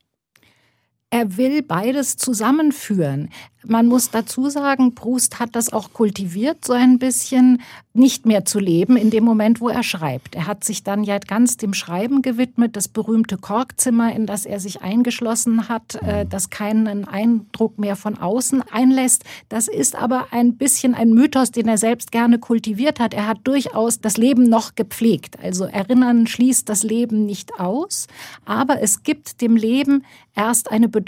Er 1.13 1.37
will 1.37 1.63
beides 1.63 2.17
zusammenführen. 2.17 3.31
Man 3.67 3.89
muss 3.89 4.11
dazu 4.11 4.49
sagen, 4.49 4.95
Proust 4.95 5.39
hat 5.39 5.55
das 5.55 5.73
auch 5.73 5.93
kultiviert, 5.93 6.65
so 6.65 6.73
ein 6.73 6.99
bisschen 6.99 7.61
nicht 7.93 8.25
mehr 8.25 8.45
zu 8.45 8.59
leben 8.59 8.97
in 8.97 9.11
dem 9.11 9.25
Moment, 9.25 9.61
wo 9.61 9.69
er 9.69 9.83
schreibt. 9.83 10.35
Er 10.35 10.47
hat 10.47 10.65
sich 10.65 10.83
dann 10.83 11.03
ja 11.05 11.19
ganz 11.19 11.57
dem 11.59 11.75
Schreiben 11.75 12.23
gewidmet, 12.23 12.77
das 12.77 12.89
berühmte 12.89 13.37
Korkzimmer, 13.37 14.15
in 14.15 14.27
das 14.27 14.47
er 14.47 14.61
sich 14.61 14.81
eingeschlossen 14.81 15.69
hat, 15.69 15.97
äh, 15.97 16.25
das 16.25 16.49
keinen 16.49 17.07
Eindruck 17.07 17.79
mehr 17.79 17.97
von 17.97 18.17
außen 18.17 18.63
einlässt. 18.71 19.25
Das 19.49 19.69
ist 19.69 19.97
aber 19.97 20.29
ein 20.31 20.57
bisschen 20.57 20.95
ein 20.95 21.11
Mythos, 21.11 21.51
den 21.51 21.69
er 21.69 21.79
selbst 21.79 22.13
gerne 22.13 22.39
kultiviert 22.39 23.01
hat. 23.01 23.13
Er 23.13 23.27
hat 23.27 23.41
durchaus 23.45 24.01
das 24.01 24.17
Leben 24.17 24.45
noch 24.45 24.75
gepflegt. 24.75 25.39
Also 25.43 25.65
Erinnern 25.65 26.27
schließt 26.27 26.69
das 26.69 26.83
Leben 26.83 27.27
nicht 27.27 27.59
aus, 27.59 28.07
aber 28.47 28.81
es 28.81 29.03
gibt 29.03 29.43
dem 29.43 29.57
Leben 29.57 30.05
erst 30.35 30.71
eine 30.71 30.89
Bedeutung. 30.89 31.00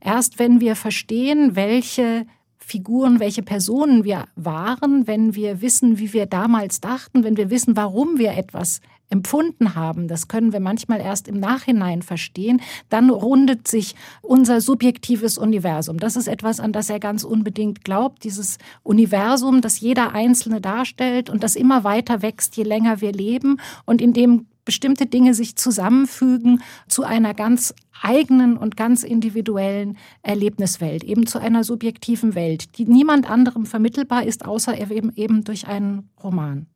Erst 0.00 0.38
wenn 0.38 0.60
wir 0.60 0.76
verstehen, 0.76 1.56
welche 1.56 2.26
Figuren, 2.58 3.20
welche 3.20 3.42
Personen 3.42 4.02
wir 4.02 4.24
waren, 4.34 5.06
wenn 5.06 5.36
wir 5.36 5.60
wissen, 5.60 5.98
wie 5.98 6.12
wir 6.12 6.26
damals 6.26 6.80
dachten, 6.80 7.22
wenn 7.22 7.36
wir 7.36 7.48
wissen, 7.48 7.76
warum 7.76 8.18
wir 8.18 8.32
etwas 8.32 8.80
empfunden 9.08 9.76
haben, 9.76 10.08
das 10.08 10.26
können 10.26 10.52
wir 10.52 10.58
manchmal 10.58 11.00
erst 11.00 11.28
im 11.28 11.38
Nachhinein 11.38 12.02
verstehen, 12.02 12.60
dann 12.88 13.10
rundet 13.10 13.68
sich 13.68 13.94
unser 14.20 14.60
subjektives 14.60 15.38
Universum. 15.38 15.98
Das 15.98 16.16
ist 16.16 16.26
etwas, 16.26 16.58
an 16.58 16.72
das 16.72 16.90
er 16.90 16.98
ganz 16.98 17.22
unbedingt 17.22 17.84
glaubt, 17.84 18.24
dieses 18.24 18.58
Universum, 18.82 19.60
das 19.60 19.78
jeder 19.78 20.12
Einzelne 20.12 20.60
darstellt 20.60 21.30
und 21.30 21.44
das 21.44 21.54
immer 21.54 21.84
weiter 21.84 22.20
wächst, 22.22 22.56
je 22.56 22.64
länger 22.64 23.00
wir 23.00 23.12
leben 23.12 23.60
und 23.84 24.00
in 24.00 24.12
dem 24.12 24.46
bestimmte 24.66 25.06
Dinge 25.06 25.32
sich 25.32 25.56
zusammenfügen 25.56 26.60
zu 26.88 27.04
einer 27.04 27.32
ganz 27.32 27.72
eigenen 28.02 28.58
und 28.58 28.76
ganz 28.76 29.02
individuellen 29.02 29.96
Erlebniswelt, 30.22 31.02
eben 31.02 31.26
zu 31.26 31.38
einer 31.38 31.64
subjektiven 31.64 32.34
Welt, 32.34 32.76
die 32.76 32.84
niemand 32.84 33.30
anderem 33.30 33.64
vermittelbar 33.64 34.24
ist, 34.24 34.44
außer 34.44 34.78
eben, 34.78 35.10
eben 35.16 35.44
durch 35.44 35.66
einen 35.66 36.10
Roman. 36.22 36.66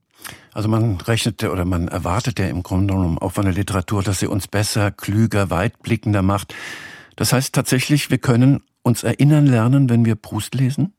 Also 0.53 0.69
man 0.69 0.97
rechnete 0.97 1.51
oder 1.51 1.67
man 1.67 1.89
erwartet 1.89 2.39
ja 2.39 2.47
im 2.47 2.63
Grunde 2.63 2.95
genommen 2.95 3.19
auch 3.19 3.33
von 3.33 3.45
der 3.45 3.55
Literatur, 3.55 4.03
dass 4.03 4.21
sie 4.21 4.27
uns 4.27 4.49
besser, 4.49 4.91
klüger, 4.91 5.51
weitblickender 5.51 6.23
macht. 6.23 6.55
Das 7.17 7.33
heißt 7.33 7.55
tatsächlich, 7.55 8.11
wir 8.11 8.19
können 8.19 8.61
uns 8.83 9.03
erinnern 9.03 9.47
lernen, 9.47 9.91
wenn 9.91 10.05
wir 10.05 10.15
Proust 10.15 10.55
lesen? 10.55 10.95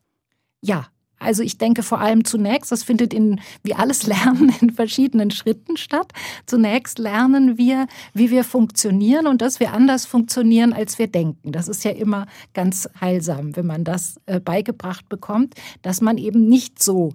Ja, 0.62 0.88
also 1.21 1.43
ich 1.43 1.57
denke 1.57 1.84
vor 1.84 1.99
allem 1.99 2.25
zunächst, 2.25 2.71
das 2.71 2.84
findet 2.84 3.13
in, 3.13 3.39
wie 3.63 3.73
alles 3.73 4.07
Lernen, 4.07 4.53
in 4.60 4.71
verschiedenen 4.71 5.31
Schritten 5.31 5.77
statt. 5.77 6.12
Zunächst 6.45 6.99
lernen 6.99 7.57
wir, 7.57 7.88
wie 8.13 8.31
wir 8.31 8.43
funktionieren 8.43 9.27
und 9.27 9.41
dass 9.41 9.60
wir 9.60 9.73
anders 9.73 10.05
funktionieren, 10.05 10.73
als 10.73 10.99
wir 10.99 11.07
denken. 11.07 11.51
Das 11.51 11.67
ist 11.67 11.84
ja 11.84 11.91
immer 11.91 12.25
ganz 12.53 12.89
heilsam, 12.99 13.55
wenn 13.55 13.65
man 13.65 13.84
das 13.84 14.15
äh, 14.25 14.39
beigebracht 14.39 15.07
bekommt, 15.10 15.55
dass 15.81 16.01
man 16.01 16.17
eben 16.17 16.47
nicht 16.47 16.81
so 16.81 17.13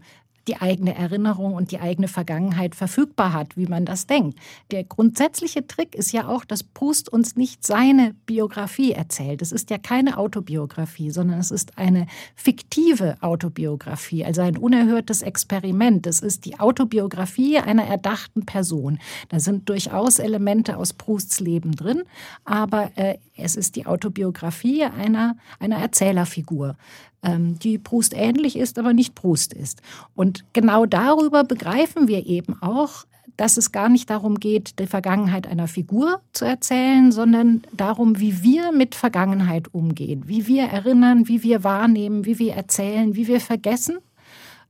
die 0.48 0.56
eigene 0.56 0.94
Erinnerung 0.94 1.54
und 1.54 1.70
die 1.70 1.80
eigene 1.80 2.08
Vergangenheit 2.08 2.74
verfügbar 2.74 3.32
hat, 3.32 3.56
wie 3.56 3.66
man 3.66 3.84
das 3.84 4.06
denkt. 4.06 4.38
Der 4.70 4.84
grundsätzliche 4.84 5.66
Trick 5.66 5.94
ist 5.94 6.12
ja 6.12 6.28
auch, 6.28 6.44
dass 6.44 6.62
Proust 6.62 7.12
uns 7.12 7.36
nicht 7.36 7.66
seine 7.66 8.14
Biografie 8.26 8.92
erzählt. 8.92 9.42
Es 9.42 9.52
ist 9.52 9.70
ja 9.70 9.78
keine 9.78 10.18
Autobiografie, 10.18 11.10
sondern 11.10 11.38
es 11.40 11.50
ist 11.50 11.78
eine 11.78 12.06
fiktive 12.34 13.16
Autobiografie, 13.20 14.24
also 14.24 14.42
ein 14.42 14.56
unerhörtes 14.56 15.22
Experiment. 15.22 16.06
Es 16.06 16.20
ist 16.20 16.44
die 16.44 16.60
Autobiografie 16.60 17.58
einer 17.58 17.84
erdachten 17.84 18.46
Person. 18.46 18.98
Da 19.28 19.40
sind 19.40 19.68
durchaus 19.68 20.18
Elemente 20.18 20.76
aus 20.76 20.92
Prousts 20.92 21.40
Leben 21.40 21.72
drin, 21.72 22.02
aber 22.44 22.90
äh, 22.96 23.18
es 23.36 23.56
ist 23.56 23.76
die 23.76 23.86
Autobiografie 23.86 24.84
einer, 24.84 25.36
einer 25.58 25.76
Erzählerfigur. 25.76 26.76
Ähm, 27.22 27.58
die 27.58 27.78
Proust 27.78 28.14
ähnlich 28.14 28.56
ist, 28.56 28.78
aber 28.78 28.92
nicht 28.92 29.14
Proust 29.14 29.52
ist. 29.52 29.82
Und 30.14 30.35
genau 30.52 30.86
darüber 30.86 31.44
begreifen 31.44 32.08
wir 32.08 32.26
eben 32.26 32.60
auch, 32.62 33.04
dass 33.36 33.56
es 33.56 33.72
gar 33.72 33.88
nicht 33.88 34.08
darum 34.08 34.40
geht, 34.40 34.78
die 34.78 34.86
Vergangenheit 34.86 35.46
einer 35.46 35.68
Figur 35.68 36.20
zu 36.32 36.44
erzählen, 36.44 37.12
sondern 37.12 37.62
darum, 37.72 38.18
wie 38.18 38.42
wir 38.42 38.72
mit 38.72 38.94
Vergangenheit 38.94 39.72
umgehen, 39.74 40.24
wie 40.26 40.46
wir 40.46 40.64
erinnern, 40.64 41.28
wie 41.28 41.42
wir 41.42 41.62
wahrnehmen, 41.62 42.24
wie 42.24 42.38
wir 42.38 42.54
erzählen, 42.54 43.14
wie 43.14 43.26
wir 43.26 43.40
vergessen, 43.40 43.98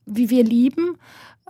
wie 0.05 0.31
wir 0.31 0.43
lieben 0.43 0.97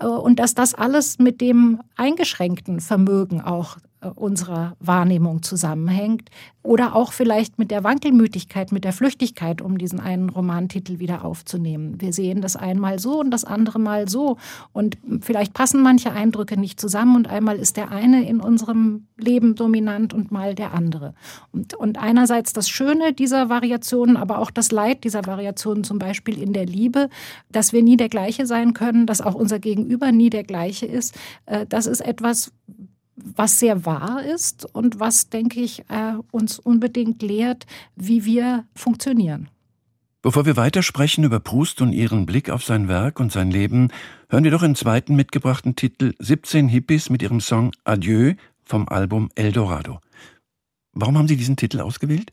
äh, 0.01 0.07
und 0.07 0.39
dass 0.39 0.55
das 0.55 0.75
alles 0.75 1.19
mit 1.19 1.41
dem 1.41 1.81
eingeschränkten 1.97 2.81
Vermögen 2.81 3.41
auch 3.41 3.79
unserer 4.15 4.77
Wahrnehmung 4.81 5.43
zusammenhängt 5.43 6.31
oder 6.63 6.97
auch 6.97 7.13
vielleicht 7.13 7.59
mit 7.59 7.71
der 7.71 7.85
Wankelmütigkeit, 7.85 8.73
mit 8.73 8.85
der 8.85 8.93
Flüchtigkeit, 8.93 9.63
um 9.63 9.79
diesen 9.79 10.01
einen 10.01 10.29
Romantitel 10.29 10.99
wieder 10.99 11.25
aufzunehmen. 11.25 12.01
Wir 12.01 12.13
sehen 12.13 12.41
das 12.41 12.57
einmal 12.57 12.99
so 12.99 13.21
und 13.21 13.31
das 13.31 13.45
andere 13.45 13.79
mal 13.79 14.09
so 14.09 14.37
und 14.73 14.99
vielleicht 15.21 15.55
passen 15.55 15.83
manche 15.83 16.13
Eindrücke 16.13 16.59
nicht 16.59 16.81
zusammen 16.81 17.17
und 17.17 17.29
einmal 17.29 17.57
ist 17.57 17.77
der 17.77 17.91
eine 17.91 18.29
in 18.29 18.41
unserem 18.41 19.07
Leben 19.17 19.55
dominant 19.55 20.13
und 20.13 20.33
mal 20.33 20.55
der 20.55 20.75
andere. 20.75 21.15
Und, 21.53 21.75
und 21.75 21.99
einerseits 21.99 22.53
das 22.53 22.69
Schöne 22.69 23.13
dieser 23.13 23.49
Variationen, 23.49 24.17
aber 24.17 24.39
auch 24.39 24.51
das 24.51 24.73
Leid 24.73 25.05
dieser 25.05 25.25
Variationen, 25.25 25.85
zum 25.85 25.99
Beispiel 25.99 26.43
in 26.43 26.53
der 26.53 26.67
Liebe, 26.67 27.09
dass 27.51 27.73
wir 27.73 27.83
nie 27.83 27.97
der 27.97 28.09
gleiche 28.09 28.47
sein 28.47 28.75
können, 28.75 29.07
dass 29.07 29.21
auch 29.21 29.35
unser 29.35 29.59
Gegenüber 29.59 30.13
nie 30.13 30.31
der 30.31 30.45
gleiche 30.45 30.87
ist, 30.87 31.15
äh, 31.47 31.65
das 31.67 31.87
ist 31.87 32.01
etwas, 32.01 32.53
was 33.17 33.59
sehr 33.59 33.85
wahr 33.85 34.23
ist 34.23 34.67
und 34.75 35.01
was, 35.01 35.31
denke 35.31 35.61
ich, 35.61 35.81
äh, 35.89 36.15
uns 36.31 36.59
unbedingt 36.59 37.23
lehrt, 37.23 37.67
wie 37.97 38.25
wir 38.25 38.65
funktionieren. 38.75 39.49
Bevor 40.23 40.45
wir 40.45 40.57
weitersprechen 40.57 41.25
über 41.25 41.39
Proust 41.39 41.81
und 41.81 41.93
Ihren 41.93 42.27
Blick 42.27 42.51
auf 42.51 42.65
sein 42.65 42.89
Werk 42.89 43.21
und 43.21 43.31
sein 43.31 43.51
Leben, 43.51 43.93
hören 44.29 44.45
wir 44.45 44.51
doch 44.51 44.63
den 44.63 44.75
zweiten 44.75 45.15
mitgebrachten 45.15 45.77
Titel 45.77 46.15
17 46.19 46.69
Hippies 46.69 47.11
mit 47.11 47.23
ihrem 47.23 47.41
Song 47.41 47.71
Adieu 47.85 48.35
vom 48.65 48.89
Album 48.89 49.29
Eldorado. 49.37 50.01
Warum 50.93 51.17
haben 51.17 51.29
Sie 51.29 51.37
diesen 51.37 51.57
Titel 51.57 51.81
ausgewählt? 51.81 52.33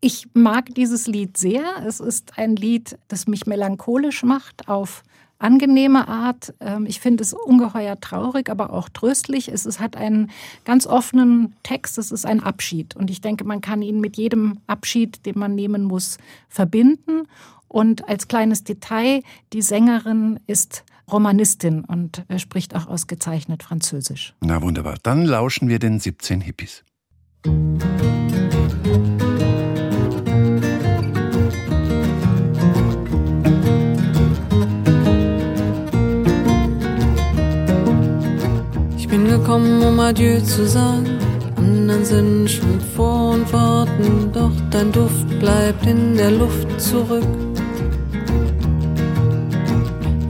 Ich 0.00 0.26
mag 0.34 0.74
dieses 0.74 1.06
Lied 1.06 1.36
sehr. 1.36 1.62
Es 1.86 2.00
ist 2.00 2.38
ein 2.38 2.56
Lied, 2.56 2.98
das 3.08 3.26
mich 3.26 3.46
melancholisch 3.46 4.22
macht 4.22 4.68
auf 4.68 5.02
angenehme 5.38 6.08
Art. 6.08 6.54
Ähm, 6.60 6.86
ich 6.86 7.00
finde 7.00 7.22
es 7.22 7.32
ungeheuer 7.32 8.00
traurig, 8.00 8.50
aber 8.50 8.72
auch 8.72 8.88
tröstlich. 8.88 9.48
Es, 9.48 9.80
hat 9.80 9.96
einen 9.96 10.30
ganz 10.64 10.86
offenen 10.86 11.54
Text. 11.62 11.98
Es 11.98 12.10
ist 12.10 12.26
ein 12.26 12.42
Abschied. 12.42 12.96
Und 12.96 13.10
ich 13.10 13.20
denke, 13.20 13.44
man 13.44 13.60
kann 13.60 13.82
ihn 13.82 14.00
mit 14.00 14.16
jedem 14.16 14.58
Abschied, 14.66 15.24
den 15.26 15.38
man 15.38 15.54
nehmen 15.54 15.84
muss, 15.84 16.18
verbinden. 16.48 17.28
Und 17.68 18.08
als 18.08 18.28
kleines 18.28 18.64
Detail, 18.64 19.22
die 19.52 19.62
Sängerin 19.62 20.40
ist 20.46 20.84
Romanistin 21.10 21.84
und 21.84 22.24
spricht 22.36 22.74
auch 22.74 22.86
ausgezeichnet 22.86 23.62
Französisch. 23.62 24.34
Na 24.40 24.60
wunderbar. 24.62 24.96
Dann 25.02 25.24
lauschen 25.24 25.68
wir 25.68 25.78
den 25.78 26.00
17 26.00 26.40
Hippies. 26.40 26.84
Ich 27.44 27.97
gekommen, 39.48 39.82
um 39.82 39.98
Adieu 39.98 40.40
zu 40.40 40.66
sagen. 40.66 41.06
Anderen 41.56 42.04
sind 42.04 42.50
schon 42.50 42.80
vor 42.94 43.30
und 43.30 43.50
warten, 43.50 44.30
doch 44.30 44.52
dein 44.70 44.92
Duft 44.92 45.26
bleibt 45.40 45.86
in 45.86 46.18
der 46.18 46.32
Luft 46.32 46.68
zurück. 46.78 47.24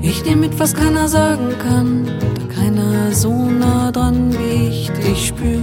Ich 0.03 0.25
nehme 0.25 0.43
mit, 0.43 0.61
was 0.61 0.73
keiner 0.73 1.09
sagen 1.09 1.49
kann, 1.59 2.07
da 2.07 2.55
keiner 2.55 3.11
so 3.11 3.33
nah 3.51 3.91
dran 3.91 4.33
wie 4.39 4.69
ich 4.69 4.91
dich 4.91 5.27
spür, 5.27 5.63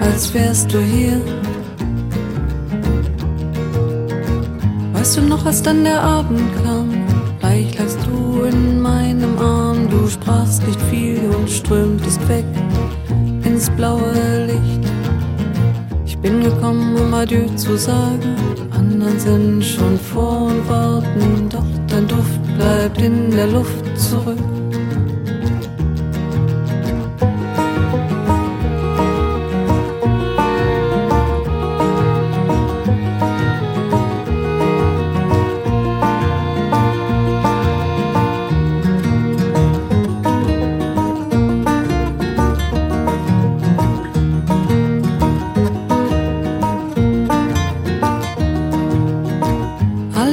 als 0.00 0.34
wärst 0.34 0.70
du 0.74 0.78
hier. 0.78 1.18
Weißt 4.92 5.16
du 5.16 5.22
noch, 5.22 5.46
als 5.46 5.62
dann 5.62 5.82
der 5.82 6.02
Abend 6.02 6.42
kam, 6.62 6.90
leicht 7.40 7.78
lagst 7.78 7.98
du 8.06 8.42
in 8.42 8.82
meinem 8.82 9.38
Arm, 9.38 9.88
du 9.88 10.06
sprachst 10.08 10.66
nicht 10.66 10.80
viel 10.90 11.20
und 11.38 11.48
strömtest 11.48 12.20
weg 12.28 12.45
ins 13.56 13.70
blaue 13.70 14.12
Licht. 14.44 14.84
Ich 16.04 16.18
bin 16.18 16.42
gekommen, 16.42 16.94
um 16.94 17.14
Adieu 17.14 17.46
zu 17.56 17.78
sagen, 17.78 18.36
anderen 18.70 19.18
sind 19.18 19.64
schon 19.64 19.98
vor 19.98 20.42
und 20.48 20.68
warten, 20.68 21.48
doch 21.48 21.64
dein 21.88 22.06
Duft 22.06 22.42
bleibt 22.58 23.00
in 23.00 23.30
der 23.30 23.46
Luft 23.46 23.98
zurück. 23.98 24.55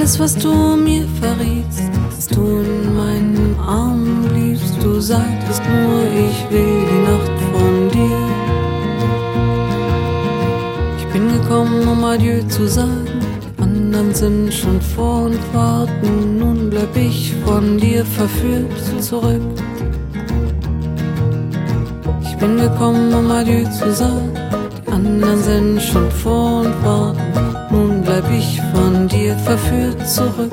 Alles, 0.04 0.20
was 0.20 0.36
du 0.36 0.76
mir 0.76 1.08
verrietst, 1.22 1.90
dass 2.14 2.28
du 2.28 2.42
in 2.42 2.94
meinen 2.94 3.56
Armen 3.58 4.28
bliebst, 4.28 4.76
du 4.84 5.00
sagtest 5.00 5.62
nur, 5.64 6.04
ich 6.28 6.52
will 6.52 6.84
die 6.92 7.04
Nacht 7.10 7.32
von 7.54 7.90
dir. 7.90 8.28
Ich 10.98 11.06
bin 11.14 11.32
gekommen, 11.32 11.88
um 11.88 12.04
Adieu 12.04 12.42
zu 12.50 12.68
sagen, 12.68 13.08
die 13.58 13.64
anderen 13.64 14.14
sind 14.14 14.54
schon 14.54 14.82
vor 14.82 15.28
und 15.28 15.40
warten, 15.54 16.38
nun 16.38 16.70
bleib 16.70 16.94
ich 16.98 17.34
von 17.46 17.78
dir 17.78 18.04
verführt 18.04 18.78
zurück. 19.00 19.42
Ich 22.24 22.36
bin 22.36 22.58
gekommen, 22.58 23.14
um 23.14 23.32
Adieu 23.32 23.64
zu 23.70 23.94
sagen, 23.94 24.34
die 24.86 24.92
anderen 24.92 25.42
sind 25.42 25.82
schon 25.82 26.12
vor 26.12 26.60
und 26.60 26.84
warten, 26.84 27.53
bleib 28.14 28.32
ich 28.32 28.62
von 28.72 29.08
dir 29.08 29.36
verführt 29.38 30.08
zurück. 30.08 30.52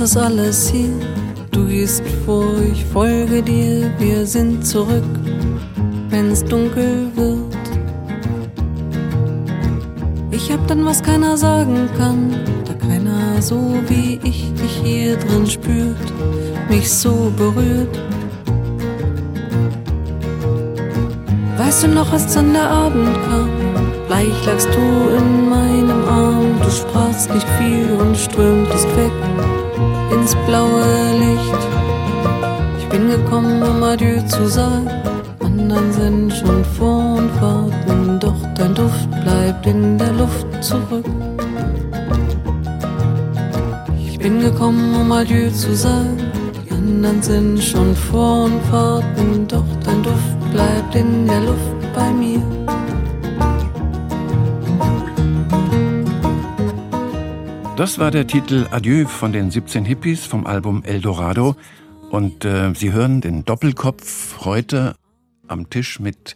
Das 0.00 0.16
alles 0.16 0.70
hier. 0.70 0.94
Du 1.50 1.66
gehst 1.66 2.02
vor, 2.24 2.54
ich 2.72 2.84
folge 2.86 3.42
dir, 3.42 3.90
wir 3.98 4.24
sind 4.24 4.66
zurück, 4.66 5.04
wenn's 6.08 6.42
dunkel 6.42 7.08
wird. 7.14 7.58
Ich 10.30 10.50
hab 10.50 10.66
dann, 10.68 10.86
was 10.86 11.02
keiner 11.02 11.36
sagen 11.36 11.88
kann, 11.98 12.34
da 12.64 12.72
keiner 12.74 13.42
so 13.42 13.74
wie 13.88 14.18
ich 14.24 14.50
dich 14.54 14.80
hier 14.82 15.16
drin 15.16 15.46
spürt, 15.46 16.12
mich 16.70 16.90
so 16.90 17.30
berührt. 17.36 18.00
Weißt 21.58 21.82
du 21.82 21.88
noch, 21.88 22.10
als 22.10 22.32
dann 22.32 22.54
der 22.54 22.70
Abend 22.70 23.14
kam? 23.28 23.50
Bleich 24.06 24.46
lagst 24.46 24.68
du 24.68 25.16
in 25.18 25.50
meinem 25.50 26.08
Arm, 26.08 26.58
du 26.62 26.70
sprachst 26.70 27.32
nicht 27.34 27.46
viel 27.58 27.86
und 28.00 28.16
strömtest 28.16 28.88
weg 28.96 29.59
ins 30.20 30.34
blaue 30.46 30.84
Licht. 31.18 31.62
Ich 32.78 32.86
bin 32.88 33.08
gekommen, 33.08 33.62
um 33.62 33.82
Adieu 33.82 34.20
zu 34.26 34.46
sagen, 34.48 34.88
anderen 35.40 35.92
sind 35.92 36.32
schon 36.32 36.64
vor 36.76 37.16
und 37.18 37.30
warten, 37.40 38.20
doch 38.20 38.40
dein 38.54 38.74
Duft 38.74 39.10
bleibt 39.22 39.66
in 39.66 39.96
der 39.96 40.12
Luft 40.12 40.46
zurück. 40.60 41.06
Ich 44.08 44.18
bin 44.18 44.40
gekommen, 44.40 44.94
um 45.00 45.10
Adieu 45.12 45.50
zu 45.50 45.74
sagen, 45.74 46.18
die 46.64 46.70
anderen 46.72 47.22
sind 47.22 47.62
schon 47.62 47.94
vor 47.96 48.44
und 48.44 48.72
warten, 48.72 49.46
doch 49.48 49.70
dein 49.84 50.02
Duft 50.02 50.40
bleibt 50.52 50.94
in 50.94 51.26
der 51.26 51.40
Luft 51.40 51.94
bei 51.94 52.10
mir. 52.12 52.59
Das 57.80 57.98
war 57.98 58.10
der 58.10 58.26
Titel 58.26 58.66
Adieu 58.70 59.06
von 59.06 59.32
den 59.32 59.50
17 59.50 59.86
Hippies 59.86 60.26
vom 60.26 60.46
Album 60.46 60.84
Eldorado. 60.84 61.56
Und 62.10 62.44
äh, 62.44 62.74
Sie 62.74 62.92
hören 62.92 63.22
den 63.22 63.46
Doppelkopf 63.46 64.44
heute 64.44 64.96
am 65.48 65.70
Tisch 65.70 65.98
mit 65.98 66.34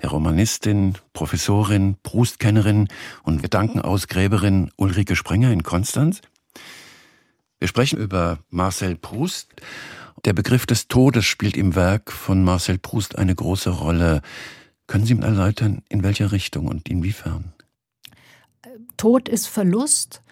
der 0.00 0.08
Romanistin, 0.08 0.94
Professorin, 1.12 1.96
Proustkennerin 2.02 2.88
und 3.24 3.42
Gedankenausgräberin 3.42 4.70
Ulrike 4.76 5.16
Sprenger 5.16 5.50
in 5.50 5.64
Konstanz. 5.64 6.22
Wir 7.58 7.68
sprechen 7.68 7.98
über 7.98 8.38
Marcel 8.48 8.96
Proust. 8.96 9.50
Der 10.24 10.32
Begriff 10.32 10.64
des 10.64 10.88
Todes 10.88 11.26
spielt 11.26 11.58
im 11.58 11.74
Werk 11.74 12.10
von 12.10 12.42
Marcel 12.42 12.78
Proust 12.78 13.18
eine 13.18 13.34
große 13.34 13.68
Rolle. 13.68 14.22
Können 14.86 15.04
Sie 15.04 15.14
mir 15.14 15.26
erläutern, 15.26 15.82
in 15.90 16.02
welcher 16.02 16.32
Richtung 16.32 16.68
und 16.68 16.88
inwiefern? 16.88 17.52
Tod 18.96 19.28
ist 19.28 19.46
Verlust 19.46 20.22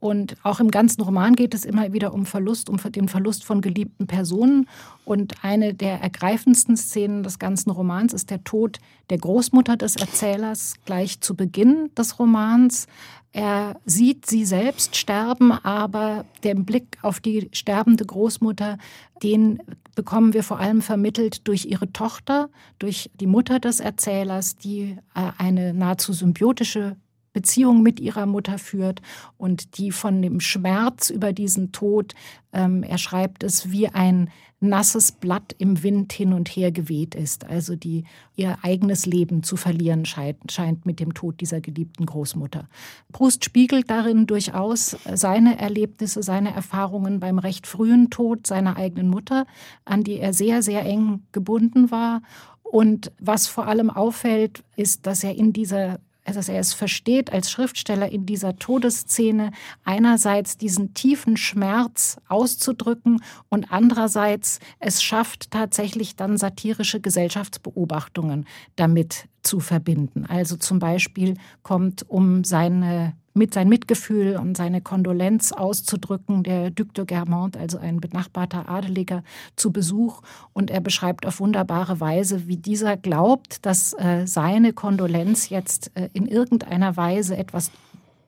und 0.00 0.36
auch 0.44 0.60
im 0.60 0.70
ganzen 0.70 1.02
Roman 1.02 1.34
geht 1.34 1.54
es 1.54 1.64
immer 1.64 1.92
wieder 1.92 2.14
um 2.14 2.24
Verlust, 2.24 2.70
um 2.70 2.76
den 2.76 3.08
Verlust 3.08 3.44
von 3.44 3.60
geliebten 3.60 4.06
Personen. 4.06 4.68
Und 5.04 5.42
eine 5.42 5.74
der 5.74 6.00
ergreifendsten 6.00 6.76
Szenen 6.76 7.24
des 7.24 7.40
ganzen 7.40 7.70
Romans 7.70 8.12
ist 8.12 8.30
der 8.30 8.44
Tod 8.44 8.78
der 9.10 9.18
Großmutter 9.18 9.76
des 9.76 9.96
Erzählers 9.96 10.74
gleich 10.84 11.20
zu 11.20 11.34
Beginn 11.34 11.90
des 11.96 12.20
Romans. 12.20 12.86
Er 13.32 13.80
sieht 13.84 14.26
sie 14.26 14.44
selbst 14.44 14.94
sterben, 14.94 15.50
aber 15.50 16.24
den 16.44 16.64
Blick 16.64 16.98
auf 17.02 17.18
die 17.18 17.48
sterbende 17.52 18.06
Großmutter, 18.06 18.78
den 19.24 19.58
bekommen 19.96 20.32
wir 20.32 20.44
vor 20.44 20.60
allem 20.60 20.80
vermittelt 20.80 21.48
durch 21.48 21.66
ihre 21.66 21.92
Tochter, 21.92 22.50
durch 22.78 23.10
die 23.14 23.26
Mutter 23.26 23.58
des 23.58 23.80
Erzählers, 23.80 24.56
die 24.56 24.96
äh, 25.16 25.32
eine 25.38 25.74
nahezu 25.74 26.12
symbiotische 26.12 26.96
Beziehung 27.32 27.82
mit 27.82 28.00
ihrer 28.00 28.26
Mutter 28.26 28.58
führt 28.58 29.02
und 29.36 29.78
die 29.78 29.90
von 29.90 30.22
dem 30.22 30.40
Schmerz 30.40 31.10
über 31.10 31.32
diesen 31.32 31.72
Tod, 31.72 32.14
ähm, 32.52 32.82
er 32.82 32.98
schreibt 32.98 33.42
es, 33.42 33.70
wie 33.70 33.88
ein 33.88 34.30
nasses 34.60 35.12
Blatt 35.12 35.54
im 35.58 35.82
Wind 35.82 36.12
hin 36.12 36.32
und 36.32 36.48
her 36.48 36.72
geweht 36.72 37.14
ist, 37.14 37.44
also 37.44 37.76
die 37.76 38.04
ihr 38.34 38.58
eigenes 38.62 39.06
Leben 39.06 39.42
zu 39.42 39.56
verlieren 39.56 40.04
scheint, 40.04 40.50
scheint 40.50 40.84
mit 40.84 40.98
dem 40.98 41.14
Tod 41.14 41.40
dieser 41.40 41.60
geliebten 41.60 42.06
Großmutter. 42.06 42.68
Proust 43.12 43.44
spiegelt 43.44 43.88
darin 43.88 44.26
durchaus 44.26 44.96
seine 45.14 45.58
Erlebnisse, 45.58 46.22
seine 46.22 46.52
Erfahrungen 46.52 47.20
beim 47.20 47.38
recht 47.38 47.66
frühen 47.66 48.10
Tod 48.10 48.46
seiner 48.46 48.76
eigenen 48.76 49.08
Mutter, 49.08 49.46
an 49.84 50.02
die 50.02 50.18
er 50.18 50.32
sehr, 50.32 50.62
sehr 50.62 50.84
eng 50.84 51.22
gebunden 51.30 51.92
war 51.92 52.22
und 52.62 53.12
was 53.18 53.46
vor 53.46 53.66
allem 53.66 53.90
auffällt, 53.90 54.62
ist, 54.76 55.06
dass 55.06 55.24
er 55.24 55.36
in 55.36 55.52
dieser 55.52 56.00
also 56.28 56.40
dass 56.40 56.50
er 56.50 56.60
es 56.60 56.74
versteht 56.74 57.32
als 57.32 57.50
Schriftsteller 57.50 58.12
in 58.12 58.26
dieser 58.26 58.56
Todesszene 58.56 59.50
einerseits 59.82 60.58
diesen 60.58 60.92
tiefen 60.92 61.38
Schmerz 61.38 62.18
auszudrücken 62.28 63.22
und 63.48 63.72
andererseits 63.72 64.58
es 64.78 65.02
schafft 65.02 65.50
tatsächlich 65.50 66.16
dann 66.16 66.36
satirische 66.36 67.00
Gesellschaftsbeobachtungen 67.00 68.46
damit 68.76 69.26
zu 69.42 69.58
verbinden. 69.60 70.26
Also 70.26 70.56
zum 70.56 70.78
Beispiel 70.78 71.38
kommt 71.62 72.04
um 72.10 72.44
seine 72.44 73.14
mit 73.38 73.54
sein 73.54 73.68
Mitgefühl 73.68 74.36
und 74.36 74.56
seine 74.56 74.80
Kondolenz 74.80 75.52
auszudrücken, 75.52 76.42
der 76.42 76.70
Duc 76.70 76.92
de 76.94 77.06
Guermantes, 77.06 77.60
also 77.60 77.78
ein 77.78 78.00
benachbarter 78.00 78.68
Adeliger, 78.68 79.22
zu 79.56 79.72
Besuch. 79.72 80.20
Und 80.52 80.70
er 80.70 80.80
beschreibt 80.80 81.24
auf 81.24 81.40
wunderbare 81.40 82.00
Weise, 82.00 82.48
wie 82.48 82.56
dieser 82.56 82.96
glaubt, 82.96 83.64
dass 83.64 83.92
äh, 83.94 84.26
seine 84.26 84.72
Kondolenz 84.72 85.48
jetzt 85.48 85.92
äh, 85.94 86.08
in 86.12 86.26
irgendeiner 86.26 86.96
Weise 86.96 87.36
etwas 87.36 87.70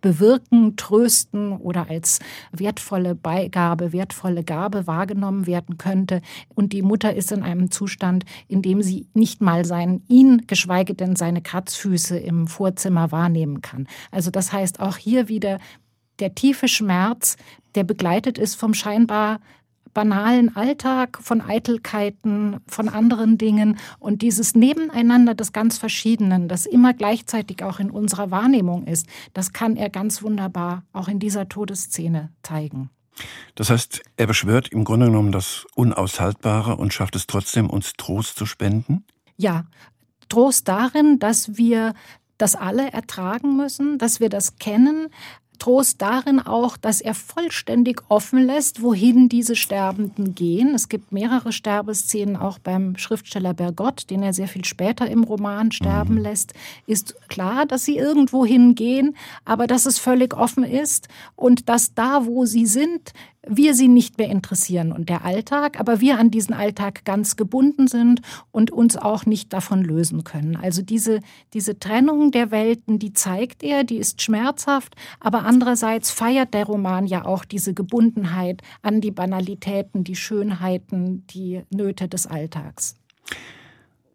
bewirken, 0.01 0.77
trösten 0.77 1.53
oder 1.53 1.89
als 1.91 2.21
wertvolle 2.53 3.15
Beigabe, 3.15 3.93
wertvolle 3.93 4.45
Gabe 4.45 4.87
wahrgenommen 4.87 5.47
werden 5.47 5.79
könnte. 5.79 6.23
Und 6.55 6.73
die 6.73 6.83
Mutter 6.83 7.15
ist 7.15 7.33
in 7.33 7.43
einem 7.43 7.71
Zustand, 7.71 8.25
in 8.49 8.63
dem 8.63 8.83
sie 8.83 9.07
nicht 9.15 9.41
mal 9.41 9.65
seinen, 9.65 10.05
ihn, 10.09 10.45
geschweige 10.47 10.95
denn 10.95 11.17
seine 11.17 11.43
Kratzfüße 11.43 12.19
im 12.19 12.47
Vorzimmer 12.47 13.13
wahrnehmen 13.13 13.61
kann. 13.61 13.87
Also 14.11 14.31
das 14.31 14.53
heißt 14.53 14.81
auch 14.81 14.97
hier 14.97 15.29
wieder 15.29 15.59
der 16.19 16.35
tiefe 16.35 16.69
Schmerz, 16.69 17.37
der 17.75 17.85
begleitet 17.85 18.39
ist 18.39 18.55
vom 18.57 18.75
scheinbar 18.75 19.41
banalen 19.95 20.55
Alltag, 20.57 21.19
von 21.21 21.41
Eitelkeiten, 21.41 22.59
von 22.67 22.89
anderen 22.89 23.39
Dingen 23.39 23.79
und 23.99 24.23
dieses 24.23 24.55
Nebeneinander 24.55 25.35
des 25.35 25.53
ganz 25.53 25.79
Verschiedenen, 25.79 26.49
das 26.49 26.67
immer 26.67 26.95
gleichzeitig 26.95 27.63
auch 27.63 27.81
in 27.81 27.91
unserer 27.91 28.31
Wahrnehmung 28.31 28.87
ist, 28.87 29.07
das 29.35 29.53
kann 29.53 29.77
er 29.77 29.91
ganz 29.91 30.23
wunderbar 30.23 30.85
auch 30.93 31.09
in 31.09 31.19
dieser 31.19 31.49
Todesszene 31.49 32.31
zeigen. 32.43 32.91
Das 33.55 33.71
heißt, 33.71 34.03
er 34.17 34.27
beschwört 34.27 34.69
im 34.69 34.85
Grunde 34.85 35.07
genommen 35.07 35.33
das 35.33 35.67
Unaushaltbare 35.75 36.77
und 36.77 36.95
schafft 36.95 37.17
es 37.17 37.27
trotzdem, 37.27 37.69
uns 37.69 37.93
Trost 37.97 38.37
zu 38.37 38.47
spenden? 38.47 39.05
Ja, 39.37 39.65
Trost 40.29 40.69
darin, 40.69 41.19
dass 41.19 41.57
wir 41.57 41.95
das 42.39 42.55
alle 42.55 42.93
ertragen 42.93 43.57
müssen, 43.57 43.99
dass 43.99 44.21
wir 44.21 44.31
das 44.31 44.57
kennen, 44.57 45.09
Trost 45.61 46.03
darin 46.03 46.41
auch, 46.41 46.77
dass 46.77 47.01
er 47.01 47.15
vollständig 47.15 48.03
offen 48.09 48.43
lässt, 48.43 48.83
wohin 48.83 49.29
diese 49.29 49.55
Sterbenden 49.55 50.35
gehen. 50.35 50.75
Es 50.75 50.89
gibt 50.89 51.13
mehrere 51.13 51.53
Sterbeszenen 51.53 52.37
auch 52.37 52.59
beim 52.59 52.97
Schriftsteller 52.97 53.55
Bergott, 53.55 54.11
den 54.11 54.23
er 54.23 54.33
sehr 54.33 54.49
viel 54.49 54.65
später 54.65 55.07
im 55.09 55.23
Roman 55.23 55.71
sterben 55.71 56.15
mhm. 56.15 56.23
lässt. 56.23 56.55
Ist 56.87 57.15
klar, 57.29 57.67
dass 57.67 57.85
sie 57.85 57.97
irgendwo 57.97 58.45
hingehen, 58.45 59.15
aber 59.45 59.67
dass 59.67 59.87
es 59.87 59.99
völlig 59.99 60.35
offen 60.35 60.65
ist 60.65 61.09
und 61.37 61.69
dass 61.69 61.95
da, 61.95 62.27
wo 62.27 62.47
sie 62.47 62.67
sind, 62.67 63.13
wir 63.47 63.75
sie 63.75 63.89
nicht 63.89 64.19
mehr 64.19 64.29
interessieren 64.29 64.93
und 64.93 65.09
der 65.09 65.25
Alltag, 65.25 65.81
aber 65.81 66.01
wir 66.01 66.19
an 66.19 66.31
diesen 66.31 66.55
Alltag 66.55 67.05
ganz 67.05 67.37
gebunden 67.37 67.89
sind 67.89 68.21
und 68.51 68.71
uns 68.71 68.97
auch 68.97 69.25
nicht 69.25 69.53
davon 69.53 69.83
lösen 69.83 70.25
können. 70.25 70.57
Also 70.57 70.83
diese, 70.83 71.21
diese 71.55 71.79
Trennung 71.79 72.33
der 72.33 72.51
Welten, 72.51 72.99
die 72.99 73.13
zeigt 73.13 73.63
er, 73.63 73.85
die 73.85 73.97
ist 73.97 74.21
schmerzhaft, 74.21 74.95
aber 75.21 75.45
andererseits 75.45 76.11
feiert 76.11 76.53
der 76.53 76.67
Roman 76.67 77.07
ja 77.07 77.25
auch 77.25 77.45
diese 77.45 77.73
Gebundenheit 77.73 78.63
an 78.83 79.01
die 79.01 79.11
Banalitäten, 79.11 80.05
die 80.05 80.17
Schönheiten, 80.17 81.27
die 81.29 81.63
Nöte 81.71 82.09
des 82.09 82.27
Alltags. 82.27 82.97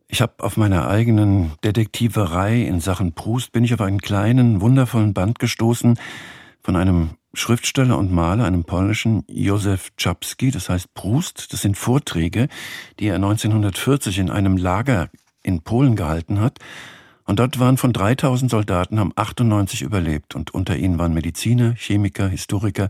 Ich 0.08 0.22
habe 0.22 0.36
auf 0.38 0.56
meiner 0.56 0.88
eigenen 0.88 1.54
Detektiverei 1.64 2.62
in 2.62 2.80
Sachen 2.80 3.14
Proust 3.14 3.52
bin 3.52 3.64
ich 3.64 3.74
auf 3.74 3.82
einen 3.82 4.00
kleinen, 4.00 4.62
wundervollen 4.62 5.14
Band 5.16 5.40
gestoßen 5.40 5.98
von 6.62 6.76
einem 6.76 7.12
Schriftsteller 7.36 7.98
und 7.98 8.12
Maler, 8.12 8.46
einem 8.46 8.64
polnischen 8.64 9.24
Józef 9.28 9.92
Czapski, 9.98 10.52
das 10.52 10.70
heißt 10.70 10.94
Proust. 10.94 11.54
Das 11.54 11.62
sind 11.62 11.78
Vorträge, 11.78 12.48
die 13.00 13.08
er 13.08 13.16
1940 13.16 14.20
in 14.20 14.30
einem 14.30 14.58
Lager 14.58 15.10
in 15.44 15.62
Polen 15.62 15.96
gehalten 15.96 16.42
hat. 16.42 16.60
Und 17.26 17.40
dort 17.40 17.60
waren 17.60 17.78
von 17.78 17.92
3000 17.92 18.52
Soldaten, 18.52 19.00
haben 19.00 19.12
98 19.16 19.82
überlebt. 19.82 20.36
Und 20.36 20.54
unter 20.54 20.78
ihnen 20.78 21.00
waren 21.00 21.14
Mediziner, 21.14 21.74
Chemiker, 21.76 22.28
Historiker, 22.28 22.90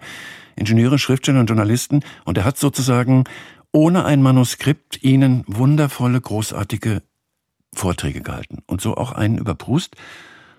Ingenieure, 0.55 0.99
Schriftsteller 0.99 1.39
und 1.39 1.47
Journalisten. 1.47 2.01
Und 2.25 2.38
er 2.38 2.43
hat 2.43 2.58
sozusagen 2.58 3.23
ohne 3.71 4.05
ein 4.05 4.21
Manuskript 4.21 5.03
ihnen 5.03 5.43
wundervolle, 5.47 6.19
großartige 6.19 7.01
Vorträge 7.73 8.21
gehalten. 8.21 8.60
Und 8.67 8.81
so 8.81 8.95
auch 8.95 9.13
einen 9.13 9.38
über 9.38 9.55
Proust. 9.55 9.95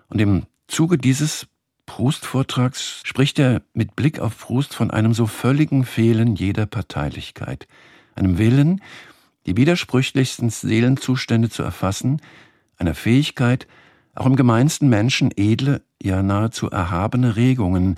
Und 0.09 0.21
im 0.21 0.45
Zuge 0.69 0.99
dieses 0.99 1.47
Proust-Vortrags 1.87 3.01
spricht 3.05 3.39
er 3.39 3.63
mit 3.73 3.97
Blick 3.97 4.21
auf 4.21 4.39
Proust 4.39 4.75
von 4.75 4.91
einem 4.91 5.15
so 5.15 5.27
völligen 5.27 5.85
Fehlen 5.85 6.37
jeder 6.37 6.67
Parteilichkeit, 6.67 7.67
einem 8.15 8.39
Willen, 8.39 8.83
die 9.47 9.57
widersprüchlichsten 9.57 10.51
Seelenzustände 10.51 11.49
zu 11.49 11.63
erfassen, 11.63 12.21
einer 12.77 12.95
Fähigkeit, 12.95 13.67
auch 14.15 14.27
im 14.27 14.37
gemeinsten 14.37 14.89
Menschen 14.89 15.31
edle, 15.37 15.83
ja 16.03 16.23
nahezu 16.23 16.69
erhabene 16.69 17.37
Regungen 17.37 17.97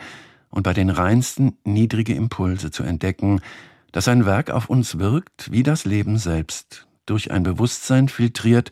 und 0.50 0.62
bei 0.62 0.74
den 0.74 0.90
reinsten 0.90 1.56
niedrige 1.64 2.14
Impulse 2.14 2.70
zu 2.70 2.82
entdecken, 2.82 3.40
dass 3.92 4.08
ein 4.08 4.26
Werk 4.26 4.50
auf 4.50 4.68
uns 4.68 4.98
wirkt 4.98 5.50
wie 5.50 5.62
das 5.62 5.84
Leben 5.84 6.18
selbst, 6.18 6.86
durch 7.06 7.30
ein 7.30 7.42
Bewusstsein 7.42 8.08
filtriert 8.08 8.70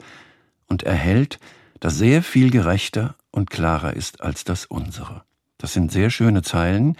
und 0.68 0.82
erhält, 0.82 1.38
das 1.80 1.96
sehr 1.96 2.22
viel 2.22 2.50
gerechter 2.50 3.16
und 3.30 3.50
klarer 3.50 3.94
ist 3.94 4.22
als 4.22 4.44
das 4.44 4.66
unsere. 4.66 5.22
Das 5.58 5.72
sind 5.72 5.92
sehr 5.92 6.10
schöne 6.10 6.42
Zeilen. 6.42 6.96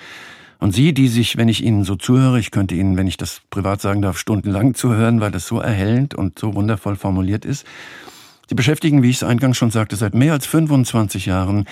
Und 0.59 0.75
Sie, 0.75 0.95
die 0.95 1.09
sich, 1.09 1.37
wenn 1.37 1.49
ich 1.49 1.63
Ihnen 1.63 1.85
so 1.85 1.97
zuhöre, 1.97 2.39
ich 2.39 2.51
könnte 2.51 2.75
Ihnen, 2.75 2.97
wenn 2.97 3.07
ich 3.07 3.17
das 3.17 3.43
privat 3.51 3.81
sagen 3.81 4.01
darf, 4.01 4.19
stundenlang 4.19 4.75
zuhören, 4.75 5.21
weil 5.21 5.31
das 5.31 5.47
so 5.47 5.61
erhellend 5.61 6.15
und 6.15 6.39
so 6.39 6.55
wundervoll 6.55 6.97
formuliert 6.97 7.45
ist. 7.45 7.67
Sie 8.49 8.55
beschäftigen, 8.55 9.03
wie 9.03 9.11
ich 9.11 9.17
es 9.17 9.23
eingangs 9.23 9.59
schon 9.59 9.71
sagte, 9.71 9.97
seit 9.97 10.15
mehr 10.15 10.33
als 10.33 10.47
25 10.47 11.27
Jahren 11.27 11.67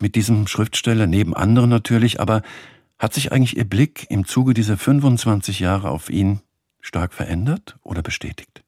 mit 0.00 0.14
diesem 0.14 0.46
Schriftsteller, 0.46 1.06
neben 1.06 1.34
anderen 1.34 1.70
natürlich, 1.70 2.20
aber 2.20 2.42
hat 2.98 3.14
sich 3.14 3.32
eigentlich 3.32 3.56
Ihr 3.56 3.68
Blick 3.68 4.06
im 4.10 4.26
Zuge 4.26 4.54
dieser 4.54 4.76
25 4.76 5.60
Jahre 5.60 5.90
auf 5.90 6.10
ihn 6.10 6.40
stark 6.80 7.12
verändert 7.12 7.76
oder 7.82 8.02
bestätigt? 8.02 8.62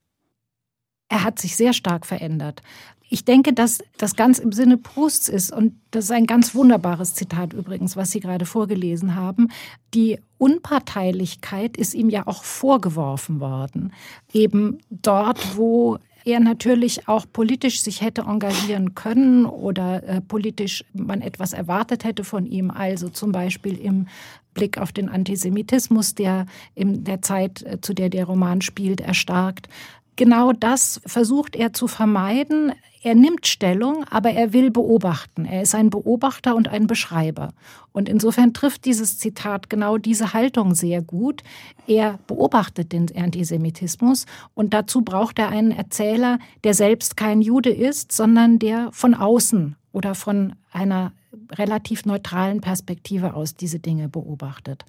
Er 1.09 1.22
hat 1.22 1.38
sich 1.38 1.57
sehr 1.57 1.72
stark 1.72 2.05
verändert. 2.05 2.62
Ich 3.08 3.24
denke, 3.24 3.52
dass 3.52 3.78
das 3.98 4.16
ganz 4.16 4.38
im 4.38 4.52
Sinne 4.52 4.76
Prousts 4.76 5.28
ist, 5.28 5.52
und 5.52 5.74
das 5.90 6.06
ist 6.06 6.10
ein 6.10 6.26
ganz 6.26 6.54
wunderbares 6.54 7.14
Zitat 7.14 7.52
übrigens, 7.52 7.96
was 7.96 8.10
Sie 8.10 8.20
gerade 8.20 8.46
vorgelesen 8.46 9.14
haben. 9.14 9.48
Die 9.94 10.18
Unparteilichkeit 10.38 11.76
ist 11.76 11.94
ihm 11.94 12.10
ja 12.10 12.26
auch 12.26 12.42
vorgeworfen 12.42 13.40
worden. 13.40 13.92
Eben 14.32 14.78
dort, 14.90 15.56
wo 15.56 15.98
er 16.26 16.40
natürlich 16.40 17.06
auch 17.06 17.24
politisch 17.32 17.80
sich 17.80 18.02
hätte 18.02 18.22
engagieren 18.22 18.96
können 18.96 19.46
oder 19.46 20.02
äh, 20.02 20.20
politisch 20.20 20.84
man 20.92 21.22
etwas 21.22 21.52
erwartet 21.52 22.02
hätte 22.02 22.24
von 22.24 22.46
ihm, 22.46 22.72
also 22.72 23.08
zum 23.08 23.30
Beispiel 23.30 23.78
im 23.78 24.08
Blick 24.52 24.78
auf 24.78 24.90
den 24.90 25.08
Antisemitismus, 25.08 26.16
der 26.16 26.46
in 26.74 27.04
der 27.04 27.22
Zeit, 27.22 27.62
äh, 27.62 27.80
zu 27.80 27.94
der 27.94 28.08
der 28.08 28.24
Roman 28.24 28.60
spielt, 28.60 29.00
erstarkt. 29.00 29.68
Genau 30.16 30.52
das 30.52 31.00
versucht 31.05 31.55
er 31.55 31.74
zu 31.74 31.88
vermeiden. 31.88 32.72
Er 33.02 33.14
nimmt 33.14 33.46
Stellung, 33.46 34.05
aber 34.11 34.31
er 34.31 34.55
will 34.55 34.70
beobachten. 34.70 35.44
Er 35.44 35.62
ist 35.62 35.74
ein 35.74 35.90
Beobachter 35.90 36.57
und 36.57 36.68
ein 36.68 36.87
Beschreiber. 36.87 37.52
Und 37.92 38.09
insofern 38.09 38.55
trifft 38.55 38.87
dieses 38.87 39.18
Zitat 39.18 39.68
genau 39.68 39.98
diese 39.98 40.33
Haltung 40.33 40.74
sehr 40.74 41.02
gut. 41.02 41.42
Er 41.87 42.18
beobachtet 42.26 42.92
den 42.92 43.14
Antisemitismus 43.14 44.24
und 44.55 44.72
dazu 44.72 45.02
braucht 45.02 45.38
er 45.38 45.50
einen 45.50 45.70
Erzähler, 45.70 46.38
der 46.64 46.74
selbst 46.74 47.16
kein 47.16 47.42
Jude 47.42 47.70
ist, 47.70 48.11
sondern 48.11 48.59
der 48.59 48.90
von 48.92 49.14
außen 49.14 49.76
oder 49.92 50.14
von 50.14 50.55
einer 50.72 51.12
relativ 51.52 52.07
neutralen 52.07 52.61
Perspektive 52.61 53.35
aus 53.35 53.55
diese 53.55 53.79
Dinge 53.79 54.09
beobachtet. 54.09 54.85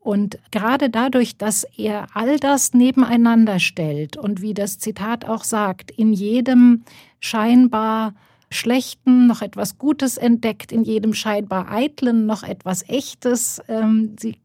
Und 0.00 0.38
gerade 0.50 0.88
dadurch, 0.88 1.36
dass 1.36 1.64
er 1.76 2.06
all 2.14 2.38
das 2.38 2.72
nebeneinander 2.72 3.58
stellt 3.58 4.16
und 4.16 4.40
wie 4.40 4.54
das 4.54 4.78
Zitat 4.78 5.26
auch 5.28 5.44
sagt, 5.44 5.90
in 5.90 6.14
jedem 6.14 6.84
scheinbar 7.20 8.14
Schlechten 8.50 9.26
noch 9.26 9.42
etwas 9.42 9.78
Gutes 9.78 10.16
entdeckt, 10.16 10.72
in 10.72 10.82
jedem 10.82 11.14
scheinbar 11.14 11.70
Eitlen 11.70 12.26
noch 12.26 12.42
etwas 12.42 12.88
Echtes. 12.88 13.62
Ähm, 13.68 14.16
sie 14.18 14.36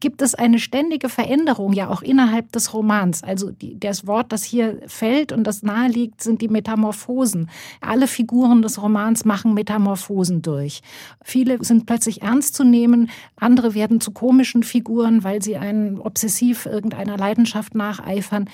gibt 0.00 0.22
es 0.22 0.34
eine 0.34 0.58
ständige 0.58 1.08
Veränderung 1.08 1.72
ja 1.72 1.88
auch 1.88 2.02
innerhalb 2.02 2.52
des 2.52 2.72
Romans. 2.74 3.22
Also 3.22 3.50
die, 3.50 3.78
das 3.78 4.06
Wort, 4.06 4.32
das 4.32 4.44
hier 4.44 4.80
fällt 4.86 5.32
und 5.32 5.44
das 5.44 5.62
naheliegt, 5.62 6.22
sind 6.22 6.40
die 6.42 6.48
Metamorphosen. 6.48 7.50
Alle 7.80 8.06
Figuren 8.06 8.62
des 8.62 8.80
Romans 8.80 9.24
machen 9.24 9.54
Metamorphosen 9.54 10.42
durch. 10.42 10.82
Viele 11.22 11.62
sind 11.64 11.86
plötzlich 11.86 12.22
ernst 12.22 12.54
zu 12.54 12.64
nehmen, 12.64 13.10
andere 13.36 13.74
werden 13.74 14.00
zu 14.00 14.12
komischen 14.12 14.62
Figuren, 14.62 15.24
weil 15.24 15.42
sie 15.42 15.56
einen 15.56 15.98
obsessiv 15.98 16.66
irgendeiner 16.66 17.16
Leidenschaft 17.16 17.74
nacheifern. 17.74 18.48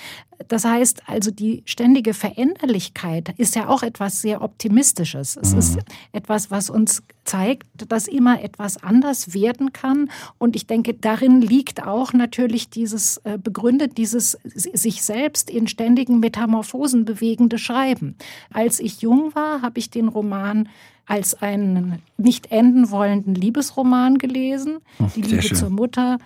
Das 0.46 0.64
heißt 0.64 1.02
also, 1.06 1.30
die 1.30 1.62
ständige 1.66 2.14
Veränderlichkeit 2.14 3.34
ist 3.38 3.56
ja 3.56 3.68
auch 3.68 3.82
etwas 3.82 4.22
sehr 4.22 4.40
Optimistisches. 4.42 5.36
Es 5.36 5.52
mhm. 5.52 5.58
ist 5.58 5.78
etwas, 6.12 6.50
was 6.50 6.70
uns 6.70 7.02
zeigt, 7.28 7.66
dass 7.90 8.08
immer 8.08 8.42
etwas 8.42 8.82
anders 8.82 9.34
werden 9.34 9.72
kann. 9.72 10.10
Und 10.38 10.56
ich 10.56 10.66
denke, 10.66 10.94
darin 10.94 11.40
liegt 11.42 11.86
auch 11.86 12.12
natürlich 12.12 12.70
dieses 12.70 13.18
äh, 13.18 13.38
begründet, 13.38 13.98
dieses 13.98 14.38
sich 14.42 15.02
selbst 15.02 15.50
in 15.50 15.68
ständigen 15.68 16.20
Metamorphosen 16.20 17.04
bewegende 17.04 17.58
Schreiben. 17.58 18.16
Als 18.52 18.80
ich 18.80 19.02
jung 19.02 19.34
war, 19.34 19.62
habe 19.62 19.78
ich 19.78 19.90
den 19.90 20.08
Roman 20.08 20.68
als 21.06 21.34
einen 21.40 22.02
nicht 22.16 22.50
enden 22.50 22.90
wollenden 22.90 23.34
Liebesroman 23.34 24.18
gelesen. 24.18 24.78
Hm, 24.96 25.10
die 25.14 25.22
Liebe 25.22 25.54
zur 25.54 25.70
Mutter, 25.70 26.18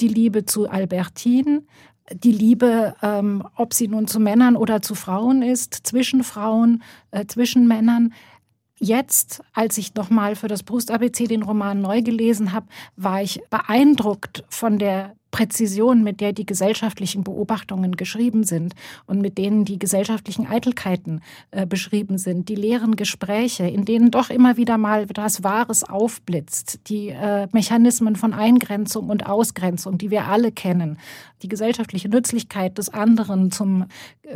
die 0.00 0.08
Liebe 0.08 0.46
zu 0.46 0.68
Albertine, 0.68 1.62
die 2.12 2.32
Liebe, 2.32 2.94
ähm, 3.02 3.44
ob 3.56 3.74
sie 3.74 3.88
nun 3.88 4.06
zu 4.06 4.18
Männern 4.18 4.56
oder 4.56 4.82
zu 4.82 4.94
Frauen 4.94 5.42
ist, 5.42 5.74
zwischen 5.86 6.24
Frauen, 6.24 6.82
äh, 7.12 7.26
zwischen 7.26 7.68
Männern. 7.68 8.12
Jetzt, 8.82 9.42
als 9.52 9.76
ich 9.76 9.94
nochmal 9.94 10.36
für 10.36 10.48
das 10.48 10.62
Brust-ABC 10.62 11.26
den 11.26 11.42
Roman 11.42 11.82
neu 11.82 12.00
gelesen 12.00 12.52
habe, 12.52 12.66
war 12.96 13.22
ich 13.22 13.42
beeindruckt 13.50 14.42
von 14.48 14.78
der 14.78 15.14
Präzision, 15.30 16.02
mit 16.02 16.20
der 16.20 16.32
die 16.32 16.46
gesellschaftlichen 16.46 17.22
Beobachtungen 17.22 17.96
geschrieben 17.96 18.42
sind 18.42 18.74
und 19.06 19.20
mit 19.20 19.38
denen 19.38 19.64
die 19.64 19.78
gesellschaftlichen 19.78 20.46
Eitelkeiten 20.46 21.20
äh, 21.50 21.66
beschrieben 21.66 22.18
sind, 22.18 22.48
die 22.48 22.54
leeren 22.54 22.96
Gespräche, 22.96 23.66
in 23.66 23.84
denen 23.84 24.10
doch 24.10 24.30
immer 24.30 24.56
wieder 24.56 24.78
mal 24.78 25.02
etwas 25.02 25.44
Wahres 25.44 25.84
aufblitzt, 25.84 26.88
die 26.88 27.08
äh, 27.08 27.48
Mechanismen 27.52 28.16
von 28.16 28.32
Eingrenzung 28.32 29.08
und 29.08 29.26
Ausgrenzung, 29.26 29.98
die 29.98 30.10
wir 30.10 30.24
alle 30.24 30.52
kennen, 30.52 30.98
die 31.42 31.48
gesellschaftliche 31.48 32.08
Nützlichkeit 32.08 32.78
des 32.78 32.88
anderen 32.88 33.50
zum 33.50 33.86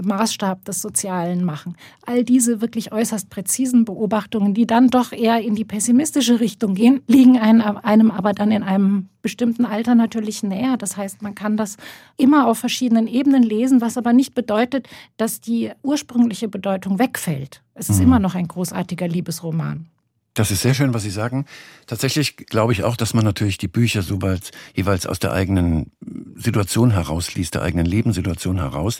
Maßstab 0.03 0.65
des 0.65 0.83
Sozialen 0.83 1.45
machen. 1.45 1.77
All 2.07 2.25
diese 2.25 2.61
wirklich 2.61 2.93
äußerst 2.93 3.31
präzisen 3.31 3.85
Beobachtungen, 3.85 4.55
die 4.55 4.67
dann 4.67 4.89
doch 4.89 5.13
eher 5.13 5.41
in 5.41 5.55
die 5.55 5.65
pessimistische 5.65 6.41
Richtung 6.41 6.75
gehen, 6.75 7.03
liegen 7.09 7.39
einem 7.39 8.11
aber 8.11 8.33
dann 8.33 8.51
in 8.51 8.63
einem 8.63 9.09
bestimmten 9.23 9.65
Alter 9.65 9.95
natürlich 9.95 10.43
näher. 10.43 10.77
Das 10.77 10.97
heißt, 10.97 11.23
man 11.23 11.35
kann 11.35 11.57
das 11.57 11.77
immer 12.17 12.47
auf 12.47 12.59
verschiedenen 12.59 13.07
Ebenen 13.07 13.43
lesen, 13.43 13.81
was 13.81 13.97
aber 13.97 14.13
nicht 14.13 14.35
bedeutet, 14.35 14.89
dass 15.17 15.41
die 15.41 15.71
ursprüngliche 15.83 16.49
Bedeutung 16.49 16.99
wegfällt. 16.99 17.63
Es 17.75 17.89
ist 17.89 17.99
mhm. 17.99 18.05
immer 18.05 18.19
noch 18.19 18.35
ein 18.35 18.49
großartiger 18.49 19.09
Liebesroman. 19.09 19.87
Das 20.35 20.51
ist 20.51 20.63
sehr 20.63 20.75
schön, 20.75 20.93
was 20.93 21.05
Sie 21.05 21.11
sagen. 21.11 21.47
Tatsächlich 21.87 22.37
glaube 22.37 22.73
ich 22.73 22.83
auch, 22.83 22.97
dass 22.97 23.15
man 23.15 23.25
natürlich 23.25 23.57
die 23.57 23.69
Bücher 23.69 24.03
so 24.03 24.19
bald 24.19 24.51
jeweils 24.75 25.07
aus 25.07 25.21
der 25.21 25.33
eigenen 25.33 25.93
Situation 26.35 26.91
herausliest, 26.91 27.55
der 27.55 27.63
eigenen 27.63 27.87
Lebenssituation 27.87 28.59
heraus. 28.59 28.99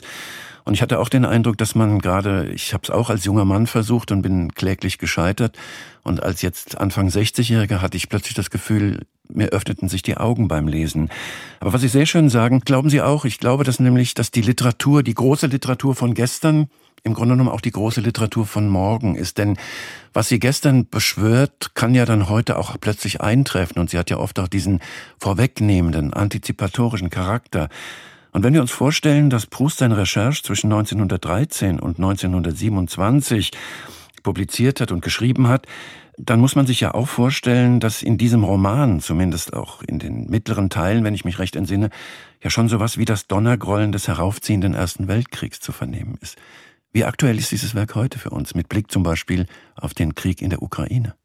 Und 0.63 0.73
ich 0.73 0.81
hatte 0.81 0.97
auch 0.97 1.09
den 1.09 1.25
Eindruck, 1.25 1.57
dass 1.57 1.75
man 1.75 1.99
gerade, 1.99 2.47
ich 2.53 2.73
habe 2.73 2.83
es 2.83 2.89
auch 2.89 3.09
als 3.09 3.25
junger 3.25 3.43
Mann 3.43 3.67
versucht 3.67 4.11
und 4.11 4.21
bin 4.21 4.53
kläglich 4.53 4.97
gescheitert. 4.97 5.57
Und 6.03 6.23
als 6.23 6.41
jetzt 6.41 6.77
Anfang 6.77 7.09
60-Jähriger 7.09 7.81
hatte 7.81 7.97
ich 7.97 8.07
plötzlich 8.07 8.33
das 8.33 8.49
Gefühl, 8.49 9.05
mir 9.29 9.49
öffneten 9.49 9.89
sich 9.89 10.01
die 10.01 10.17
Augen 10.17 10.47
beim 10.47 10.67
Lesen. 10.67 11.09
Aber 11.59 11.73
was 11.73 11.81
Sie 11.81 11.87
sehr 11.87 12.05
schön 12.05 12.29
sagen, 12.29 12.61
glauben 12.61 12.89
Sie 12.89 13.01
auch, 13.01 13.25
ich 13.25 13.39
glaube 13.39 13.63
dass 13.63 13.79
nämlich, 13.79 14.13
dass 14.13 14.31
die 14.31 14.41
Literatur, 14.41 15.03
die 15.03 15.13
große 15.13 15.47
Literatur 15.47 15.95
von 15.95 16.13
gestern, 16.13 16.69
im 17.05 17.13
Grunde 17.13 17.35
genommen 17.35 17.51
auch 17.51 17.61
die 17.61 17.71
große 17.71 18.01
Literatur 18.01 18.47
von 18.47 18.67
morgen 18.67 19.15
ist. 19.15 19.37
Denn 19.37 19.57
was 20.11 20.27
sie 20.27 20.39
gestern 20.39 20.89
beschwört, 20.89 21.75
kann 21.75 21.93
ja 21.93 22.03
dann 22.03 22.29
heute 22.29 22.57
auch 22.57 22.75
plötzlich 22.81 23.21
eintreffen. 23.21 23.79
Und 23.79 23.91
sie 23.91 23.99
hat 23.99 24.09
ja 24.09 24.17
oft 24.17 24.39
auch 24.39 24.47
diesen 24.47 24.79
vorwegnehmenden, 25.19 26.13
antizipatorischen 26.13 27.11
Charakter. 27.11 27.69
Und 28.31 28.43
wenn 28.43 28.55
wir 28.55 28.61
uns 28.61 28.71
vorstellen, 28.71 29.29
dass 29.29 29.45
Proust 29.45 29.77
seine 29.77 29.97
Recherche 29.97 30.41
zwischen 30.41 30.73
1913 30.73 31.79
und 31.79 31.97
1927 31.97 33.51
publiziert 34.23 34.81
hat 34.81 34.91
und 34.91 35.01
geschrieben 35.01 35.47
hat, 35.47 35.67
dann 36.17 36.39
muss 36.39 36.55
man 36.55 36.65
sich 36.65 36.79
ja 36.79 36.93
auch 36.93 37.07
vorstellen, 37.07 37.79
dass 37.79 38.01
in 38.01 38.17
diesem 38.17 38.43
Roman, 38.43 38.99
zumindest 39.01 39.53
auch 39.53 39.81
in 39.83 39.99
den 39.99 40.27
mittleren 40.27 40.69
Teilen, 40.69 41.03
wenn 41.03 41.13
ich 41.13 41.25
mich 41.25 41.39
recht 41.39 41.55
entsinne, 41.55 41.89
ja 42.41 42.49
schon 42.49 42.69
sowas 42.69 42.97
wie 42.97 43.05
das 43.05 43.27
Donnergrollen 43.27 43.91
des 43.91 44.07
heraufziehenden 44.07 44.73
Ersten 44.73 45.07
Weltkriegs 45.07 45.59
zu 45.59 45.71
vernehmen 45.71 46.17
ist. 46.21 46.37
Wie 46.91 47.03
aktuell 47.03 47.37
ist 47.37 47.51
dieses 47.51 47.75
Werk 47.75 47.95
heute 47.95 48.19
für 48.19 48.29
uns, 48.29 48.55
mit 48.55 48.69
Blick 48.69 48.89
zum 48.89 49.03
Beispiel 49.03 49.47
auf 49.75 49.93
den 49.93 50.15
Krieg 50.15 50.41
in 50.41 50.49
der 50.49 50.61
Ukraine? 50.61 51.15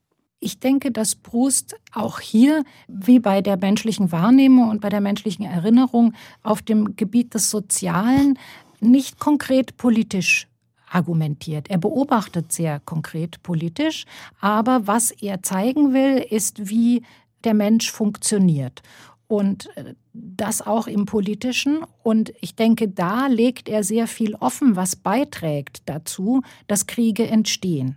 Ich 0.41 0.59
denke, 0.59 0.91
dass 0.91 1.15
Proust 1.15 1.77
auch 1.93 2.19
hier, 2.19 2.65
wie 2.89 3.21
bei 3.21 3.43
der 3.43 3.59
menschlichen 3.59 4.11
Wahrnehmung 4.11 4.71
und 4.71 4.81
bei 4.81 4.89
der 4.89 5.03
menschlichen 5.03 5.45
Erinnerung, 5.45 6.15
auf 6.43 6.63
dem 6.63 6.97
Gebiet 6.97 7.35
des 7.35 7.51
Sozialen 7.51 8.39
nicht 8.81 9.21
konkret 9.21 9.77
politisch 9.77 10.49
argumentiert. 10.91 11.71
Er 11.71 11.79
beobachtet 11.79 12.53
sehr 12.53 12.81
konkret 12.81 13.43
politisch, 13.43 14.05
aber 14.41 14.87
was 14.87 15.11
er 15.11 15.43
zeigen 15.43 15.95
will, 15.95 16.19
ist, 16.19 16.69
wie 16.69 17.03
der 17.45 17.55
Mensch 17.55 17.91
funktioniert. 17.91 18.83
Und 19.27 19.75
äh, 19.77 19.95
das 20.13 20.61
auch 20.61 20.87
im 20.89 21.07
politischen. 21.07 21.85
Und 22.03 22.33
ich 22.41 22.57
denke, 22.57 22.89
da 22.89 23.29
legt 23.29 23.69
er 23.69 23.85
sehr 23.85 24.07
viel 24.07 24.35
offen, 24.35 24.77
was 24.77 24.97
beiträgt 24.97 25.83
dazu, 25.87 26.43
dass 26.67 26.87
Kriege 26.87 27.27
entstehen. 27.27 27.97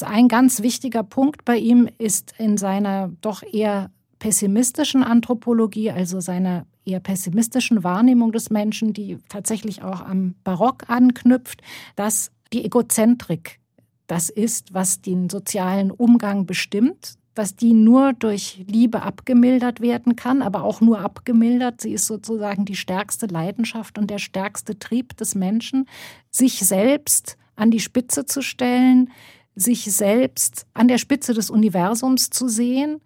Ein 0.00 0.28
ganz 0.28 0.62
wichtiger 0.62 1.02
Punkt 1.02 1.44
bei 1.44 1.58
ihm 1.58 1.88
ist 1.98 2.34
in 2.38 2.56
seiner 2.56 3.10
doch 3.20 3.42
eher 3.42 3.90
pessimistischen 4.18 5.02
Anthropologie, 5.02 5.90
also 5.90 6.20
seiner 6.20 6.64
eher 6.84 7.00
pessimistischen 7.00 7.84
Wahrnehmung 7.84 8.32
des 8.32 8.50
Menschen, 8.50 8.92
die 8.92 9.18
tatsächlich 9.28 9.82
auch 9.82 10.00
am 10.00 10.34
Barock 10.44 10.84
anknüpft, 10.88 11.62
dass 11.96 12.30
die 12.52 12.64
Egozentrik 12.64 13.58
das 14.06 14.28
ist, 14.28 14.74
was 14.74 15.00
den 15.00 15.30
sozialen 15.30 15.90
Umgang 15.90 16.44
bestimmt, 16.44 17.14
dass 17.34 17.56
die 17.56 17.72
nur 17.72 18.12
durch 18.12 18.62
Liebe 18.66 19.02
abgemildert 19.02 19.80
werden 19.80 20.16
kann, 20.16 20.42
aber 20.42 20.64
auch 20.64 20.80
nur 20.80 21.00
abgemildert. 21.00 21.80
Sie 21.80 21.92
ist 21.92 22.06
sozusagen 22.06 22.64
die 22.64 22.76
stärkste 22.76 23.26
Leidenschaft 23.26 23.96
und 23.96 24.10
der 24.10 24.18
stärkste 24.18 24.78
Trieb 24.78 25.16
des 25.16 25.34
Menschen, 25.34 25.88
sich 26.30 26.58
selbst 26.58 27.38
an 27.56 27.70
die 27.70 27.80
Spitze 27.80 28.26
zu 28.26 28.42
stellen, 28.42 29.10
sich 29.54 29.84
selbst 29.84 30.66
an 30.74 30.88
der 30.88 30.98
Spitze 30.98 31.34
des 31.34 31.50
Universums 31.50 32.30
zu 32.30 32.48
sehen 32.48 33.00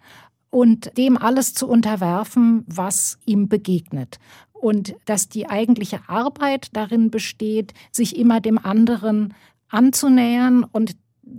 und 0.50 0.96
dem 0.96 1.16
alles 1.16 1.54
zu 1.54 1.68
unterwerfen, 1.68 2.64
was 2.66 3.18
ihm 3.26 3.48
begegnet. 3.48 4.18
Und 4.52 4.94
dass 5.04 5.28
die 5.28 5.48
eigentliche 5.48 6.00
Arbeit 6.08 6.68
darin 6.72 7.10
besteht, 7.10 7.74
sich 7.92 8.16
immer 8.16 8.40
dem 8.40 8.58
anderen 8.58 9.34
anzunähern 9.68 10.64
und 10.64 10.96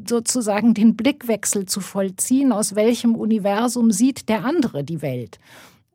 sozusagen 0.08 0.74
den 0.74 0.96
Blickwechsel 0.96 1.66
zu 1.66 1.80
vollziehen, 1.80 2.52
aus 2.52 2.76
welchem 2.76 3.16
Universum 3.16 3.92
sieht 3.92 4.30
der 4.30 4.46
andere 4.46 4.84
die 4.84 5.02
Welt. 5.02 5.40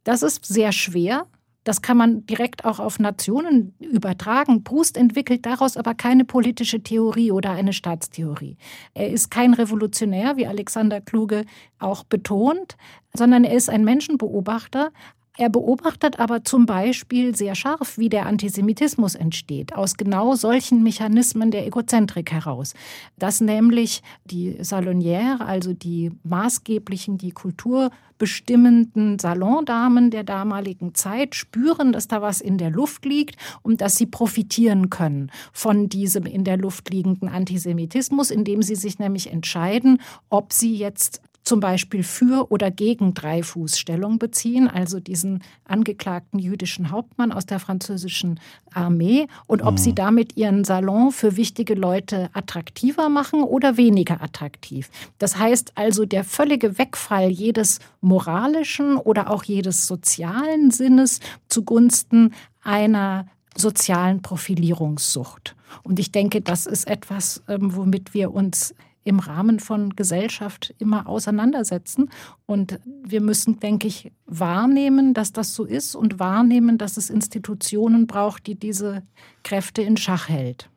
Das 0.04 0.22
ist 0.22 0.44
sehr 0.46 0.72
schwer, 0.72 1.26
das 1.64 1.80
kann 1.80 1.96
man 1.96 2.26
direkt 2.26 2.64
auch 2.64 2.80
auf 2.80 2.98
Nationen 2.98 3.74
übertragen. 3.78 4.64
Proust 4.64 4.96
entwickelt 4.96 5.46
daraus 5.46 5.76
aber 5.76 5.94
keine 5.94 6.24
politische 6.24 6.82
Theorie 6.82 7.30
oder 7.30 7.50
eine 7.52 7.72
Staatstheorie. 7.72 8.56
Er 8.94 9.10
ist 9.10 9.30
kein 9.30 9.54
Revolutionär, 9.54 10.36
wie 10.36 10.46
Alexander 10.46 11.00
Kluge 11.00 11.44
auch 11.78 12.04
betont, 12.04 12.76
sondern 13.14 13.44
er 13.44 13.54
ist 13.54 13.70
ein 13.70 13.84
Menschenbeobachter, 13.84 14.90
er 15.38 15.48
beobachtet 15.48 16.20
aber 16.20 16.44
zum 16.44 16.66
Beispiel 16.66 17.34
sehr 17.34 17.54
scharf, 17.54 17.96
wie 17.96 18.10
der 18.10 18.26
Antisemitismus 18.26 19.14
entsteht, 19.14 19.74
aus 19.74 19.96
genau 19.96 20.34
solchen 20.34 20.82
Mechanismen 20.82 21.50
der 21.50 21.66
Egozentrik 21.66 22.30
heraus. 22.32 22.74
Dass 23.18 23.40
nämlich 23.40 24.02
die 24.26 24.56
Salonière, 24.60 25.40
also 25.40 25.72
die 25.72 26.12
maßgeblichen, 26.24 27.16
die 27.16 27.30
kulturbestimmenden 27.30 29.18
Salondamen 29.18 30.10
der 30.10 30.24
damaligen 30.24 30.94
Zeit, 30.94 31.34
spüren, 31.34 31.92
dass 31.92 32.08
da 32.08 32.20
was 32.20 32.42
in 32.42 32.58
der 32.58 32.70
Luft 32.70 33.06
liegt 33.06 33.36
und 33.62 33.80
dass 33.80 33.96
sie 33.96 34.06
profitieren 34.06 34.90
können 34.90 35.30
von 35.54 35.88
diesem 35.88 36.26
in 36.26 36.44
der 36.44 36.58
Luft 36.58 36.90
liegenden 36.90 37.30
Antisemitismus, 37.30 38.30
indem 38.30 38.60
sie 38.60 38.76
sich 38.76 38.98
nämlich 38.98 39.32
entscheiden, 39.32 39.98
ob 40.28 40.52
sie 40.52 40.76
jetzt 40.76 41.22
zum 41.44 41.60
Beispiel 41.60 42.02
für 42.02 42.50
oder 42.50 42.70
gegen 42.70 43.14
Dreifußstellung 43.14 44.18
beziehen, 44.18 44.68
also 44.68 45.00
diesen 45.00 45.42
angeklagten 45.64 46.38
jüdischen 46.38 46.90
Hauptmann 46.90 47.32
aus 47.32 47.46
der 47.46 47.58
französischen 47.58 48.40
Armee, 48.72 49.26
und 49.46 49.62
ob 49.62 49.72
mhm. 49.72 49.78
sie 49.78 49.94
damit 49.94 50.36
ihren 50.36 50.64
Salon 50.64 51.10
für 51.10 51.36
wichtige 51.36 51.74
Leute 51.74 52.30
attraktiver 52.32 53.08
machen 53.08 53.42
oder 53.42 53.76
weniger 53.76 54.22
attraktiv. 54.22 54.90
Das 55.18 55.36
heißt 55.36 55.72
also, 55.74 56.04
der 56.04 56.24
völlige 56.24 56.78
Wegfall 56.78 57.28
jedes 57.28 57.80
moralischen 58.00 58.96
oder 58.96 59.30
auch 59.30 59.44
jedes 59.44 59.86
sozialen 59.86 60.70
Sinnes 60.70 61.20
zugunsten 61.48 62.32
einer 62.62 63.26
sozialen 63.56 64.22
Profilierungssucht. 64.22 65.56
Und 65.82 65.98
ich 65.98 66.12
denke, 66.12 66.40
das 66.40 66.66
ist 66.66 66.86
etwas, 66.86 67.42
ähm, 67.48 67.74
womit 67.74 68.14
wir 68.14 68.32
uns 68.32 68.74
im 69.04 69.18
Rahmen 69.18 69.60
von 69.60 69.96
Gesellschaft 69.96 70.74
immer 70.78 71.06
auseinandersetzen. 71.06 72.10
Und 72.46 72.78
wir 73.04 73.20
müssen, 73.20 73.60
denke 73.60 73.88
ich, 73.88 74.12
wahrnehmen, 74.26 75.14
dass 75.14 75.32
das 75.32 75.54
so 75.54 75.64
ist 75.64 75.94
und 75.94 76.18
wahrnehmen, 76.18 76.78
dass 76.78 76.96
es 76.96 77.10
Institutionen 77.10 78.06
braucht, 78.06 78.46
die 78.46 78.54
diese 78.54 79.02
Kräfte 79.42 79.82
in 79.82 79.96
Schach 79.96 80.28
hält. 80.28 80.68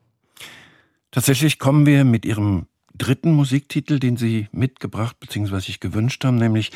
Tatsächlich 1.10 1.58
kommen 1.58 1.86
wir 1.86 2.04
mit 2.04 2.24
Ihrem 2.24 2.66
dritten 2.94 3.32
Musiktitel, 3.32 3.98
den 3.98 4.16
Sie 4.16 4.48
mitgebracht 4.52 5.18
bzw. 5.20 5.60
sich 5.60 5.80
gewünscht 5.80 6.24
haben, 6.24 6.36
nämlich 6.36 6.72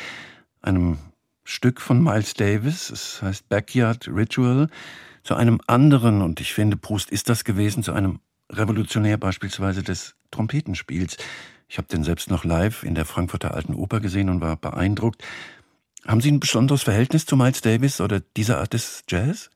einem 0.61 0.97
Stück 1.43 1.81
von 1.81 2.01
Miles 2.01 2.33
Davis. 2.33 2.89
Es 2.89 3.21
heißt 3.21 3.49
Backyard 3.49 4.07
Ritual 4.07 4.69
zu 5.23 5.35
einem 5.35 5.59
anderen, 5.67 6.21
und 6.21 6.39
ich 6.39 6.53
finde, 6.53 6.77
Proust 6.77 7.11
ist 7.11 7.29
das 7.29 7.43
gewesen, 7.43 7.83
zu 7.83 7.93
einem 7.93 8.19
Revolutionär 8.51 9.17
beispielsweise 9.17 9.83
des 9.83 10.15
Trompetenspiels. 10.31 11.17
Ich 11.67 11.77
habe 11.77 11.87
den 11.87 12.03
selbst 12.03 12.29
noch 12.29 12.43
live 12.43 12.83
in 12.83 12.95
der 12.95 13.05
Frankfurter 13.05 13.53
Alten 13.53 13.75
Oper 13.75 13.99
gesehen 13.99 14.29
und 14.29 14.41
war 14.41 14.57
beeindruckt. 14.57 15.23
Haben 16.05 16.21
Sie 16.21 16.31
ein 16.31 16.39
besonderes 16.39 16.83
Verhältnis 16.83 17.25
zu 17.25 17.37
Miles 17.37 17.61
Davis 17.61 18.01
oder 18.01 18.21
dieser 18.35 18.59
Art 18.59 18.73
des 18.73 19.03
Jazz? 19.07 19.49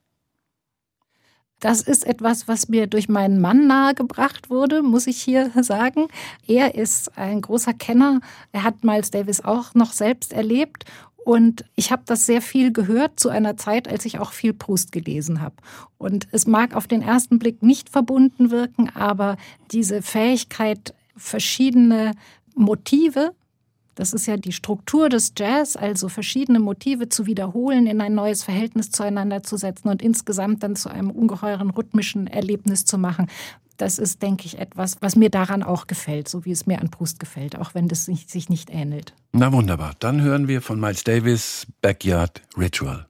Das 1.60 1.82
ist 1.82 2.06
etwas, 2.06 2.48
was 2.48 2.68
mir 2.68 2.86
durch 2.86 3.10
meinen 3.10 3.40
Mann 3.40 3.66
nahegebracht 3.66 4.50
wurde, 4.50 4.84
muss 4.84 5.08
ich 5.08 5.22
hier 5.22 5.52
sagen. 5.64 6.08
Er 6.46 6.76
ist 6.76 7.18
ein 7.18 7.42
großer 7.42 7.74
Kenner. 7.74 8.20
Er 8.52 8.64
hat 8.64 8.84
Miles 8.84 9.10
Davis 9.10 9.44
auch 9.44 9.74
noch 9.74 9.94
selbst 9.94 10.34
erlebt 10.34 10.86
und 11.26 11.66
ich 11.76 11.92
habe 11.92 12.04
das 12.06 12.28
sehr 12.28 12.40
viel 12.40 12.72
gehört 12.72 13.20
zu 13.20 13.30
einer 13.30 13.58
Zeit, 13.58 13.88
als 13.88 14.06
ich 14.06 14.20
auch 14.20 14.32
viel 14.32 14.54
Proust 14.54 14.92
gelesen 14.92 15.42
habe. 15.42 15.56
Und 15.98 16.28
es 16.32 16.46
mag 16.46 16.76
auf 16.76 16.86
den 16.86 17.02
ersten 17.02 17.40
Blick 17.40 17.64
nicht 17.64 17.90
verbunden 17.90 18.52
wirken, 18.52 18.92
aber 18.94 19.36
diese 19.72 20.04
Fähigkeit, 20.04 20.94
verschiedene 21.18 22.12
Motive, 22.54 23.32
das 23.96 24.14
ist 24.14 24.28
ja 24.28 24.38
die 24.38 24.52
Struktur 24.52 25.10
des 25.10 25.34
Jazz, 25.36 25.76
also 25.76 26.10
verschiedene 26.10 26.60
Motive 26.60 27.10
zu 27.10 27.26
wiederholen, 27.26 27.88
in 27.88 28.02
ein 28.02 28.14
neues 28.14 28.44
Verhältnis 28.44 28.92
zueinander 28.92 29.42
zu 29.42 29.58
setzen 29.58 29.90
und 29.90 30.04
insgesamt 30.04 30.62
dann 30.62 30.76
zu 30.76 30.90
einem 30.90 31.10
ungeheuren 31.10 31.72
rhythmischen 31.72 32.28
Erlebnis 32.28 32.86
zu 32.86 33.00
machen 33.00 33.32
das 33.78 34.00
ist, 34.00 34.22
denke 34.22 34.46
ich, 34.46 34.60
etwas, 34.60 34.98
was 35.02 35.16
mir 35.16 35.30
daran 35.30 35.64
auch 35.64 35.88
gefällt, 35.88 36.28
so 36.28 36.46
wie 36.46 36.52
es 36.52 36.66
mir 36.66 36.80
an 36.80 36.90
Proust 36.90 37.20
gefällt, 37.20 37.58
auch 37.58 37.74
wenn 37.74 37.88
das 37.88 38.06
sich 38.06 38.50
nicht 38.50 38.70
ähnelt. 38.70 39.14
Na 39.32 39.52
wunderbar, 39.52 39.94
dann 40.00 40.22
hören 40.22 40.48
wir 40.48 40.62
von 40.62 40.80
Miles 40.80 41.04
Davis 41.04 41.68
Backyard 41.82 42.42
Ritual. 42.58 43.08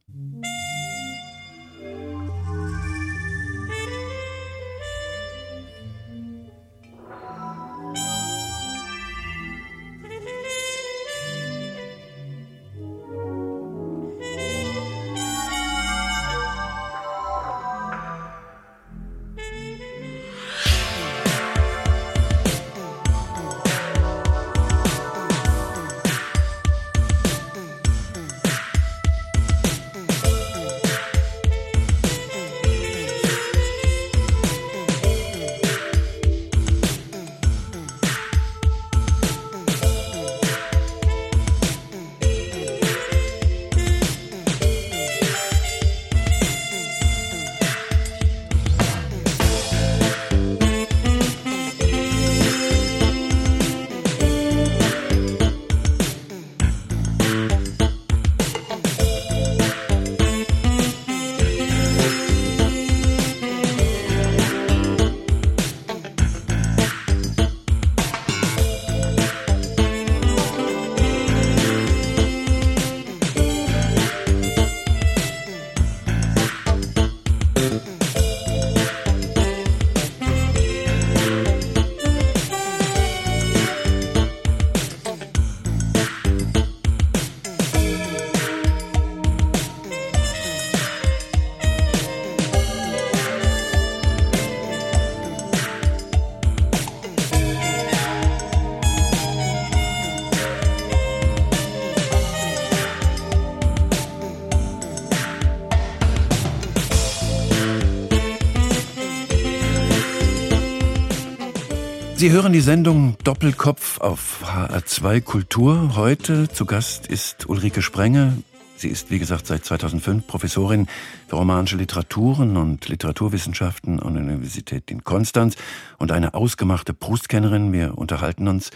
Sie 112.26 112.32
hören 112.32 112.53
die 112.53 112.59
Sendung 112.59 113.17
Doppelkopf 113.23 114.01
auf 114.01 114.41
HR2 114.43 115.21
Kultur. 115.21 115.95
Heute 115.95 116.49
zu 116.49 116.65
Gast 116.65 117.05
ist 117.05 117.47
Ulrike 117.47 117.84
Sprenge. 117.84 118.41
Sie 118.76 118.88
ist, 118.88 119.11
wie 119.11 119.19
gesagt, 119.19 119.45
seit 119.45 119.63
2005 119.63 120.26
Professorin 120.26 120.88
für 121.28 121.36
romanische 121.36 121.78
Literaturen 121.78 122.57
und 122.57 122.89
Literaturwissenschaften 122.89 123.99
an 123.99 124.15
der 124.15 124.23
Universität 124.23 124.89
in 124.89 125.03
Konstanz 125.03 125.55
und 125.99 126.11
eine 126.11 126.34
ausgemachte 126.34 126.95
Proust-Kennerin. 126.95 127.71
Wir 127.71 127.95
unterhalten 127.95 128.47
uns 128.47 128.71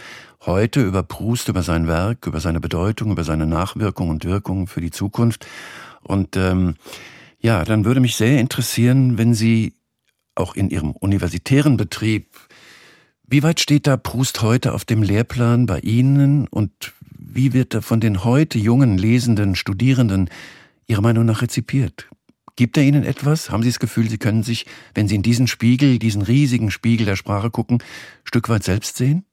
heute 0.45 0.83
über 0.83 1.01
Proust, 1.01 1.47
über 1.47 1.63
sein 1.63 1.87
Werk, 1.87 2.27
über 2.27 2.41
seine 2.41 2.59
Bedeutung, 2.59 3.11
über 3.11 3.23
seine 3.23 3.47
Nachwirkung 3.47 4.09
und 4.09 4.25
Wirkung 4.25 4.67
für 4.67 4.81
die 4.81 4.91
Zukunft. 4.91 5.47
Und 6.03 6.37
ähm, 6.37 6.75
ja, 7.39 7.65
dann 7.65 7.83
würde 7.83 7.99
mich 7.99 8.15
sehr 8.15 8.39
interessieren, 8.39 9.17
wenn 9.17 9.33
Sie 9.33 9.73
auch 10.35 10.55
in 10.55 10.69
Ihrem 10.69 10.91
universitären 10.91 11.77
Betrieb 11.77 12.27
wie 13.30 13.43
weit 13.43 13.59
steht 13.59 13.86
da 13.86 13.95
Proust 13.95 14.41
heute 14.41 14.73
auf 14.73 14.86
dem 14.86 15.03
Lehrplan 15.03 15.67
bei 15.67 15.80
Ihnen 15.80 16.47
und 16.47 16.71
wie 17.17 17.53
wird 17.53 17.75
er 17.75 17.84
von 17.84 17.99
den 17.99 18.23
heute 18.23 18.57
jungen 18.57 18.97
Lesenden, 18.97 19.55
Studierenden 19.55 20.30
Ihrer 20.88 21.01
Meinung 21.01 21.25
nach 21.25 21.43
rezipiert? 21.43 22.07
Gibt 22.55 22.75
er 22.75 22.84
Ihnen 22.84 23.03
etwas? 23.03 23.51
Haben 23.51 23.61
Sie 23.61 23.69
das 23.69 23.80
Gefühl, 23.80 24.09
Sie 24.09 24.17
können 24.17 24.41
sich, 24.41 24.65
wenn 24.95 25.07
Sie 25.07 25.15
in 25.15 25.21
diesen 25.21 25.47
Spiegel, 25.47 25.99
diesen 25.99 26.23
riesigen 26.23 26.71
Spiegel 26.71 27.05
der 27.05 27.15
Sprache 27.15 27.51
gucken, 27.51 27.84
Stück 28.23 28.49
weit 28.49 28.63
selbst 28.63 28.97
sehen? 28.97 29.25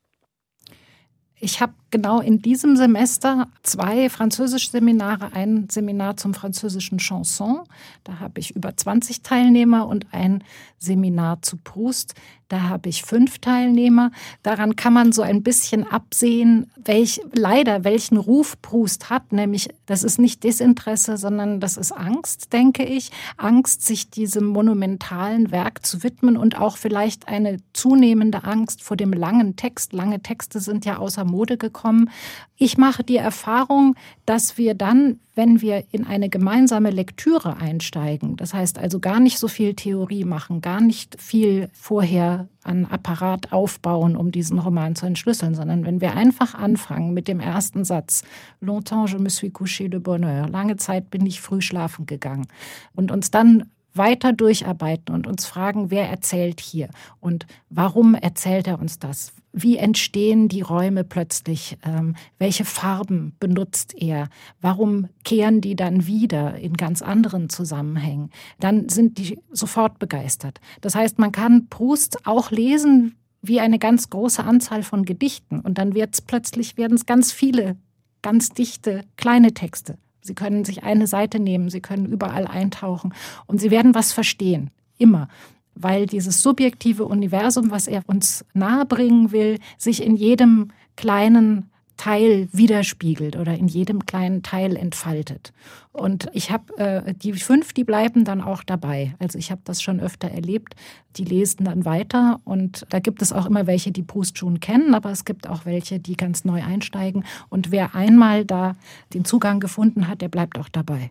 Ich 1.39 1.61
habe 1.61 1.75
genau 1.91 2.21
in 2.21 2.41
diesem 2.41 2.77
Semester 2.77 3.49
zwei 3.63 4.09
Französisch-Seminare, 4.09 5.35
ein 5.35 5.69
Seminar 5.71 6.17
zum 6.17 6.33
französischen 6.33 6.99
Chanson. 6.99 7.61
Da 8.05 8.21
habe 8.21 8.41
ich 8.41 8.57
über 8.57 8.75
20 8.75 9.23
Teilnehmer 9.23 9.87
und 9.87 10.07
ein 10.13 10.43
Seminar 10.79 11.43
zu 11.43 11.59
Proust. 11.59 12.15
Da 12.49 12.63
habe 12.63 12.89
ich 12.89 13.03
fünf 13.03 13.39
Teilnehmer. 13.39 14.11
Daran 14.43 14.77
kann 14.77 14.93
man 14.93 15.13
so 15.13 15.23
ein 15.23 15.43
bisschen 15.43 15.87
absehen, 15.87 16.71
welch, 16.77 17.21
leider 17.33 17.85
welchen 17.85 18.19
Ruf 18.19 18.61
Proust 18.63 19.11
hat. 19.11 19.33
Nämlich, 19.33 19.69
das 19.87 20.03
ist 20.03 20.19
nicht 20.19 20.45
Desinteresse, 20.45 21.17
sondern 21.17 21.61
das 21.61 21.77
ist 21.77 21.93
Angst, 21.93 22.53
denke 22.53 22.85
ich. 22.85 23.11
Angst, 23.37 23.87
sich 23.87 24.11
diesem 24.11 24.47
monumentalen 24.47 25.51
Werk 25.51 25.85
zu 25.85 26.03
widmen 26.03 26.37
und 26.37 26.59
auch 26.59 26.77
vielleicht 26.77 27.29
eine 27.29 27.57
zunehmende 27.73 28.45
Angst 28.45 28.83
vor 28.83 28.97
dem 28.97 29.13
langen 29.13 29.57
Text. 29.57 29.93
Lange 29.93 30.21
Texte 30.21 30.61
sind 30.61 30.85
ja 30.85 30.99
außer 30.99 31.25
Mode 31.25 31.57
gekommen 31.57 31.87
kommen. 31.87 32.11
Ich 32.57 32.79
mache 32.79 33.05
die 33.05 33.17
Erfahrung, 33.17 33.95
dass 34.25 34.59
wir 34.59 34.75
dann, 34.75 35.21
wenn 35.37 35.61
wir 35.61 35.85
in 35.93 36.07
eine 36.07 36.31
gemeinsame 36.31 36.91
Lektüre 36.91 37.59
einsteigen, 37.59 38.37
das 38.37 38.55
heißt 38.55 38.79
also 38.79 38.99
gar 39.01 39.21
nicht 39.21 39.39
so 39.39 39.49
viel 39.49 39.75
Theorie 39.75 40.25
machen, 40.25 40.63
gar 40.63 40.81
nicht 40.81 41.21
viel 41.21 41.69
vorher 41.75 42.49
an 42.65 42.87
Apparat 42.87 43.53
aufbauen, 43.53 44.17
um 44.17 44.33
diesen 44.33 44.59
Roman 44.59 44.97
zu 44.97 45.05
entschlüsseln, 45.05 45.55
sondern 45.55 45.85
wenn 45.85 46.01
wir 46.01 46.17
einfach 46.17 46.55
anfangen 46.55 47.13
mit 47.13 47.29
dem 47.29 47.39
ersten 47.39 47.85
Satz, 47.85 48.23
Longtemps 48.61 49.13
je 49.13 49.19
me 49.19 49.31
suis 49.31 49.53
couché 49.53 49.89
de 49.89 50.01
bonheur, 50.01 50.49
lange 50.49 50.77
Zeit 50.77 51.11
bin 51.11 51.25
ich 51.27 51.41
früh 51.43 51.61
schlafen 51.61 52.07
gegangen. 52.07 52.49
Und 52.95 53.13
uns 53.13 53.31
dann 53.31 53.71
weiter 53.97 54.33
durcharbeiten 54.33 55.15
und 55.15 55.27
uns 55.27 55.47
fragen, 55.47 55.91
wer 55.91 56.09
erzählt 56.09 56.61
hier 56.61 56.89
und 57.21 57.47
warum 57.69 58.15
erzählt 58.15 58.67
er 58.67 58.79
uns 58.79 58.99
das? 58.99 59.33
Wie 59.53 59.79
entstehen 59.79 60.49
die 60.49 60.61
Räume 60.61 61.03
plötzlich? 61.03 61.79
Ähm, 61.83 62.15
welche 62.39 62.67
Farben 62.67 63.35
benutzt 63.41 63.95
er? 63.97 64.29
Warum 64.61 65.09
kehren 65.25 65.63
die 65.63 65.77
dann 65.77 66.07
wieder 66.07 66.57
in 66.57 66.75
ganz 66.75 67.01
anderen 67.01 67.49
Zusammenhängen? 67.49 68.31
Dann 68.61 68.91
sind 68.91 69.17
die 69.17 69.39
sofort 69.51 69.99
begeistert. 69.99 70.61
Das 70.83 70.95
heißt, 70.95 71.19
man 71.19 71.33
kann 71.33 71.69
Proust 71.69 72.27
auch 72.27 72.51
lesen 72.51 73.17
wie 73.41 73.61
eine 73.61 73.79
ganz 73.79 74.11
große 74.11 74.45
Anzahl 74.45 74.83
von 74.83 75.05
Gedichten 75.05 75.61
und 75.61 75.79
dann 75.79 75.95
wird 75.95 76.15
es 76.15 76.21
plötzlich 76.21 76.77
werden 76.77 76.95
es 76.95 77.07
ganz 77.07 77.33
viele 77.33 77.77
ganz 78.23 78.49
dichte 78.51 79.05
kleine 79.17 79.55
Texte. 79.55 79.99
Sie 80.27 80.35
können 80.35 80.65
sich 80.65 80.83
eine 80.83 81.07
Seite 81.07 81.39
nehmen, 81.39 81.71
Sie 81.71 81.81
können 81.81 82.07
überall 82.07 82.47
eintauchen 82.47 83.15
und 83.47 83.61
Sie 83.61 83.71
werden 83.71 83.95
was 83.95 84.13
verstehen. 84.13 84.71
Immer. 84.99 85.29
Weil 85.75 86.07
dieses 86.07 86.43
subjektive 86.43 87.05
Universum, 87.05 87.71
was 87.71 87.87
er 87.87 88.03
uns 88.07 88.45
nahebringen 88.55 89.33
will, 89.33 89.59
sich 89.77 90.03
in 90.03 90.17
jedem 90.17 90.73
kleinen 90.97 91.71
Teil 91.97 92.49
widerspiegelt 92.53 93.37
oder 93.37 93.55
in 93.55 93.69
jedem 93.69 94.07
kleinen 94.07 94.43
Teil 94.43 94.77
entfaltet. 94.77 95.53
Und 95.93 96.29
ich 96.33 96.51
habe 96.51 96.77
äh, 96.79 97.15
die 97.15 97.33
fünf, 97.33 97.73
die 97.73 97.85
bleiben 97.85 98.25
dann 98.25 98.41
auch 98.41 98.63
dabei. 98.63 99.15
Also 99.19 99.39
ich 99.39 99.51
habe 99.51 99.63
das 99.65 99.83
schon 99.83 100.01
öfter 100.01 100.29
erlebt. 100.29 100.75
Die 101.17 101.25
lesen 101.25 101.65
dann 101.65 101.85
weiter 101.85 102.41
und 102.45 102.87
da 102.91 102.99
gibt 102.99 103.23
es 103.23 103.33
auch 103.33 103.47
immer 103.47 103.67
welche, 103.67 103.93
die 103.93 104.03
Proust 104.03 104.39
schon 104.39 104.61
kennen, 104.61 104.95
aber 104.95 105.11
es 105.11 105.25
gibt 105.25 105.49
auch 105.49 105.65
welche, 105.65 105.99
die 105.99 106.17
ganz 106.17 106.45
neu 106.45 106.63
einsteigen. 106.63 107.25
Und 107.49 107.71
wer 107.71 107.95
einmal 107.95 108.45
da 108.45 108.77
den 109.15 109.25
Zugang 109.25 109.61
gefunden 109.61 110.09
hat, 110.09 110.21
der 110.21 110.29
bleibt 110.29 110.59
auch 110.59 110.69
dabei. 110.69 111.11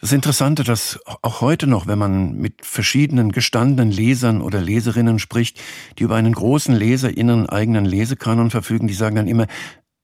Das 0.00 0.12
Interessante, 0.12 0.62
dass 0.62 1.00
auch 1.22 1.40
heute 1.40 1.66
noch, 1.66 1.88
wenn 1.88 1.98
man 1.98 2.36
mit 2.36 2.64
verschiedenen 2.64 3.32
gestandenen 3.32 3.90
Lesern 3.90 4.40
oder 4.40 4.60
Leserinnen 4.60 5.18
spricht, 5.18 5.60
die 5.98 6.04
über 6.04 6.14
einen 6.14 6.32
großen 6.32 6.74
leserinnen 6.74 7.48
eigenen 7.48 7.84
Lesekanon 7.84 8.50
verfügen, 8.50 8.86
die 8.86 8.94
sagen 8.94 9.16
dann 9.16 9.26
immer, 9.26 9.46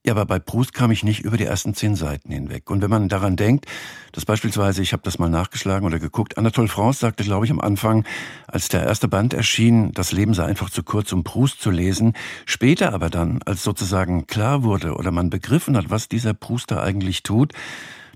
ja, 0.07 0.12
aber 0.12 0.26
bei 0.26 0.38
Proust 0.38 0.74
kam 0.74 0.90
ich 0.90 1.02
nicht 1.02 1.20
über 1.20 1.38
die 1.38 1.44
ersten 1.44 1.74
zehn 1.74 1.94
Seiten 1.94 2.30
hinweg. 2.30 2.70
Und 2.70 2.82
wenn 2.82 2.90
man 2.90 3.09
daran 3.09 3.36
denkt, 3.36 3.66
dass 4.12 4.26
beispielsweise, 4.26 4.82
ich 4.82 4.92
habe 4.92 5.02
das 5.02 5.18
mal 5.18 5.30
nachgeschlagen 5.30 5.86
oder 5.86 5.98
geguckt, 5.98 6.36
Anatole 6.36 6.68
France 6.68 7.00
sagte, 7.00 7.24
glaube 7.24 7.46
ich, 7.46 7.50
am 7.50 7.61
Anfang, 7.61 8.05
als 8.46 8.68
der 8.68 8.84
erste 8.84 9.09
Band 9.09 9.32
erschien, 9.32 9.92
das 9.92 10.12
Leben 10.12 10.34
sei 10.34 10.44
einfach 10.44 10.68
zu 10.68 10.82
kurz, 10.82 11.11
um 11.12 11.24
Proust 11.24 11.62
zu 11.62 11.70
lesen. 11.70 12.12
Später 12.44 12.92
aber 12.92 13.09
dann, 13.09 13.40
als 13.46 13.62
sozusagen 13.62 14.26
klar 14.26 14.62
wurde 14.62 14.94
oder 14.94 15.11
man 15.11 15.30
begriffen 15.30 15.74
hat, 15.74 15.88
was 15.88 16.09
dieser 16.09 16.34
Proust 16.34 16.70
da 16.70 16.82
eigentlich 16.82 17.22
tut, 17.22 17.55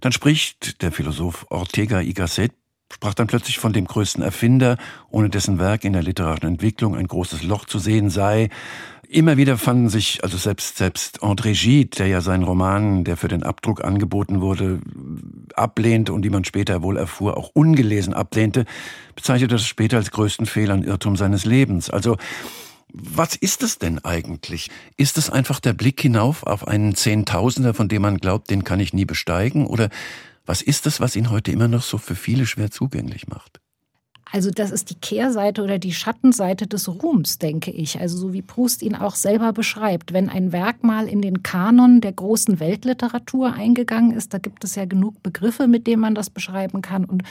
dann 0.02 0.12
spricht 0.12 0.82
der 0.82 0.92
Philosoph 0.92 1.46
Ortega 1.48 2.00
y 2.00 2.12
Gasset 2.12 2.52
sprach 2.92 3.14
dann 3.14 3.26
plötzlich 3.26 3.58
von 3.58 3.72
dem 3.72 3.86
größten 3.86 4.22
Erfinder, 4.22 4.78
ohne 5.10 5.28
dessen 5.28 5.58
Werk 5.58 5.84
in 5.84 5.92
der 5.92 6.02
literarischen 6.02 6.48
Entwicklung 6.48 6.96
ein 6.96 7.06
großes 7.06 7.42
Loch 7.42 7.66
zu 7.66 7.78
sehen 7.78 8.08
sei. 8.10 8.48
Immer 9.10 9.38
wieder 9.38 9.56
fanden 9.56 9.88
sich, 9.88 10.22
also 10.22 10.36
selbst, 10.36 10.76
selbst 10.76 11.22
André 11.22 11.58
Gide, 11.58 11.96
der 11.96 12.08
ja 12.08 12.20
seinen 12.20 12.42
Roman, 12.42 13.04
der 13.04 13.16
für 13.16 13.28
den 13.28 13.42
Abdruck 13.42 13.82
angeboten 13.82 14.42
wurde, 14.42 14.80
ablehnte 15.54 16.12
und 16.12 16.20
die 16.22 16.30
man 16.30 16.44
später 16.44 16.82
wohl 16.82 16.98
erfuhr, 16.98 17.38
auch 17.38 17.50
ungelesen 17.54 18.12
ablehnte, 18.12 18.66
bezeichnete 19.16 19.54
das 19.54 19.66
später 19.66 19.96
als 19.96 20.10
größten 20.10 20.44
Fehler 20.44 20.74
und 20.74 20.84
Irrtum 20.84 21.16
seines 21.16 21.46
Lebens. 21.46 21.88
Also, 21.88 22.18
was 22.92 23.34
ist 23.34 23.62
es 23.62 23.78
denn 23.78 23.98
eigentlich? 24.04 24.70
Ist 24.98 25.16
es 25.16 25.30
einfach 25.30 25.60
der 25.60 25.72
Blick 25.72 26.02
hinauf 26.02 26.42
auf 26.42 26.68
einen 26.68 26.94
Zehntausender, 26.94 27.72
von 27.72 27.88
dem 27.88 28.02
man 28.02 28.18
glaubt, 28.18 28.50
den 28.50 28.62
kann 28.62 28.78
ich 28.78 28.92
nie 28.92 29.06
besteigen? 29.06 29.66
Oder 29.66 29.88
was 30.44 30.60
ist 30.60 30.86
es, 30.86 31.00
was 31.00 31.16
ihn 31.16 31.30
heute 31.30 31.50
immer 31.50 31.68
noch 31.68 31.82
so 31.82 31.96
für 31.96 32.14
viele 32.14 32.44
schwer 32.44 32.70
zugänglich 32.70 33.26
macht? 33.26 33.60
Also 34.30 34.50
das 34.50 34.70
ist 34.70 34.90
die 34.90 34.94
Kehrseite 34.94 35.62
oder 35.62 35.78
die 35.78 35.92
Schattenseite 35.92 36.66
des 36.66 36.88
Ruhms, 36.88 37.38
denke 37.38 37.70
ich. 37.70 38.00
Also 38.00 38.18
so 38.18 38.32
wie 38.32 38.42
Proust 38.42 38.82
ihn 38.82 38.94
auch 38.94 39.14
selber 39.14 39.52
beschreibt. 39.52 40.12
Wenn 40.12 40.28
ein 40.28 40.52
Werk 40.52 40.84
mal 40.84 41.08
in 41.08 41.22
den 41.22 41.42
Kanon 41.42 42.00
der 42.00 42.12
großen 42.12 42.60
Weltliteratur 42.60 43.54
eingegangen 43.54 44.12
ist, 44.12 44.34
da 44.34 44.38
gibt 44.38 44.64
es 44.64 44.74
ja 44.74 44.84
genug 44.84 45.22
Begriffe, 45.22 45.66
mit 45.66 45.86
denen 45.86 46.02
man 46.02 46.14
das 46.14 46.30
beschreiben 46.30 46.82
kann. 46.82 47.04
Und 47.04 47.22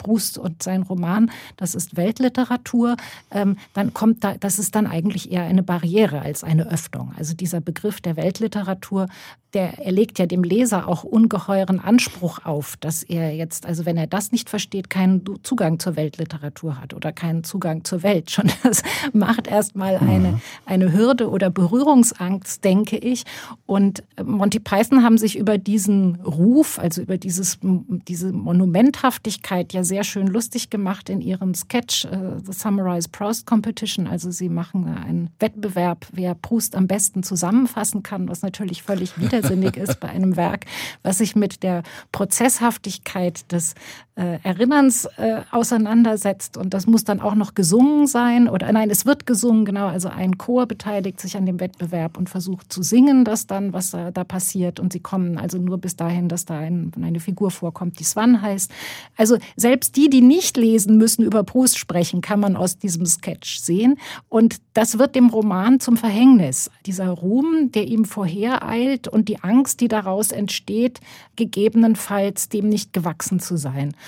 Proust 0.00 0.38
und 0.38 0.62
sein 0.62 0.82
Roman, 0.82 1.30
das 1.56 1.74
ist 1.74 1.96
Weltliteratur, 1.96 2.96
ähm, 3.30 3.56
dann 3.74 3.92
kommt 3.92 4.24
da, 4.24 4.34
das 4.40 4.58
ist 4.58 4.74
dann 4.74 4.86
eigentlich 4.86 5.30
eher 5.30 5.44
eine 5.44 5.62
Barriere 5.62 6.22
als 6.22 6.42
eine 6.42 6.70
Öffnung. 6.70 7.12
Also 7.18 7.34
dieser 7.34 7.60
Begriff 7.60 8.00
der 8.00 8.16
Weltliteratur, 8.16 9.08
der 9.52 9.78
erlegt 9.84 10.18
ja 10.18 10.26
dem 10.26 10.42
Leser 10.42 10.88
auch 10.88 11.04
ungeheuren 11.04 11.80
Anspruch 11.80 12.44
auf, 12.44 12.76
dass 12.78 13.02
er 13.02 13.34
jetzt, 13.34 13.66
also 13.66 13.84
wenn 13.84 13.98
er 13.98 14.06
das 14.06 14.32
nicht 14.32 14.48
versteht, 14.48 14.88
keinen 14.88 15.22
Zugang 15.42 15.78
zur 15.78 15.96
Weltliteratur 15.96 16.39
hat 16.42 16.94
oder 16.94 17.12
keinen 17.12 17.44
Zugang 17.44 17.84
zur 17.84 18.02
Welt. 18.02 18.30
Schon 18.30 18.50
das 18.62 18.82
macht 19.12 19.46
erstmal 19.46 19.96
eine, 19.96 20.32
mhm. 20.32 20.40
eine 20.66 20.92
Hürde 20.92 21.30
oder 21.30 21.50
Berührungsangst, 21.50 22.64
denke 22.64 22.96
ich. 22.96 23.24
Und 23.66 24.02
Monty 24.22 24.60
Python 24.60 25.02
haben 25.02 25.18
sich 25.18 25.36
über 25.36 25.58
diesen 25.58 26.16
Ruf, 26.16 26.78
also 26.78 27.02
über 27.02 27.18
dieses, 27.18 27.58
diese 27.62 28.32
Monumenthaftigkeit 28.32 29.72
ja 29.72 29.84
sehr 29.84 30.04
schön 30.04 30.26
lustig 30.26 30.70
gemacht 30.70 31.08
in 31.08 31.20
ihrem 31.20 31.54
Sketch 31.54 32.06
uh, 32.06 32.38
The 32.44 32.52
Summarize 32.52 33.08
Proust 33.08 33.46
Competition. 33.46 34.06
Also 34.06 34.30
sie 34.30 34.48
machen 34.48 34.86
einen 34.88 35.30
Wettbewerb, 35.38 36.06
wer 36.12 36.34
Proust 36.34 36.74
am 36.74 36.86
besten 36.86 37.22
zusammenfassen 37.22 38.02
kann, 38.02 38.28
was 38.28 38.42
natürlich 38.42 38.82
völlig 38.82 39.18
widersinnig 39.20 39.76
ist 39.76 40.00
bei 40.00 40.08
einem 40.08 40.36
Werk, 40.36 40.66
was 41.02 41.18
sich 41.18 41.36
mit 41.36 41.62
der 41.62 41.82
Prozesshaftigkeit 42.12 43.50
des 43.52 43.74
äh, 44.20 44.38
Erinnerns 44.42 45.06
äh, 45.16 45.40
auseinandersetzt. 45.50 46.58
Und 46.58 46.74
das 46.74 46.86
muss 46.86 47.04
dann 47.04 47.20
auch 47.20 47.34
noch 47.34 47.54
gesungen 47.54 48.06
sein. 48.06 48.48
Oder 48.48 48.70
nein, 48.70 48.90
es 48.90 49.06
wird 49.06 49.24
gesungen, 49.24 49.64
genau. 49.64 49.86
Also 49.86 50.10
ein 50.10 50.36
Chor 50.36 50.66
beteiligt 50.66 51.18
sich 51.20 51.38
an 51.38 51.46
dem 51.46 51.58
Wettbewerb 51.58 52.18
und 52.18 52.28
versucht 52.28 52.70
zu 52.70 52.82
singen, 52.82 53.24
das 53.24 53.46
dann, 53.46 53.72
was 53.72 53.92
da, 53.92 54.10
da 54.10 54.24
passiert. 54.24 54.78
Und 54.78 54.92
sie 54.92 55.00
kommen 55.00 55.38
also 55.38 55.56
nur 55.56 55.78
bis 55.78 55.96
dahin, 55.96 56.28
dass 56.28 56.44
da 56.44 56.58
ein, 56.58 56.92
eine 57.00 57.18
Figur 57.18 57.50
vorkommt, 57.50 57.98
die 57.98 58.04
Swan 58.04 58.42
heißt. 58.42 58.70
Also 59.16 59.38
selbst 59.56 59.96
die, 59.96 60.10
die 60.10 60.20
nicht 60.20 60.58
lesen 60.58 60.98
müssen, 60.98 61.24
über 61.24 61.42
Proust 61.42 61.78
sprechen, 61.78 62.20
kann 62.20 62.40
man 62.40 62.56
aus 62.56 62.76
diesem 62.76 63.06
Sketch 63.06 63.58
sehen. 63.60 63.96
Und 64.28 64.56
das 64.74 64.98
wird 64.98 65.14
dem 65.14 65.30
Roman 65.30 65.80
zum 65.80 65.96
Verhängnis. 65.96 66.70
Dieser 66.84 67.08
Ruhm, 67.08 67.72
der 67.72 67.86
ihm 67.86 68.04
vorhereilt 68.04 69.08
und 69.08 69.28
die 69.28 69.42
Angst, 69.42 69.80
die 69.80 69.88
daraus 69.88 70.30
entsteht, 70.30 71.00
gegebenenfalls 71.36 72.50
dem 72.50 72.68
nicht 72.68 72.92
gewachsen 72.92 73.40
zu 73.40 73.56
sein. 73.56 73.94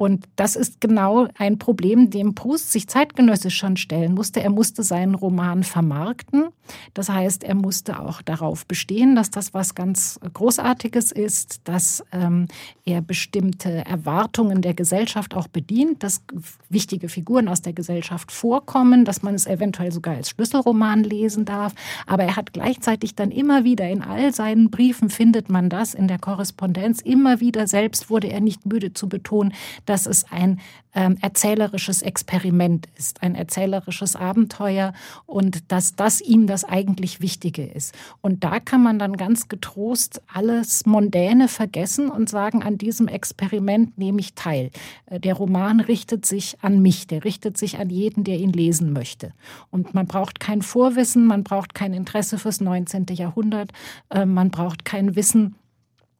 Und 0.00 0.24
das 0.36 0.56
ist 0.56 0.80
genau 0.80 1.28
ein 1.36 1.58
Problem, 1.58 2.08
dem 2.08 2.34
Proust 2.34 2.72
sich 2.72 2.88
zeitgenössisch 2.88 3.54
schon 3.54 3.76
stellen 3.76 4.14
musste. 4.14 4.40
Er 4.40 4.48
musste 4.48 4.82
seinen 4.82 5.14
Roman 5.14 5.62
vermarkten. 5.62 6.46
Das 6.94 7.10
heißt, 7.10 7.44
er 7.44 7.54
musste 7.54 8.00
auch 8.00 8.22
darauf 8.22 8.64
bestehen, 8.64 9.14
dass 9.14 9.30
das 9.30 9.52
was 9.52 9.74
ganz 9.74 10.18
Großartiges 10.32 11.12
ist, 11.12 11.60
dass 11.68 12.02
ähm, 12.12 12.48
er 12.86 13.02
bestimmte 13.02 13.84
Erwartungen 13.84 14.62
der 14.62 14.72
Gesellschaft 14.72 15.34
auch 15.34 15.48
bedient, 15.48 16.02
dass 16.02 16.22
wichtige 16.70 17.10
Figuren 17.10 17.46
aus 17.46 17.60
der 17.60 17.74
Gesellschaft 17.74 18.32
vorkommen, 18.32 19.04
dass 19.04 19.22
man 19.22 19.34
es 19.34 19.46
eventuell 19.46 19.92
sogar 19.92 20.14
als 20.14 20.30
Schlüsselroman 20.30 21.04
lesen 21.04 21.44
darf. 21.44 21.74
Aber 22.06 22.22
er 22.22 22.36
hat 22.36 22.54
gleichzeitig 22.54 23.16
dann 23.16 23.30
immer 23.30 23.64
wieder 23.64 23.86
in 23.86 24.00
all 24.00 24.32
seinen 24.32 24.70
Briefen 24.70 25.10
findet 25.10 25.50
man 25.50 25.68
das 25.68 25.92
in 25.92 26.08
der 26.08 26.18
Korrespondenz 26.18 27.02
immer 27.02 27.40
wieder 27.40 27.66
selbst 27.66 28.08
wurde 28.08 28.28
er 28.28 28.40
nicht 28.40 28.64
müde 28.64 28.94
zu 28.94 29.06
betonen, 29.06 29.52
dass 29.90 30.06
es 30.06 30.24
ein 30.30 30.60
ähm, 30.94 31.16
erzählerisches 31.20 32.02
Experiment 32.02 32.86
ist, 32.96 33.24
ein 33.24 33.34
erzählerisches 33.34 34.14
Abenteuer 34.14 34.92
und 35.26 35.72
dass 35.72 35.96
das 35.96 36.20
ihm 36.20 36.46
das 36.46 36.62
eigentlich 36.62 37.20
Wichtige 37.20 37.66
ist. 37.66 37.92
Und 38.20 38.44
da 38.44 38.60
kann 38.60 38.84
man 38.84 39.00
dann 39.00 39.16
ganz 39.16 39.48
getrost 39.48 40.22
alles 40.32 40.86
Mondäne 40.86 41.48
vergessen 41.48 42.08
und 42.08 42.28
sagen, 42.28 42.62
an 42.62 42.78
diesem 42.78 43.08
Experiment 43.08 43.98
nehme 43.98 44.20
ich 44.20 44.34
teil. 44.34 44.70
Äh, 45.06 45.18
der 45.18 45.34
Roman 45.34 45.80
richtet 45.80 46.24
sich 46.24 46.56
an 46.62 46.80
mich, 46.80 47.08
der 47.08 47.24
richtet 47.24 47.58
sich 47.58 47.78
an 47.78 47.90
jeden, 47.90 48.22
der 48.22 48.38
ihn 48.38 48.52
lesen 48.52 48.92
möchte. 48.92 49.32
Und 49.70 49.92
man 49.92 50.06
braucht 50.06 50.38
kein 50.38 50.62
Vorwissen, 50.62 51.26
man 51.26 51.42
braucht 51.42 51.74
kein 51.74 51.92
Interesse 51.92 52.38
fürs 52.38 52.60
19. 52.60 53.06
Jahrhundert, 53.10 53.72
äh, 54.10 54.24
man 54.24 54.52
braucht 54.52 54.84
kein 54.84 55.16
Wissen, 55.16 55.56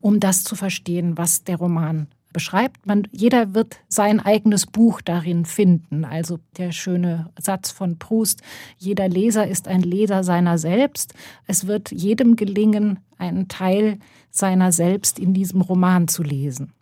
um 0.01 0.19
das 0.19 0.43
zu 0.43 0.57
verstehen, 0.57 1.17
was 1.17 1.45
der 1.45 1.57
Roman 1.57 2.09
beschreibt. 2.33 2.87
Man, 2.87 3.09
jeder 3.13 3.55
wird 3.55 3.79
sein 3.89 4.21
eigenes 4.21 4.67
Buch 4.67 5.01
darin 5.01 5.45
finden. 5.45 6.05
Also 6.05 6.39
der 6.57 6.73
schöne 6.73 7.31
Satz 7.39 7.71
von 7.71 7.99
Proust, 7.99 8.43
jeder 8.79 9.09
Leser 9.09 9.47
ist 9.47 9.69
ein 9.69 9.83
Leser 9.83 10.25
seiner 10.25 10.59
selbst. 10.59 11.15
Es 11.47 11.67
wird 11.67 11.91
jedem 11.91 12.37
gelingen, 12.37 13.01
einen 13.19 13.49
Teil 13.49 13.99
seiner 14.31 14.73
selbst 14.73 15.19
in 15.19 15.35
diesem 15.35 15.61
Roman 15.61 16.09
zu 16.09 16.23
lesen. 16.23 16.73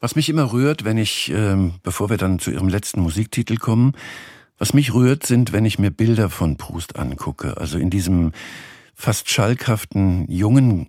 Was 0.00 0.14
mich 0.14 0.28
immer 0.28 0.52
rührt, 0.52 0.84
wenn 0.84 0.96
ich, 0.96 1.30
ähm, 1.34 1.74
bevor 1.82 2.08
wir 2.08 2.18
dann 2.18 2.38
zu 2.38 2.50
Ihrem 2.50 2.68
letzten 2.68 3.00
Musiktitel 3.00 3.56
kommen, 3.56 3.92
was 4.56 4.74
mich 4.74 4.94
rührt, 4.94 5.26
sind, 5.26 5.52
wenn 5.52 5.64
ich 5.64 5.78
mir 5.78 5.90
Bilder 5.90 6.30
von 6.30 6.56
Proust 6.56 6.98
angucke. 6.98 7.56
Also 7.56 7.78
in 7.78 7.90
diesem 7.90 8.32
fast 8.94 9.30
schalkhaften, 9.30 10.30
jungen, 10.30 10.88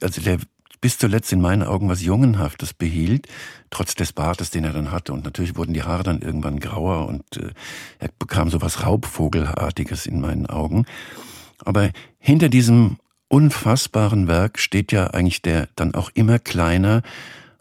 also 0.00 0.20
der 0.20 0.38
bis 0.82 0.98
zuletzt 0.98 1.32
in 1.32 1.40
meinen 1.40 1.62
Augen 1.62 1.88
was 1.88 2.02
Jungenhaftes 2.02 2.74
behielt, 2.74 3.28
trotz 3.70 3.94
des 3.94 4.12
Bartes, 4.12 4.50
den 4.50 4.64
er 4.64 4.74
dann 4.74 4.90
hatte. 4.90 5.14
Und 5.14 5.24
natürlich 5.24 5.56
wurden 5.56 5.72
die 5.72 5.84
Haare 5.84 6.02
dann 6.02 6.20
irgendwann 6.20 6.60
grauer 6.60 7.06
und 7.06 7.38
äh, 7.38 7.52
er 8.00 8.10
bekam 8.18 8.50
so 8.50 8.60
was 8.60 8.84
Raubvogelartiges 8.84 10.04
in 10.04 10.20
meinen 10.20 10.46
Augen. 10.46 10.84
Aber 11.64 11.90
hinter 12.18 12.50
diesem 12.50 12.98
unfassbaren 13.28 14.28
Werk 14.28 14.58
steht 14.58 14.92
ja 14.92 15.06
eigentlich 15.06 15.40
der 15.40 15.68
dann 15.76 15.94
auch 15.94 16.10
immer 16.12 16.38
kleiner 16.38 17.02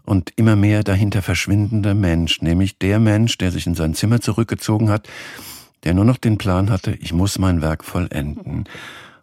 und 0.03 0.33
immer 0.35 0.55
mehr 0.55 0.83
dahinter 0.83 1.21
verschwindende 1.21 1.93
Mensch, 1.93 2.41
nämlich 2.41 2.79
der 2.79 2.99
Mensch, 2.99 3.37
der 3.37 3.51
sich 3.51 3.67
in 3.67 3.75
sein 3.75 3.93
Zimmer 3.93 4.19
zurückgezogen 4.19 4.89
hat, 4.89 5.07
der 5.83 5.93
nur 5.93 6.05
noch 6.05 6.17
den 6.17 6.37
Plan 6.37 6.71
hatte, 6.71 6.91
ich 6.99 7.13
muss 7.13 7.39
mein 7.39 7.61
Werk 7.61 7.83
vollenden. 7.83 8.65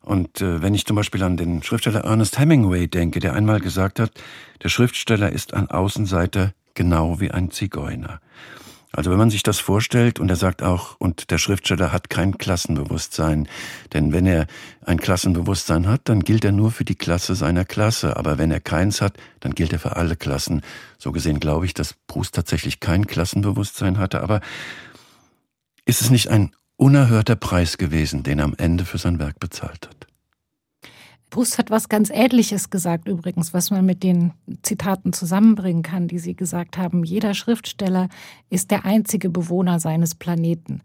Und 0.09 0.41
äh, 0.41 0.63
wenn 0.63 0.73
ich 0.73 0.87
zum 0.87 0.97
Beispiel 0.97 1.23
an 1.23 1.37
den 1.37 1.63
Schriftsteller 1.63 2.05
Ernest 2.05 2.39
Hemingway 2.39 2.87
denke, 2.87 3.21
der 3.21 3.35
einmal 3.35 3.61
gesagt 3.61 4.01
hat, 4.01 4.11
der 4.63 4.71
Schriftsteller 4.71 5.31
ist 5.31 5.53
ein 5.53 5.71
Außenseiter 5.71 6.55
genau 6.73 7.21
wie 7.21 7.31
ein 7.31 7.51
Zigeuner. 7.51 8.23
Also 8.91 9.11
wenn 9.11 9.19
man 9.19 9.29
sich 9.29 9.43
das 9.43 9.61
vorstellt 9.61 10.19
und 10.19 10.31
er 10.31 10.37
sagt 10.37 10.63
auch, 10.63 10.97
und 10.99 11.31
der 11.31 11.37
Schriftsteller 11.37 11.93
hat 11.93 12.09
kein 12.09 12.39
Klassenbewusstsein, 12.39 13.49
denn 13.93 14.15
wenn 14.15 14.25
er 14.25 14.47
ein 14.81 14.99
Klassenbewusstsein 14.99 15.87
hat, 15.87 16.01
dann 16.05 16.21
gilt 16.21 16.43
er 16.43 16.53
nur 16.53 16.71
für 16.71 16.87
die 16.87 16.95
Klasse 16.95 17.35
seiner 17.35 17.67
Klasse, 17.67 18.17
aber 18.17 18.39
wenn 18.39 18.51
er 18.51 18.61
keins 18.61 19.03
hat, 19.03 19.19
dann 19.41 19.55
gilt 19.55 19.75
er 19.75 19.79
für 19.79 19.97
alle 19.97 20.17
Klassen. 20.17 20.63
So 20.97 21.13
gesehen 21.13 21.39
glaube 21.39 21.67
ich, 21.67 21.75
dass 21.75 21.93
Proust 22.07 22.35
tatsächlich 22.35 22.81
kein 22.81 23.07
Klassenbewusstsein 23.07 23.99
hatte, 23.99 24.23
aber 24.23 24.41
ist 25.85 26.01
es 26.01 26.09
nicht 26.09 26.29
ein 26.29 26.55
unerhörter 26.79 27.37
Preis 27.37 27.77
gewesen, 27.77 28.23
den 28.23 28.39
er 28.39 28.47
am 28.47 28.55
Ende 28.57 28.87
für 28.87 28.99
sein 28.99 29.19
Werk 29.19 29.39
bezahlt 29.39 29.89
hat. 29.89 30.07
Proust 31.31 31.59
hat 31.59 31.71
was 31.71 31.91
ganz 31.91 32.09
Ähnliches 32.09 32.71
gesagt 32.71 33.07
übrigens, 33.07 33.53
was 33.53 33.71
man 33.71 33.85
mit 33.85 34.03
den 34.03 34.33
Zitaten 34.63 35.13
zusammenbringen 35.13 35.83
kann, 35.83 36.09
die 36.09 36.19
Sie 36.19 36.35
gesagt 36.35 36.79
haben. 36.79 37.05
Jeder 37.05 37.35
Schriftsteller 37.35 38.09
ist 38.49 38.71
der 38.71 38.87
einzige 38.87 39.29
Bewohner 39.29 39.79
seines 39.79 40.15
Planeten. 40.15 40.81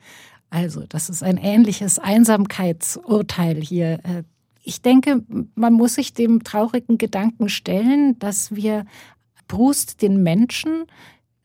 Also, 0.50 0.86
das 0.88 1.10
ist 1.10 1.24
ein 1.24 1.38
ähnliches 1.38 1.98
Einsamkeitsurteil 1.98 3.62
hier. 3.62 4.00
Äh, 4.04 4.24
ich 4.64 4.82
denke, 4.82 5.24
man 5.56 5.74
muss 5.74 5.96
sich 5.96 6.14
dem 6.14 6.44
traurigen 6.44 6.98
Gedanken 6.98 7.48
stellen, 7.48 8.20
dass 8.20 8.54
wir 8.54 8.86
Proust, 9.48 10.02
den 10.02 10.24
Menschen, 10.24 10.86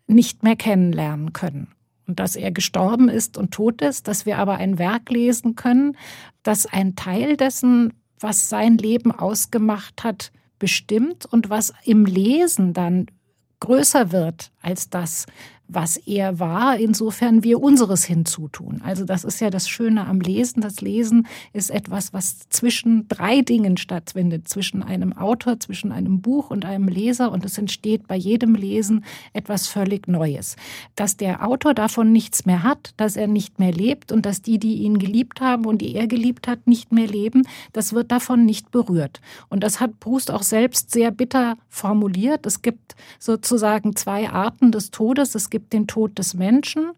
nicht 0.06 0.42
mehr 0.42 0.56
kennenlernen 0.56 1.32
können 1.32 1.68
und 2.08 2.18
dass 2.18 2.34
er 2.34 2.50
gestorben 2.50 3.08
ist 3.08 3.38
und 3.38 3.52
tot 3.52 3.82
ist, 3.82 4.08
dass 4.08 4.26
wir 4.26 4.38
aber 4.38 4.56
ein 4.56 4.78
Werk 4.78 5.10
lesen 5.10 5.54
können, 5.54 5.96
das 6.42 6.66
ein 6.66 6.96
Teil 6.96 7.36
dessen, 7.36 7.92
was 8.18 8.48
sein 8.48 8.78
Leben 8.78 9.12
ausgemacht 9.12 10.02
hat, 10.02 10.32
bestimmt 10.58 11.26
und 11.26 11.50
was 11.50 11.72
im 11.84 12.04
Lesen 12.04 12.72
dann 12.72 13.06
größer 13.60 14.10
wird 14.10 14.50
als 14.62 14.88
das, 14.88 15.26
was 15.68 15.98
er 15.98 16.40
war, 16.40 16.78
insofern 16.78 17.44
wir 17.44 17.62
unseres 17.62 18.04
hinzutun. 18.04 18.80
Also 18.82 19.04
das 19.04 19.24
ist 19.24 19.40
ja 19.40 19.50
das 19.50 19.68
Schöne 19.68 20.06
am 20.06 20.20
Lesen. 20.20 20.62
Das 20.62 20.80
Lesen 20.80 21.26
ist 21.52 21.70
etwas, 21.70 22.14
was 22.14 22.48
zwischen 22.48 23.06
drei 23.08 23.42
Dingen 23.42 23.76
stattfindet, 23.76 24.48
zwischen 24.48 24.82
einem 24.82 25.12
Autor, 25.12 25.60
zwischen 25.60 25.92
einem 25.92 26.22
Buch 26.22 26.50
und 26.50 26.64
einem 26.64 26.88
Leser 26.88 27.30
und 27.30 27.44
es 27.44 27.58
entsteht 27.58 28.08
bei 28.08 28.16
jedem 28.16 28.54
Lesen 28.54 29.04
etwas 29.34 29.66
völlig 29.66 30.08
Neues. 30.08 30.56
Dass 30.96 31.18
der 31.18 31.46
Autor 31.46 31.74
davon 31.74 32.12
nichts 32.12 32.46
mehr 32.46 32.62
hat, 32.62 32.94
dass 32.96 33.16
er 33.16 33.26
nicht 33.26 33.58
mehr 33.58 33.72
lebt 33.72 34.10
und 34.10 34.24
dass 34.24 34.40
die, 34.40 34.58
die 34.58 34.76
ihn 34.76 34.98
geliebt 34.98 35.42
haben 35.42 35.66
und 35.66 35.82
die 35.82 35.94
er 35.94 36.06
geliebt 36.06 36.48
hat, 36.48 36.66
nicht 36.66 36.92
mehr 36.92 37.06
leben, 37.06 37.46
das 37.74 37.92
wird 37.92 38.10
davon 38.10 38.46
nicht 38.46 38.70
berührt. 38.70 39.20
Und 39.50 39.62
das 39.62 39.80
hat 39.80 40.00
Proust 40.00 40.30
auch 40.30 40.42
selbst 40.42 40.90
sehr 40.92 41.10
bitter 41.10 41.58
formuliert. 41.68 42.46
Es 42.46 42.62
gibt 42.62 42.96
sozusagen 43.18 43.94
zwei 43.96 44.30
Arten 44.30 44.72
des 44.72 44.90
Todes. 44.90 45.34
Es 45.34 45.50
gibt 45.50 45.57
den 45.58 45.86
Tod 45.86 46.18
des 46.18 46.34
Menschen 46.34 46.92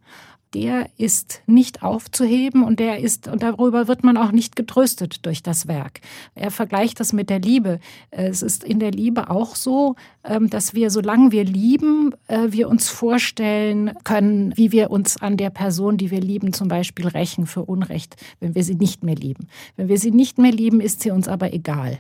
der 0.54 0.90
ist 0.96 1.42
nicht 1.46 1.82
aufzuheben 1.82 2.64
und 2.64 2.80
der 2.80 2.98
ist, 2.98 3.28
und 3.28 3.42
darüber 3.42 3.86
wird 3.86 4.02
man 4.02 4.16
auch 4.16 4.32
nicht 4.32 4.56
getröstet 4.56 5.24
durch 5.24 5.42
das 5.42 5.68
Werk. 5.68 6.00
Er 6.34 6.50
vergleicht 6.50 6.98
das 6.98 7.12
mit 7.12 7.30
der 7.30 7.38
Liebe. 7.38 7.78
Es 8.11 8.42
ist 8.42 8.64
in 8.64 8.80
der 8.80 8.90
Liebe 8.90 9.30
auch 9.30 9.54
so, 9.54 9.94
dass 10.22 10.74
wir, 10.74 10.90
solange 10.90 11.32
wir 11.32 11.44
lieben, 11.44 12.14
äh, 12.28 12.48
wir 12.50 12.68
uns 12.68 12.90
vorstellen 12.90 13.92
können, 14.04 14.52
wie 14.54 14.70
wir 14.70 14.90
uns 14.90 15.16
an 15.22 15.38
der 15.38 15.48
Person, 15.48 15.96
die 15.96 16.10
wir 16.10 16.20
lieben, 16.20 16.52
zum 16.52 16.68
Beispiel 16.68 17.08
rächen 17.08 17.46
für 17.46 17.62
Unrecht, 17.62 18.16
wenn 18.38 18.54
wir 18.54 18.62
sie 18.62 18.74
nicht 18.74 19.02
mehr 19.02 19.14
lieben. 19.14 19.48
Wenn 19.76 19.88
wir 19.88 19.98
sie 19.98 20.10
nicht 20.10 20.36
mehr 20.36 20.52
lieben, 20.52 20.80
ist 20.80 21.00
sie 21.00 21.10
uns 21.10 21.26
aber 21.26 21.54
egal. 21.54 21.98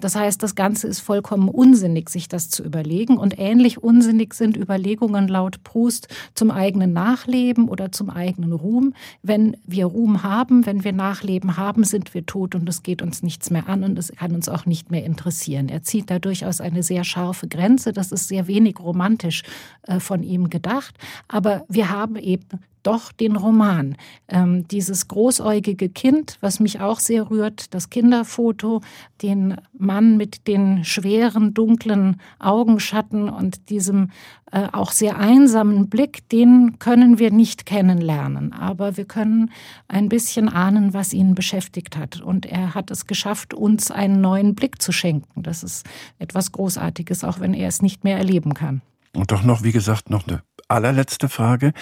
Das 0.00 0.14
heißt, 0.14 0.42
das 0.42 0.54
Ganze 0.54 0.86
ist 0.86 1.00
vollkommen 1.00 1.48
unsinnig, 1.48 2.10
sich 2.10 2.28
das 2.28 2.50
zu 2.50 2.62
überlegen. 2.62 3.16
Und 3.16 3.38
ähnlich 3.38 3.82
unsinnig 3.82 4.34
sind 4.34 4.58
Überlegungen 4.58 5.26
laut 5.26 5.64
Proust 5.64 6.08
zum 6.34 6.50
eigenen 6.50 6.92
Nachleben 6.92 7.68
oder 7.70 7.90
zum 7.90 8.10
eigenen 8.10 8.52
Ruhm. 8.52 8.92
Wenn 9.22 9.56
wir 9.64 9.86
Ruhm 9.86 10.22
haben, 10.22 10.66
wenn 10.66 10.84
wir 10.84 10.92
Nachleben 10.92 11.56
haben, 11.56 11.84
sind 11.84 12.12
wir 12.12 12.26
tot 12.26 12.54
und 12.54 12.68
es 12.68 12.82
geht 12.82 13.00
uns 13.00 13.22
nichts 13.22 13.48
mehr 13.48 13.66
an 13.68 13.82
und 13.82 13.98
es 13.98 14.12
kann 14.12 14.34
uns 14.34 14.50
auch 14.50 14.66
nicht 14.66 14.90
mehr 14.90 15.04
interessieren. 15.04 15.70
Er 15.70 15.82
zieht 15.82 16.10
da 16.10 16.18
durchaus 16.18 16.60
eine 16.60 16.82
sehr 16.82 17.04
scharfe 17.04 17.48
Grenze. 17.48 17.61
Das 17.92 18.12
ist 18.12 18.28
sehr 18.28 18.46
wenig 18.46 18.78
romantisch 18.80 19.42
äh, 19.82 20.00
von 20.00 20.22
ihm 20.22 20.50
gedacht. 20.50 20.94
Aber 21.28 21.64
wir 21.68 21.90
haben 21.90 22.16
eben 22.16 22.60
doch 22.82 23.12
den 23.12 23.36
Roman. 23.36 23.96
Ähm, 24.28 24.66
dieses 24.68 25.08
großäugige 25.08 25.88
Kind, 25.88 26.38
was 26.40 26.60
mich 26.60 26.80
auch 26.80 27.00
sehr 27.00 27.30
rührt, 27.30 27.74
das 27.74 27.90
Kinderfoto, 27.90 28.80
den 29.22 29.56
Mann 29.76 30.16
mit 30.16 30.46
den 30.46 30.84
schweren, 30.84 31.54
dunklen 31.54 32.20
Augenschatten 32.38 33.28
und 33.28 33.70
diesem 33.70 34.10
äh, 34.52 34.68
auch 34.72 34.92
sehr 34.92 35.18
einsamen 35.18 35.88
Blick, 35.88 36.28
den 36.28 36.78
können 36.78 37.18
wir 37.18 37.30
nicht 37.30 37.64
kennenlernen. 37.64 38.52
Aber 38.52 38.96
wir 38.98 39.06
können 39.06 39.50
ein 39.88 40.10
bisschen 40.10 40.48
ahnen, 40.48 40.92
was 40.92 41.14
ihn 41.14 41.34
beschäftigt 41.34 41.96
hat. 41.96 42.20
Und 42.20 42.44
er 42.44 42.74
hat 42.74 42.90
es 42.90 43.06
geschafft, 43.06 43.54
uns 43.54 43.90
einen 43.90 44.20
neuen 44.20 44.54
Blick 44.54 44.82
zu 44.82 44.92
schenken. 44.92 45.42
Das 45.42 45.62
ist 45.62 45.86
etwas 46.18 46.52
Großartiges, 46.52 47.24
auch 47.24 47.40
wenn 47.40 47.54
er 47.54 47.68
es 47.68 47.80
nicht 47.80 48.04
mehr 48.04 48.18
erleben 48.18 48.52
kann. 48.52 48.82
Und 49.14 49.32
doch 49.32 49.42
noch, 49.42 49.62
wie 49.62 49.72
gesagt, 49.72 50.10
noch 50.10 50.26
eine 50.26 50.42
allerletzte 50.68 51.28
Frage. 51.28 51.72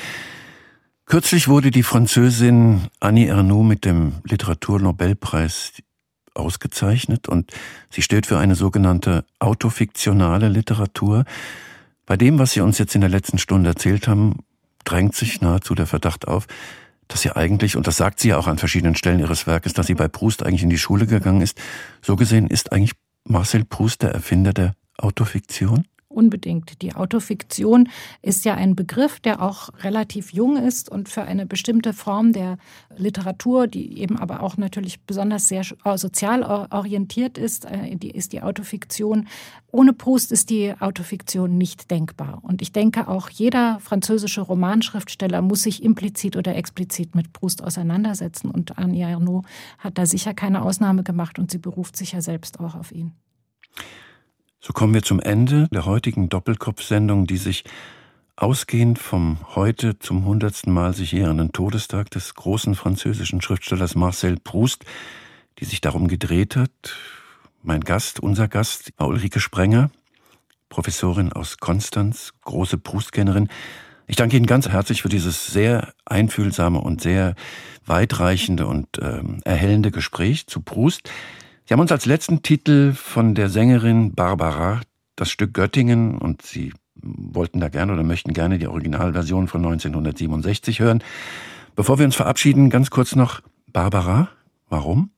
Kürzlich 1.10 1.48
wurde 1.48 1.72
die 1.72 1.82
Französin 1.82 2.82
Annie 3.00 3.26
Ernaux 3.26 3.66
mit 3.66 3.84
dem 3.84 4.12
Literaturnobelpreis 4.22 5.72
ausgezeichnet 6.34 7.28
und 7.28 7.50
sie 7.90 8.02
steht 8.02 8.26
für 8.26 8.38
eine 8.38 8.54
sogenannte 8.54 9.24
autofiktionale 9.40 10.48
Literatur. 10.48 11.24
Bei 12.06 12.16
dem, 12.16 12.38
was 12.38 12.52
Sie 12.52 12.60
uns 12.60 12.78
jetzt 12.78 12.94
in 12.94 13.00
der 13.00 13.10
letzten 13.10 13.38
Stunde 13.38 13.70
erzählt 13.70 14.06
haben, 14.06 14.44
drängt 14.84 15.16
sich 15.16 15.40
nahezu 15.40 15.74
der 15.74 15.86
Verdacht 15.86 16.28
auf, 16.28 16.46
dass 17.08 17.22
sie 17.22 17.34
eigentlich, 17.34 17.76
und 17.76 17.88
das 17.88 17.96
sagt 17.96 18.20
sie 18.20 18.28
ja 18.28 18.38
auch 18.38 18.46
an 18.46 18.58
verschiedenen 18.58 18.94
Stellen 18.94 19.18
ihres 19.18 19.48
Werkes, 19.48 19.72
dass 19.72 19.88
sie 19.88 19.94
bei 19.94 20.06
Proust 20.06 20.46
eigentlich 20.46 20.62
in 20.62 20.70
die 20.70 20.78
Schule 20.78 21.08
gegangen 21.08 21.40
ist. 21.40 21.60
So 22.02 22.14
gesehen 22.14 22.46
ist 22.46 22.70
eigentlich 22.70 22.92
Marcel 23.24 23.64
Proust 23.64 24.02
der 24.02 24.12
Erfinder 24.12 24.52
der 24.52 24.76
Autofiktion? 24.96 25.86
Unbedingt. 26.12 26.82
Die 26.82 26.96
Autofiktion 26.96 27.88
ist 28.20 28.44
ja 28.44 28.54
ein 28.54 28.74
Begriff, 28.74 29.20
der 29.20 29.40
auch 29.40 29.70
relativ 29.84 30.32
jung 30.32 30.56
ist 30.56 30.90
und 30.90 31.08
für 31.08 31.22
eine 31.22 31.46
bestimmte 31.46 31.92
Form 31.92 32.32
der 32.32 32.58
Literatur, 32.96 33.68
die 33.68 34.00
eben 34.00 34.18
aber 34.18 34.42
auch 34.42 34.56
natürlich 34.56 35.00
besonders 35.02 35.46
sehr 35.46 35.62
sozial 35.94 36.42
orientiert 36.42 37.38
ist, 37.38 37.64
äh, 37.64 37.94
ist 37.94 38.32
die 38.32 38.42
Autofiktion. 38.42 39.28
Ohne 39.70 39.92
Proust 39.92 40.32
ist 40.32 40.50
die 40.50 40.74
Autofiktion 40.80 41.56
nicht 41.56 41.92
denkbar. 41.92 42.40
Und 42.42 42.60
ich 42.60 42.72
denke 42.72 43.06
auch 43.06 43.30
jeder 43.30 43.78
französische 43.78 44.40
Romanschriftsteller 44.40 45.42
muss 45.42 45.62
sich 45.62 45.80
implizit 45.80 46.34
oder 46.36 46.56
explizit 46.56 47.14
mit 47.14 47.32
Proust 47.32 47.62
auseinandersetzen. 47.62 48.50
Und 48.50 48.78
Annie 48.78 49.06
Arnaud 49.06 49.46
hat 49.78 49.96
da 49.96 50.06
sicher 50.06 50.34
keine 50.34 50.62
Ausnahme 50.62 51.04
gemacht 51.04 51.38
und 51.38 51.52
sie 51.52 51.58
beruft 51.58 51.96
sich 51.96 52.10
ja 52.12 52.20
selbst 52.20 52.58
auch 52.58 52.74
auf 52.74 52.90
ihn. 52.90 53.12
So 54.62 54.74
kommen 54.74 54.92
wir 54.92 55.02
zum 55.02 55.20
Ende 55.20 55.68
der 55.72 55.86
heutigen 55.86 56.28
Doppelkopf-Sendung, 56.28 57.26
die 57.26 57.38
sich 57.38 57.64
ausgehend 58.36 58.98
vom 58.98 59.38
heute 59.54 59.98
zum 59.98 60.26
hundertsten 60.26 60.70
Mal 60.70 60.92
sich 60.92 61.12
jährenden 61.12 61.52
Todestag 61.52 62.10
des 62.10 62.34
großen 62.34 62.74
französischen 62.74 63.40
Schriftstellers 63.40 63.94
Marcel 63.94 64.36
Proust, 64.36 64.84
die 65.58 65.64
sich 65.64 65.80
darum 65.80 66.08
gedreht 66.08 66.56
hat. 66.56 66.94
Mein 67.62 67.80
Gast, 67.80 68.20
unser 68.20 68.48
Gast, 68.48 68.92
war 68.98 69.08
Ulrike 69.08 69.40
Sprenger. 69.40 69.90
Professorin 70.68 71.32
aus 71.32 71.56
Konstanz, 71.56 72.34
große 72.42 72.76
Proust-Kennerin. 72.76 73.48
Ich 74.06 74.16
danke 74.16 74.36
Ihnen 74.36 74.44
ganz 74.44 74.68
herzlich 74.68 75.00
für 75.00 75.08
dieses 75.08 75.46
sehr 75.46 75.94
einfühlsame 76.04 76.82
und 76.82 77.00
sehr 77.00 77.34
weitreichende 77.86 78.66
und 78.66 78.88
ähm, 79.00 79.40
erhellende 79.46 79.90
Gespräch 79.90 80.46
zu 80.48 80.60
Proust. 80.60 81.10
Sie 81.70 81.74
haben 81.74 81.82
uns 81.82 81.92
als 81.92 82.04
letzten 82.04 82.42
Titel 82.42 82.94
von 82.94 83.36
der 83.36 83.48
Sängerin 83.48 84.16
Barbara 84.16 84.80
das 85.14 85.30
Stück 85.30 85.54
Göttingen 85.54 86.18
und 86.18 86.42
Sie 86.42 86.72
wollten 86.96 87.60
da 87.60 87.68
gerne 87.68 87.92
oder 87.92 88.02
möchten 88.02 88.32
gerne 88.32 88.58
die 88.58 88.66
Originalversion 88.66 89.46
von 89.46 89.64
1967 89.64 90.80
hören. 90.80 91.00
Bevor 91.76 92.00
wir 92.00 92.06
uns 92.06 92.16
verabschieden, 92.16 92.70
ganz 92.70 92.90
kurz 92.90 93.14
noch 93.14 93.40
Barbara. 93.68 94.30
Warum? 94.68 95.10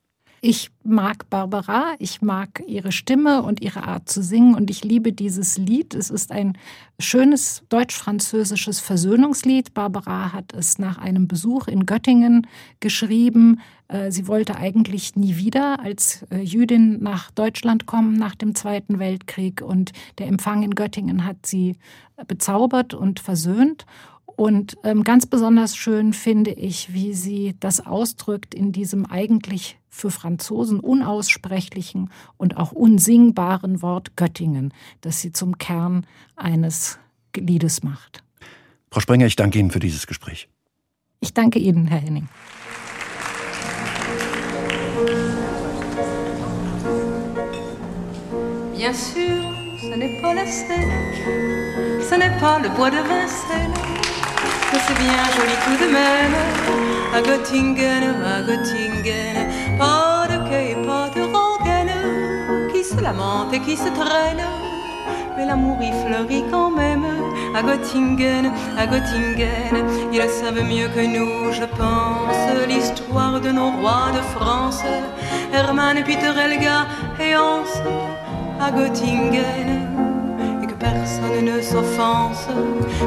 Ich 0.45 0.73
mag 0.83 1.31
Barbara, 1.31 1.95
ich 2.01 2.21
mag 2.21 2.65
ihre 2.67 2.91
Stimme 2.91 3.45
und 3.45 3.63
ihre 3.63 3.85
Art 3.85 4.09
zu 4.09 4.25
singen 4.25 4.57
und 4.57 4.71
ich 4.71 4.83
liebe 4.83 5.13
dieses 5.13 5.57
Lied. 5.57 5.95
Es 5.95 6.11
ist 6.11 6.33
ein 6.33 6.59
schönes 6.99 7.63
deutsch-französisches 7.69 8.81
Versöhnungslied. 8.81 9.73
Barbara 9.73 10.33
hat 10.33 10.53
es 10.53 10.81
nach 10.81 10.99
einem 10.99 11.29
Besuch 11.29 11.69
in 11.69 11.87
Göttingen 11.87 12.49
geschrieben. 12.81 13.61
Äh, 13.87 14.11
sie 14.11 14.27
wollte 14.27 14.57
eigentlich 14.57 15.15
nie 15.15 15.37
wieder 15.37 15.79
als 15.79 16.27
äh, 16.33 16.41
Jüdin 16.41 17.01
nach 17.01 17.31
Deutschland 17.31 17.87
kommen 17.87 18.17
nach 18.17 18.35
dem 18.35 18.57
Zweiten 18.57 18.99
Weltkrieg 18.99 19.63
und 19.63 19.93
der 20.19 20.27
Empfang 20.27 20.65
in 20.65 20.75
Göttingen 20.75 21.25
hat 21.25 21.47
sie 21.47 21.77
bezaubert 22.27 22.95
und 22.95 23.21
versöhnt. 23.21 23.87
Und 24.37 24.77
ähm, 24.83 25.05
ganz 25.05 25.27
besonders 25.27 25.77
schön 25.77 26.13
finde 26.13 26.53
ich, 26.53 26.93
wie 26.93 27.15
sie 27.15 27.55
das 27.61 27.85
ausdrückt 27.85 28.55
in 28.55 28.73
diesem 28.73 29.07
eigentlich 29.07 29.79
für 29.89 30.11
Franzosen 30.11 30.81
unaussprechlichen 30.81 32.11
und 32.39 32.57
auch 32.57 32.73
unsingbaren 32.73 33.83
Wort 33.83 34.17
Göttingen, 34.17 34.73
das 35.03 35.21
sie 35.21 35.33
zum 35.33 35.59
Kern 35.59 36.07
eines 36.35 36.99
Liedes 37.37 37.83
macht. 37.83 38.25
Frau 38.91 39.01
Sprenger, 39.01 39.27
ich 39.27 39.37
danke 39.37 39.59
Ihnen 39.59 39.71
für 39.71 39.81
dieses 39.81 40.07
Gespräch. 40.07 40.49
Ich 41.21 41.35
danke 41.35 41.59
Ihnen, 41.59 41.87
Herr 41.87 42.01
Henning. 42.01 42.29
Bien 48.77 48.93
sûr, 48.93 49.55
ce 49.81 49.97
n'est 49.97 50.21
pas 50.21 50.35
la 50.35 50.45
Seine, 50.45 52.03
ce 52.03 52.15
n'est 52.17 52.41
pas 52.41 52.59
le 52.59 52.69
bois 52.71 52.91
de 52.91 52.97
Vincennes. 52.97 53.92
Que 54.73 54.79
c'est 54.87 54.99
bien 55.07 55.25
joli 55.37 55.57
tout 55.65 55.79
de 55.85 55.89
même. 56.01 56.37
À 57.15 57.21
Göttingen, 57.21 58.05
à 58.25 58.41
Göttingen, 58.41 59.37
pas 59.79 60.27
de 60.31 60.39
quai 60.49 60.71
et 60.73 60.87
pas 60.87 61.11
de 61.15 61.23
rengaine 61.37 62.71
qui 62.73 62.83
se 62.83 62.99
lamente 63.01 63.53
et 63.53 63.61
qui 63.61 63.77
se 63.77 63.91
traîne. 64.01 64.45
Mais 65.37 65.45
l'amour 65.45 65.79
y 65.83 65.93
fleurit 66.03 66.45
quand 66.51 66.71
même 66.71 67.05
à 67.55 67.63
Göttingen, 67.63 68.51
à 68.79 68.87
Göttingen. 68.87 69.75
Ils 70.11 70.31
savent 70.41 70.65
mieux 70.73 70.89
que 70.89 71.05
nous, 71.17 71.53
je 71.53 71.67
pense, 71.81 72.43
l'histoire 72.67 73.41
de 73.41 73.51
nos 73.51 73.73
rois 73.73 74.11
de 74.17 74.23
France, 74.35 74.83
Hermann, 75.53 76.03
Peter, 76.03 76.33
Helga 76.45 76.87
et 77.21 77.37
Hans 77.37 77.75
à 78.59 78.71
Göttingen 78.71 80.12
personne 80.93 81.45
ne 81.45 81.61
s'offense, 81.61 82.47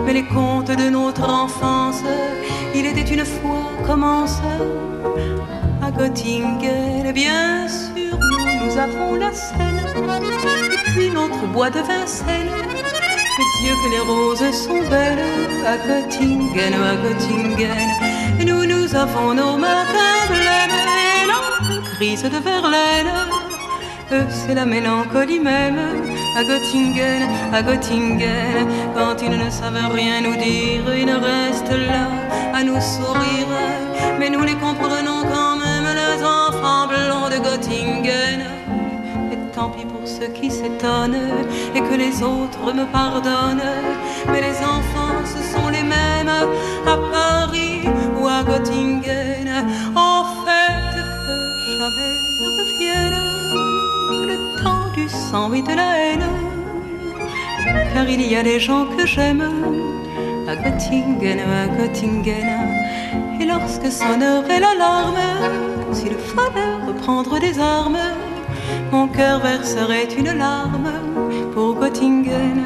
mais 0.05 0.13
les 0.13 0.25
contes 0.25 0.71
de 0.71 0.89
notre 0.89 1.27
enfance, 1.29 2.01
il 2.73 2.85
était 2.85 3.09
une 3.15 3.25
fois 3.25 3.71
commence 3.85 4.39
à 5.81 5.91
Göttingen, 5.91 7.11
bien 7.13 7.67
sûr, 7.67 8.17
nous, 8.61 8.77
avons 8.77 9.15
la 9.15 9.31
Seine, 9.31 9.81
et 10.73 10.91
puis 10.91 11.09
notre 11.11 11.45
bois 11.53 11.69
de 11.69 11.79
Vincennes. 11.79 12.55
Mais 13.37 13.47
Dieu 13.59 13.73
que 13.81 13.89
les 13.95 14.03
roses 14.11 14.51
sont 14.65 14.83
belles 14.89 15.27
à 15.73 15.77
Göttingen, 15.85 16.73
à 16.73 16.95
Göttingen. 17.03 17.89
Et 18.39 18.45
nous, 18.45 18.65
nous 18.65 18.95
avons 18.95 19.33
nos 19.33 19.57
matins 19.57 20.23
blêmes 20.29 20.79
et 21.03 21.27
la 21.27 21.81
crise 21.91 22.23
de 22.23 22.39
Verlaine. 22.49 23.13
C'est 24.29 24.55
la 24.55 24.65
mélancolie 24.65 25.39
même 25.39 25.79
à 26.35 26.43
Göttingen, 26.43 27.21
à 27.53 27.61
Göttingen. 27.61 28.67
Quand 28.93 29.21
ils 29.21 29.37
ne 29.37 29.49
savent 29.49 29.91
rien 29.93 30.21
nous 30.21 30.35
dire, 30.35 30.83
ils 30.95 31.09
restent 31.11 31.71
là 31.71 32.07
à 32.53 32.63
nous 32.63 32.79
sourire. 32.81 33.47
Mais 34.19 34.29
nous 34.29 34.43
les 34.43 34.55
comprenons 34.55 35.21
quand 35.33 35.55
même, 35.57 35.87
les 36.03 36.23
enfants 36.23 36.87
blancs 36.87 37.31
de 37.31 37.37
Göttingen. 37.37 38.41
Et 39.31 39.37
tant 39.55 39.69
pis 39.69 39.85
pour 39.85 40.05
ceux 40.05 40.27
qui 40.27 40.51
s'étonnent 40.51 41.45
et 41.73 41.79
que 41.79 41.95
les 41.95 42.21
autres 42.21 42.73
me 42.73 42.85
pardonnent. 42.85 43.71
Mais 44.31 44.41
les 44.41 44.57
enfants, 44.59 45.19
ce 45.23 45.41
sont 45.53 45.69
les 45.69 45.83
mêmes 45.83 46.31
à 46.85 46.97
Paris 47.11 47.87
ou 48.19 48.27
à 48.27 48.43
Göttingen. 48.43 48.84
Sang 55.35 55.49
de 55.69 55.75
la 55.81 55.89
haine. 55.99 56.29
Car 57.93 58.07
il 58.15 58.21
y 58.31 58.35
a 58.41 58.43
des 58.51 58.59
gens 58.67 58.85
que 58.93 59.05
j'aime 59.13 59.45
à 60.51 60.53
Göttingen, 60.63 61.39
à 61.61 61.63
Göttingen. 61.75 62.49
Et 63.41 63.45
lorsque 63.53 63.89
sonnerait 63.99 64.61
l'alarme, 64.65 65.25
s'il 65.97 66.17
fallait 66.33 66.75
reprendre 66.87 67.33
des 67.45 67.55
armes, 67.59 68.05
mon 68.93 69.07
cœur 69.17 69.37
verserait 69.41 70.09
une 70.21 70.31
larme 70.45 70.91
pour 71.53 71.71
Göttingen, 71.81 72.61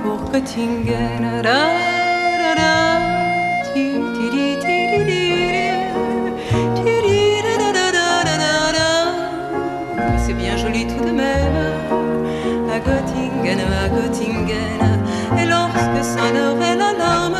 pour 0.00 0.18
Göttingen. 0.32 1.24
Ti, 3.68 3.84
ti, 4.14 4.26
joli 10.62 10.86
tout 10.86 11.04
de 11.04 11.10
même 11.10 11.71
Göttingen, 12.86 13.58
à 13.60 13.88
Göttingen. 13.88 14.80
Et 15.38 15.46
lorsque 15.46 16.04
sonnerait 16.04 16.76
l'alarme, 16.76 17.36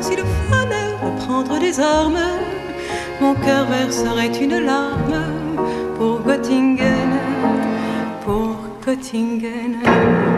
s'il 0.00 0.22
fallait 0.50 0.92
reprendre 1.02 1.58
des 1.58 1.78
armes, 1.80 2.18
mon 3.20 3.34
cœur 3.34 3.66
verserait 3.66 4.32
une 4.40 4.58
larme 4.64 5.24
pour 5.96 6.20
Göttingen, 6.22 7.10
pour 8.24 8.56
Göttingen. 8.84 10.37